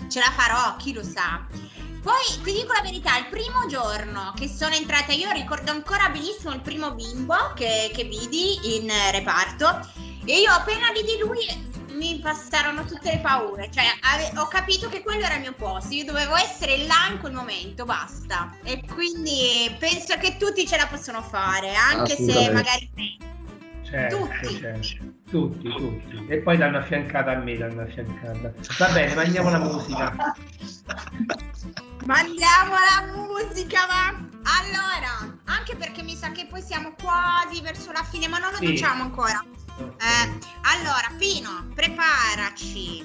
ce 0.09 0.19
la 0.19 0.32
farò, 0.32 0.75
chi 0.75 0.91
lo 0.91 1.03
sa. 1.03 1.47
Poi 2.02 2.43
ti 2.43 2.54
dico 2.54 2.74
la 2.74 2.82
verità, 2.82 3.18
il 3.18 3.28
primo 3.28 3.66
giorno 3.68 4.34
che 4.36 4.48
sono 4.48 4.74
entrata, 4.76 5.12
io 5.12 5.32
ricordo 5.32 5.72
ancora 5.72 6.10
benissimo 6.10 6.54
il 6.54 6.62
primo 6.62 6.93
bimbo 6.93 7.36
che, 7.56 7.91
che 7.93 8.04
vidi 8.04 8.78
in 8.78 8.91
reparto 9.12 9.80
e 10.26 10.39
io 10.39 10.52
appena 10.52 10.91
vidi 10.91 11.18
lui 11.20 11.66
mi 11.98 12.20
passarono 12.20 12.86
tutte 12.86 13.12
le 13.12 13.20
paure. 13.20 13.70
Cioè, 13.72 13.84
ave- 14.02 14.38
ho 14.39 14.48
capito 14.48 14.88
che 14.88 15.02
quello 15.02 15.26
era 15.26 15.36
il 15.36 15.41
mio 15.41 15.54
posto. 15.54 15.93
Io 15.93 16.06
dovevo 16.06 16.36
essere 16.36 16.86
là 16.86 17.10
in 17.12 17.20
quel 17.20 17.34
momento, 17.34 17.86
basta. 17.86 18.54
E 18.64 18.84
quindi 18.93 19.76
penso 19.80 20.16
che 20.18 20.38
tutti 20.38 20.66
ce 20.68 20.78
la 20.78 20.88
possono 20.88 21.22
fare, 21.22 21.74
anche 21.76 22.16
se 22.16 22.52
magari. 22.52 22.89
Certo, 23.84 24.18
tutti. 24.18 24.60
Certo. 24.60 24.98
tutti, 25.30 25.70
tutti. 25.70 26.26
E 26.28 26.38
poi 26.39 26.58
l'hanno 26.58 26.78
affiancata 26.80 27.32
a 27.32 27.36
me, 27.36 27.58
l'hanno 27.58 27.82
affiancata. 27.82 28.54
Va 28.78 28.88
bene, 28.89 29.16
mandiamo 29.16 29.50
la 29.50 29.60
musica. 29.60 30.36
Mandiamo 32.08 32.72
la 32.72 33.18
musica, 33.18 33.86
ma 33.86 34.08
allora, 34.08 35.36
anche 35.43 35.76
perché 35.76 36.01
mi 36.03 36.16
sa 36.16 36.32
che 36.32 36.47
poi 36.49 36.62
siamo 36.62 36.93
quasi 37.03 37.62
verso 37.62 37.91
la 37.91 38.01
fine, 38.10 38.30
ma 38.30 38.38
non 38.38 38.51
lo 38.51 38.58
sì. 38.60 38.68
diciamo 38.68 39.03
ancora. 39.03 39.43
Eh, 39.78 40.39
allora, 40.62 41.12
Pino, 41.18 41.68
preparaci. 41.76 43.03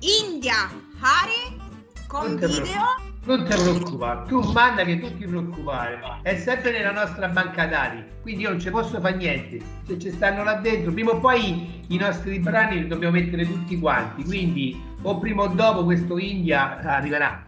India, 0.00 0.70
Hari, 1.00 1.58
con 2.06 2.34
non 2.34 2.36
video. 2.36 3.14
Non 3.24 3.44
ti 3.48 3.54
preoccupare, 3.56 4.28
tu 4.28 4.40
manda 4.52 4.84
che 4.84 5.00
tu 5.00 5.16
ti 5.16 5.24
preoccupare, 5.24 6.20
è 6.22 6.36
sempre 6.36 6.72
nella 6.72 6.92
nostra 6.92 7.28
banca 7.28 7.66
dati, 7.66 8.04
quindi 8.20 8.42
io 8.42 8.50
non 8.50 8.60
ci 8.60 8.70
posso 8.70 9.00
fare 9.00 9.16
niente, 9.16 9.60
se 9.84 9.98
ci 9.98 10.12
stanno 10.12 10.44
là 10.44 10.54
dentro, 10.56 10.92
prima 10.92 11.10
o 11.10 11.18
poi 11.18 11.82
i 11.88 11.96
nostri 11.96 12.38
brani 12.38 12.82
li 12.82 12.86
dobbiamo 12.86 13.16
mettere 13.16 13.44
tutti 13.44 13.80
quanti, 13.80 14.22
quindi 14.22 14.80
o 15.02 15.18
prima 15.18 15.42
o 15.42 15.48
dopo 15.48 15.82
questo 15.84 16.18
India 16.18 16.78
arriverà. 16.78 17.42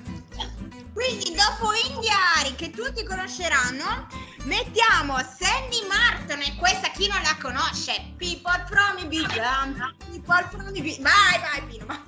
Quindi 0.99 1.32
dopo 1.32 1.72
Indiari, 1.72 2.57
che 2.57 2.70
tutti 2.70 3.05
conosceranno, 3.05 4.09
mettiamo 4.46 5.16
Sandy 5.18 5.86
Martin 5.86 6.42
e 6.42 6.57
questa 6.57 6.88
chi 6.88 7.07
non 7.07 7.22
la 7.22 7.36
conosce? 7.40 8.14
People 8.16 8.64
from 8.66 8.99
Ibiza. 8.99 9.94
People 10.11 10.44
from 10.51 10.74
Ibiza. 10.74 11.03
Vai, 11.03 11.38
vai 11.38 11.62
Pino, 11.68 11.86
vai. 11.86 12.01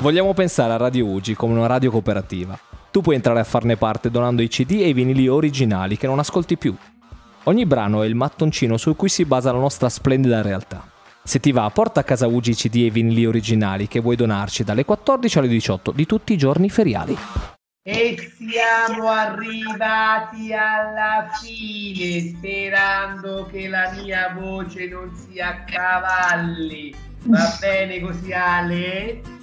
Vogliamo 0.00 0.32
pensare 0.32 0.72
a 0.72 0.76
Radio 0.76 1.06
Ugi 1.06 1.34
come 1.34 1.54
una 1.54 1.66
radio 1.66 1.90
cooperativa. 1.90 2.56
Tu 2.92 3.00
puoi 3.00 3.16
entrare 3.16 3.40
a 3.40 3.44
farne 3.44 3.76
parte 3.76 4.12
donando 4.12 4.42
i 4.42 4.48
CD 4.48 4.78
e 4.80 4.88
i 4.88 4.92
vinili 4.92 5.26
originali 5.26 5.96
che 5.96 6.06
non 6.06 6.20
ascolti 6.20 6.56
più. 6.56 6.72
Ogni 7.44 7.66
brano 7.66 8.04
è 8.04 8.06
il 8.06 8.14
mattoncino 8.14 8.76
su 8.76 8.94
cui 8.94 9.08
si 9.08 9.24
basa 9.24 9.50
la 9.50 9.58
nostra 9.58 9.88
splendida 9.88 10.40
realtà. 10.40 10.88
Se 11.24 11.40
ti 11.40 11.50
va, 11.50 11.68
porta 11.70 12.00
a 12.00 12.04
casa 12.04 12.28
Ugi 12.28 12.52
i 12.52 12.54
CD 12.54 12.76
e 12.76 12.84
i 12.84 12.90
vinili 12.90 13.26
originali 13.26 13.88
che 13.88 13.98
vuoi 13.98 14.14
donarci 14.14 14.62
dalle 14.62 14.84
14 14.84 15.38
alle 15.38 15.48
18 15.48 15.90
di 15.90 16.06
tutti 16.06 16.32
i 16.32 16.38
giorni 16.38 16.70
feriali. 16.70 17.18
E 17.82 18.16
siamo 18.36 19.08
arrivati 19.08 20.52
alla 20.52 21.28
fine, 21.42 22.36
sperando 22.36 23.48
che 23.50 23.66
la 23.66 23.90
mia 24.00 24.32
voce 24.38 24.86
non 24.86 25.10
si 25.12 25.40
accavalli. 25.40 26.94
Va 27.24 27.56
bene 27.58 27.98
così 27.98 28.32
Ale? 28.32 29.37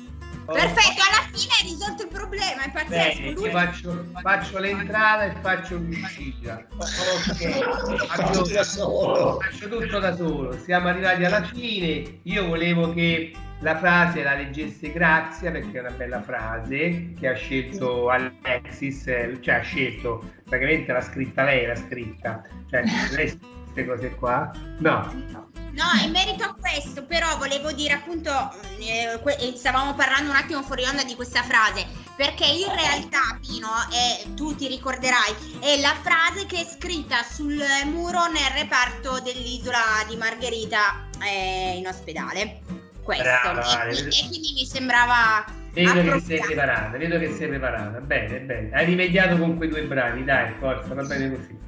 Perfetto, 0.46 1.02
alla 1.10 1.28
fine 1.32 1.54
hai 1.60 1.70
risolto 1.70 2.04
il 2.04 2.10
problema, 2.10 2.64
è 2.64 2.72
pazzesco. 2.72 3.20
Bene, 3.20 3.32
Lui- 3.32 3.46
io 3.46 3.52
faccio, 3.52 4.06
faccio 4.22 4.60
l'entrata 4.60 5.24
e 5.26 5.36
faccio 5.42 5.78
l'uscita. 5.78 6.66
Ok, 6.78 8.06
faccio, 8.08 8.42
Tutto 8.42 8.54
da 8.54 8.64
solo. 8.64 9.40
faccio 9.40 9.68
tutto 9.70 10.00
da 10.00 10.16
solo. 10.16 10.58
Siamo 10.60 10.88
arrivati 10.90 11.24
alla 11.26 11.44
fine. 11.44 12.20
Io 12.24 12.46
volevo 12.48 12.94
che 12.94 13.34
la 13.60 13.78
frase 13.78 14.22
la 14.22 14.36
leggesse 14.36 14.92
Grazia 14.92 15.50
perché 15.50 15.78
è 15.78 15.80
una 15.80 15.92
bella 15.92 16.22
frase 16.22 17.14
che 17.18 17.28
ha 17.28 17.34
scelto 17.34 18.10
Alexis, 18.10 19.08
eh, 19.08 19.38
cioè 19.42 19.56
ha 19.56 19.62
scelto, 19.62 20.24
praticamente 20.44 20.92
l'ha 20.92 21.02
scritta 21.02 21.44
lei, 21.44 21.66
l'ha 21.66 21.76
scritta. 21.76 22.42
Cioè, 22.70 22.84
lei 23.14 23.40
queste 23.64 23.86
cose 23.86 24.16
qua? 24.16 24.52
No. 24.80 25.45
No, 25.76 25.84
in 26.06 26.12
merito 26.12 26.44
a 26.44 26.56
questo, 26.58 27.04
però 27.04 27.38
volevo 27.38 27.72
dire 27.74 27.94
appunto, 27.94 28.32
mm, 28.32 28.82
eh, 28.82 29.20
eh, 29.40 29.54
stavamo 29.58 29.94
parlando 29.94 30.32
un 30.32 30.38
attimo 30.38 30.64
fuori 30.64 30.86
onda 30.86 31.04
di 31.04 31.16
questa 31.16 31.44
frase, 31.44 31.86
perché 32.16 32.46
in 32.46 32.74
realtà, 32.74 33.38
Pino, 33.42 33.68
e 33.92 34.34
tu 34.36 34.56
ti 34.56 34.68
ricorderai, 34.68 35.60
è 35.60 35.80
la 35.82 35.94
frase 36.02 36.46
che 36.46 36.62
è 36.62 36.66
scritta 36.66 37.24
sul 37.24 37.62
muro 37.86 38.28
nel 38.28 38.52
reparto 38.54 39.20
dell'isola 39.20 39.84
di 40.08 40.16
Margherita 40.16 41.10
eh, 41.22 41.76
in 41.78 41.88
ospedale. 41.88 42.62
Questo. 43.04 43.24
Brava, 43.24 43.84
e, 43.84 43.94
quindi, 43.94 44.18
e 44.18 44.28
quindi 44.28 44.54
mi 44.54 44.66
sembrava... 44.66 45.46
Vedo 45.74 46.02
che 46.02 46.22
sei 46.22 46.40
preparata, 46.40 46.98
vedo 46.98 47.20
che 47.20 47.34
sei 47.34 47.48
preparata. 47.50 48.00
Bene, 48.00 48.40
bene. 48.40 48.70
Hai 48.72 48.86
rimediato 48.86 49.38
con 49.38 49.58
quei 49.58 49.68
due 49.68 49.84
bravi, 49.84 50.24
dai, 50.24 50.54
forza, 50.58 50.94
va 50.94 51.04
bene 51.04 51.36
così. 51.36 51.66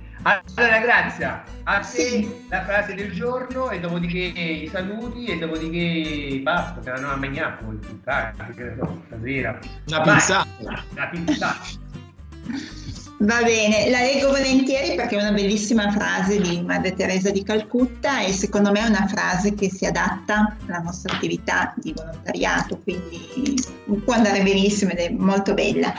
Allora, 0.55 0.79
grazie. 0.79 1.25
A 1.63 1.79
te 1.79 1.85
Sì. 1.85 2.45
la 2.49 2.63
frase 2.63 2.93
del 2.95 3.13
giorno 3.13 3.69
e 3.69 3.79
dopodiché 3.79 4.17
i 4.39 4.69
saluti 4.71 5.25
e 5.25 5.37
dopodiché 5.37 6.39
basta, 6.41 6.81
te 6.81 6.89
la 6.91 6.99
no 6.99 7.11
a 7.11 7.15
mangiare 7.15 7.57
poi, 7.63 7.79
stasera. 8.01 9.59
Vai. 9.85 10.01
pizzata. 10.03 10.83
La 10.95 11.07
pizza. 11.07 11.55
Va 13.19 13.41
bene, 13.41 13.89
la 13.89 14.01
leggo 14.01 14.29
volentieri 14.29 14.95
perché 14.95 15.17
è 15.17 15.21
una 15.21 15.31
bellissima 15.31 15.91
frase 15.91 16.39
di 16.39 16.61
Madre 16.61 16.93
Teresa 16.93 17.31
di 17.31 17.41
Calcutta 17.41 18.21
e 18.21 18.31
secondo 18.31 18.71
me 18.71 18.81
è 18.81 18.87
una 18.87 19.07
frase 19.07 19.55
che 19.55 19.71
si 19.71 19.85
adatta 19.85 20.55
alla 20.67 20.79
nostra 20.79 21.15
attività 21.15 21.73
di 21.77 21.93
volontariato, 21.93 22.77
quindi 22.83 23.55
può 24.05 24.13
andare 24.13 24.43
benissimo 24.43 24.91
ed 24.91 24.99
è 24.99 25.09
molto 25.09 25.55
bella. 25.55 25.91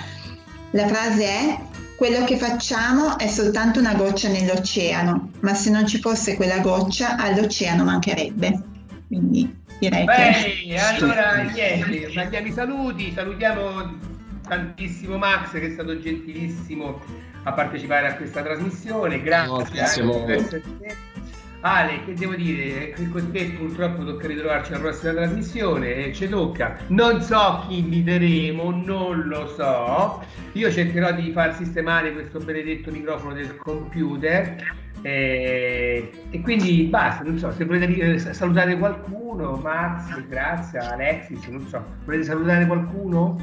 La 0.73 0.87
frase 0.87 1.25
è 1.25 1.59
quello 1.99 2.25
che 2.25 2.37
facciamo 2.37 3.19
è 3.19 3.27
soltanto 3.27 3.81
una 3.81 3.95
goccia 3.95 4.29
nell'oceano, 4.29 5.33
ma 5.41 5.53
se 5.53 5.69
non 5.69 5.85
ci 5.85 5.99
fosse 5.99 6.37
quella 6.37 6.61
goccia 6.61 7.17
all'oceano 7.17 7.83
mancherebbe. 7.83 8.63
Quindi 9.09 9.53
direi 9.81 10.07
che... 10.07 10.65
Bene, 10.65 10.81
allora 10.81 11.43
niente, 11.43 12.13
mandiamo 12.15 12.47
i 12.47 12.53
saluti, 12.53 13.13
salutiamo 13.13 13.97
tantissimo 14.47 15.19
Max 15.19 15.51
che 15.51 15.67
è 15.67 15.71
stato 15.71 15.99
gentilissimo 15.99 17.01
a 17.43 17.53
partecipare 17.53 18.07
a 18.07 18.15
questa 18.15 18.43
trasmissione, 18.43 19.21
grazie, 19.21 19.49
No, 19.49 19.57
grazie 19.73 20.03
a 20.03 20.05
anche 20.05 20.19
voi. 20.19 20.25
per 20.25 20.37
essere. 20.37 20.63
Ale, 21.61 22.05
che 22.05 22.15
devo 22.15 22.35
dire, 22.35 22.95
con 23.11 23.33
te 23.33 23.47
purtroppo 23.59 24.05
tocca 24.05 24.29
ritrovarci 24.29 24.73
alla 24.73 24.83
prossima 24.83 25.13
trasmissione, 25.13 26.07
e 26.07 26.13
ci 26.13 26.29
tocca. 26.29 26.77
Non 26.89 27.21
so 27.21 27.65
chi 27.67 27.79
inviteremo, 27.79 28.71
non 28.71 29.27
lo 29.27 29.49
so. 29.49 30.23
Io 30.53 30.71
cercherò 30.71 31.13
di 31.13 31.33
far 31.33 31.57
sistemare 31.57 32.13
questo 32.13 32.39
benedetto 32.39 32.91
microfono 32.93 33.35
del 33.35 33.57
computer. 33.57 34.77
eh, 35.03 36.11
e 36.31 36.41
quindi 36.41 36.83
basta, 36.91 37.23
non 37.23 37.39
so, 37.39 37.53
se 37.53 37.65
volete 37.65 37.87
dire- 37.87 38.19
salutare 38.19 38.77
qualcuno, 38.77 39.53
Max, 39.63 40.27
grazie, 40.27 40.81
Alexis, 40.81 41.47
non 41.47 41.67
so, 41.69 41.85
volete 42.05 42.25
salutare 42.25 42.67
qualcuno? 42.67 43.37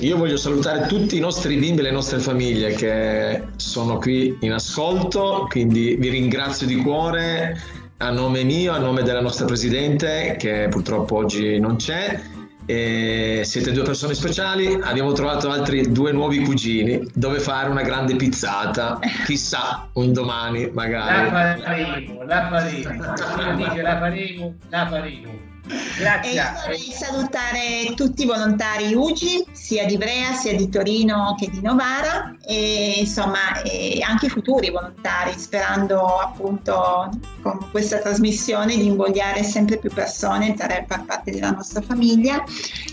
Io 0.00 0.16
voglio 0.16 0.38
salutare 0.38 0.86
tutti 0.86 1.16
i 1.16 1.20
nostri 1.20 1.56
bimbi 1.56 1.80
e 1.80 1.84
le 1.84 1.90
nostre 1.90 2.20
famiglie 2.20 2.72
che 2.72 3.42
sono 3.56 3.98
qui 3.98 4.36
in 4.40 4.52
ascolto, 4.52 5.46
quindi 5.50 5.96
vi 5.98 6.08
ringrazio 6.08 6.66
di 6.66 6.76
cuore 6.76 7.60
a 7.98 8.10
nome 8.10 8.42
mio, 8.44 8.72
a 8.72 8.78
nome 8.78 9.02
della 9.02 9.20
nostra 9.20 9.44
presidente 9.44 10.36
che 10.38 10.68
purtroppo 10.70 11.16
oggi 11.16 11.58
non 11.60 11.76
c'è. 11.76 12.18
E 12.64 13.40
siete 13.44 13.72
due 13.72 13.82
persone 13.82 14.14
speciali, 14.14 14.78
abbiamo 14.80 15.12
trovato 15.12 15.50
altri 15.50 15.90
due 15.90 16.12
nuovi 16.12 16.38
cugini 16.40 17.04
dove 17.12 17.40
fare 17.40 17.68
una 17.68 17.82
grande 17.82 18.14
pizzata, 18.16 18.98
chissà 19.26 19.88
un 19.94 20.12
domani 20.12 20.66
La 20.66 20.70
magari. 20.72 21.60
faremo, 21.62 22.22
la 22.22 22.48
faremo. 22.48 22.90
Io 22.92 23.56
dice 23.56 23.82
la 23.82 23.98
faremo, 23.98 24.54
la 24.68 24.86
faremo. 24.88 25.48
E 25.70 26.00
Grazie. 26.00 26.32
io 26.32 26.42
vorrei 26.60 26.92
salutare 26.92 27.94
tutti 27.94 28.22
i 28.22 28.26
volontari 28.26 28.92
UGI, 28.94 29.46
sia 29.52 29.84
di 29.86 29.94
Ivrea, 29.94 30.32
sia 30.32 30.54
di 30.54 30.68
Torino 30.68 31.36
che 31.38 31.48
di 31.48 31.60
Novara, 31.60 32.34
e 32.44 32.94
insomma 32.98 33.62
e 33.62 34.00
anche 34.02 34.26
i 34.26 34.30
futuri 34.30 34.70
volontari, 34.70 35.32
sperando 35.36 36.18
appunto 36.18 37.10
con 37.42 37.70
questa 37.70 37.98
trasmissione 37.98 38.76
di 38.76 38.86
invogliare 38.86 39.42
sempre 39.42 39.78
più 39.78 39.90
persone 39.90 40.54
per 40.54 40.84
far 40.88 41.04
parte 41.04 41.30
della 41.30 41.50
nostra 41.50 41.80
famiglia. 41.80 42.42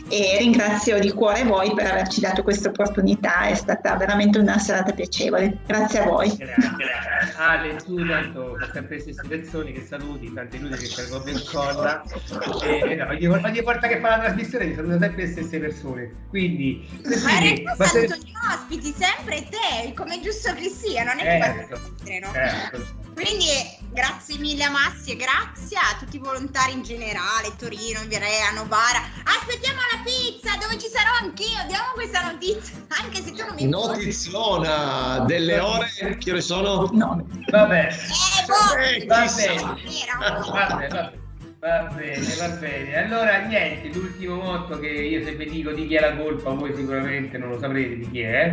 E 0.09 0.37
ringrazio 0.39 0.99
di 0.99 1.11
cuore 1.11 1.43
voi 1.43 1.73
per 1.73 1.87
averci 1.87 2.21
dato 2.21 2.43
questa 2.43 2.69
opportunità, 2.69 3.41
è 3.41 3.55
stata 3.55 3.95
veramente 3.95 4.39
una 4.39 4.57
serata 4.57 4.93
piacevole. 4.93 5.57
Grazie 5.65 5.99
a 5.99 6.05
voi. 6.05 6.33
Grazie. 6.35 7.35
Ale, 7.37 7.75
tu 7.75 8.07
tanto 8.07 8.57
sempre 8.71 8.99
stesse 8.99 9.21
persone 9.27 9.71
che 9.71 9.85
saluti, 9.87 10.31
tante 10.33 10.57
inutili 10.57 10.87
che 10.87 10.87
fai 10.87 11.09
copia 11.09 11.33
e 11.33 12.66
E 12.67 12.95
no, 12.95 13.07
ogni, 13.07 13.27
ogni 13.27 13.61
volta 13.61 13.87
che 13.87 13.99
fa 13.99 14.09
la 14.09 14.19
trasmissione 14.19 14.67
ti 14.67 14.75
saluta 14.75 14.99
sempre 14.99 15.23
le 15.25 15.31
stesse 15.31 15.59
persone. 15.59 16.11
Quindi, 16.29 16.87
Ma 17.23 17.31
in 17.31 17.39
realtà 17.63 17.75
ma 17.77 17.85
se- 17.85 18.07
saluto 18.07 18.15
gli 18.15 18.31
ospiti, 18.51 18.93
sempre 18.97 19.47
te, 19.49 19.93
come 19.93 20.19
giusto 20.21 20.53
che 20.53 20.69
sia, 20.69 21.03
non 21.03 21.19
è 21.19 21.21
che 21.23 21.43
Certo, 21.43 21.73
vado 21.75 21.85
oltre, 21.87 22.19
no? 22.19 22.31
certo. 22.33 23.05
Quindi 23.17 23.45
grazie 23.93 24.37
mille 24.37 24.63
a 24.65 24.69
Massi 24.69 25.11
e 25.11 25.15
grazie 25.15 25.75
a 25.77 25.97
tutti 25.97 26.17
i 26.17 26.19
volontari 26.19 26.73
in 26.73 26.83
generale, 26.83 27.55
Torino, 27.57 27.99
Ivrea, 28.01 28.51
Novara. 28.53 29.01
Aspettiamo 29.23 29.79
la 29.91 30.03
pizza 30.03 30.55
dove 30.61 30.77
ci 30.77 30.87
sarò 30.87 31.09
anch'io, 31.25 31.65
diamo 31.67 31.91
questa 31.95 32.29
notizia, 32.31 32.75
anche 33.01 33.23
se 33.23 33.31
tu 33.31 33.43
non 33.43 33.55
mi 33.55 33.65
Notiziona 33.67 35.23
delle 35.25 35.59
ore, 35.59 35.89
che 36.19 36.29
ore 36.31 36.41
sono? 36.41 36.89
No. 36.93 37.25
Vabbè. 37.49 37.87
Eh, 37.87 38.45
boh, 38.45 38.77
Eh, 38.77 39.05
Va 39.07 39.21
chissà. 39.23 39.53
bene. 39.53 39.81
Era. 40.03 40.39
Vabbè, 40.51 40.87
vabbè. 40.87 41.11
Va 41.59 41.89
bene, 41.95 42.35
va 42.37 42.47
bene. 42.49 42.95
Allora, 43.03 43.39
niente, 43.39 43.89
l'ultimo 43.97 44.35
motto 44.35 44.77
che 44.79 44.87
io 44.89 45.23
se 45.25 45.33
vi 45.35 45.49
dico 45.49 45.71
di 45.71 45.87
chi 45.87 45.95
è 45.95 45.99
la 46.01 46.15
colpa, 46.15 46.51
voi 46.51 46.71
sicuramente 46.75 47.37
non 47.39 47.49
lo 47.49 47.59
saprete 47.59 47.97
di 47.97 48.11
chi 48.11 48.21
è. 48.21 48.51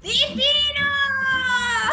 Di 0.00 0.10
Pino! 0.28 0.88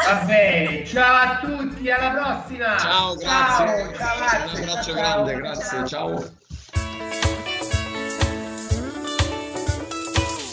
Va 0.06 0.24
bene, 0.26 0.86
ciao 0.86 1.14
a 1.16 1.40
tutti, 1.40 1.90
alla 1.90 2.10
prossima! 2.10 2.78
Ciao, 2.78 3.16
grazie. 3.16 3.66
Ciao, 3.66 3.94
ciao, 3.96 4.46
Un 4.46 4.56
abbraccio 4.60 4.82
ciao, 4.82 4.94
grande, 4.94 5.32
ciao. 5.32 5.40
grazie, 5.40 5.86
ciao. 5.86 6.36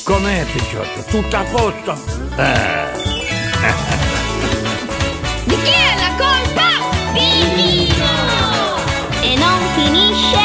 Com'è 0.03 0.45
Picciotto? 0.51 1.03
Tutto 1.09 1.36
a 1.36 1.43
posto? 1.43 1.93
Eh. 2.38 3.03
Di 5.45 5.55
chi 5.61 5.71
è 5.71 5.95
la 5.97 6.15
colpa? 6.17 6.67
Di 7.13 7.94
Finisce 9.76 10.38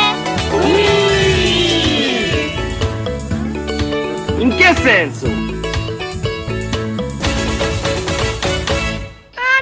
In 4.38 4.56
che 4.56 4.74
senso? 4.82 5.26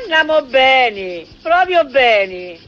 Andiamo 0.01 0.43
bene, 0.43 1.27
proprio 1.43 1.85
bene. 1.85 2.57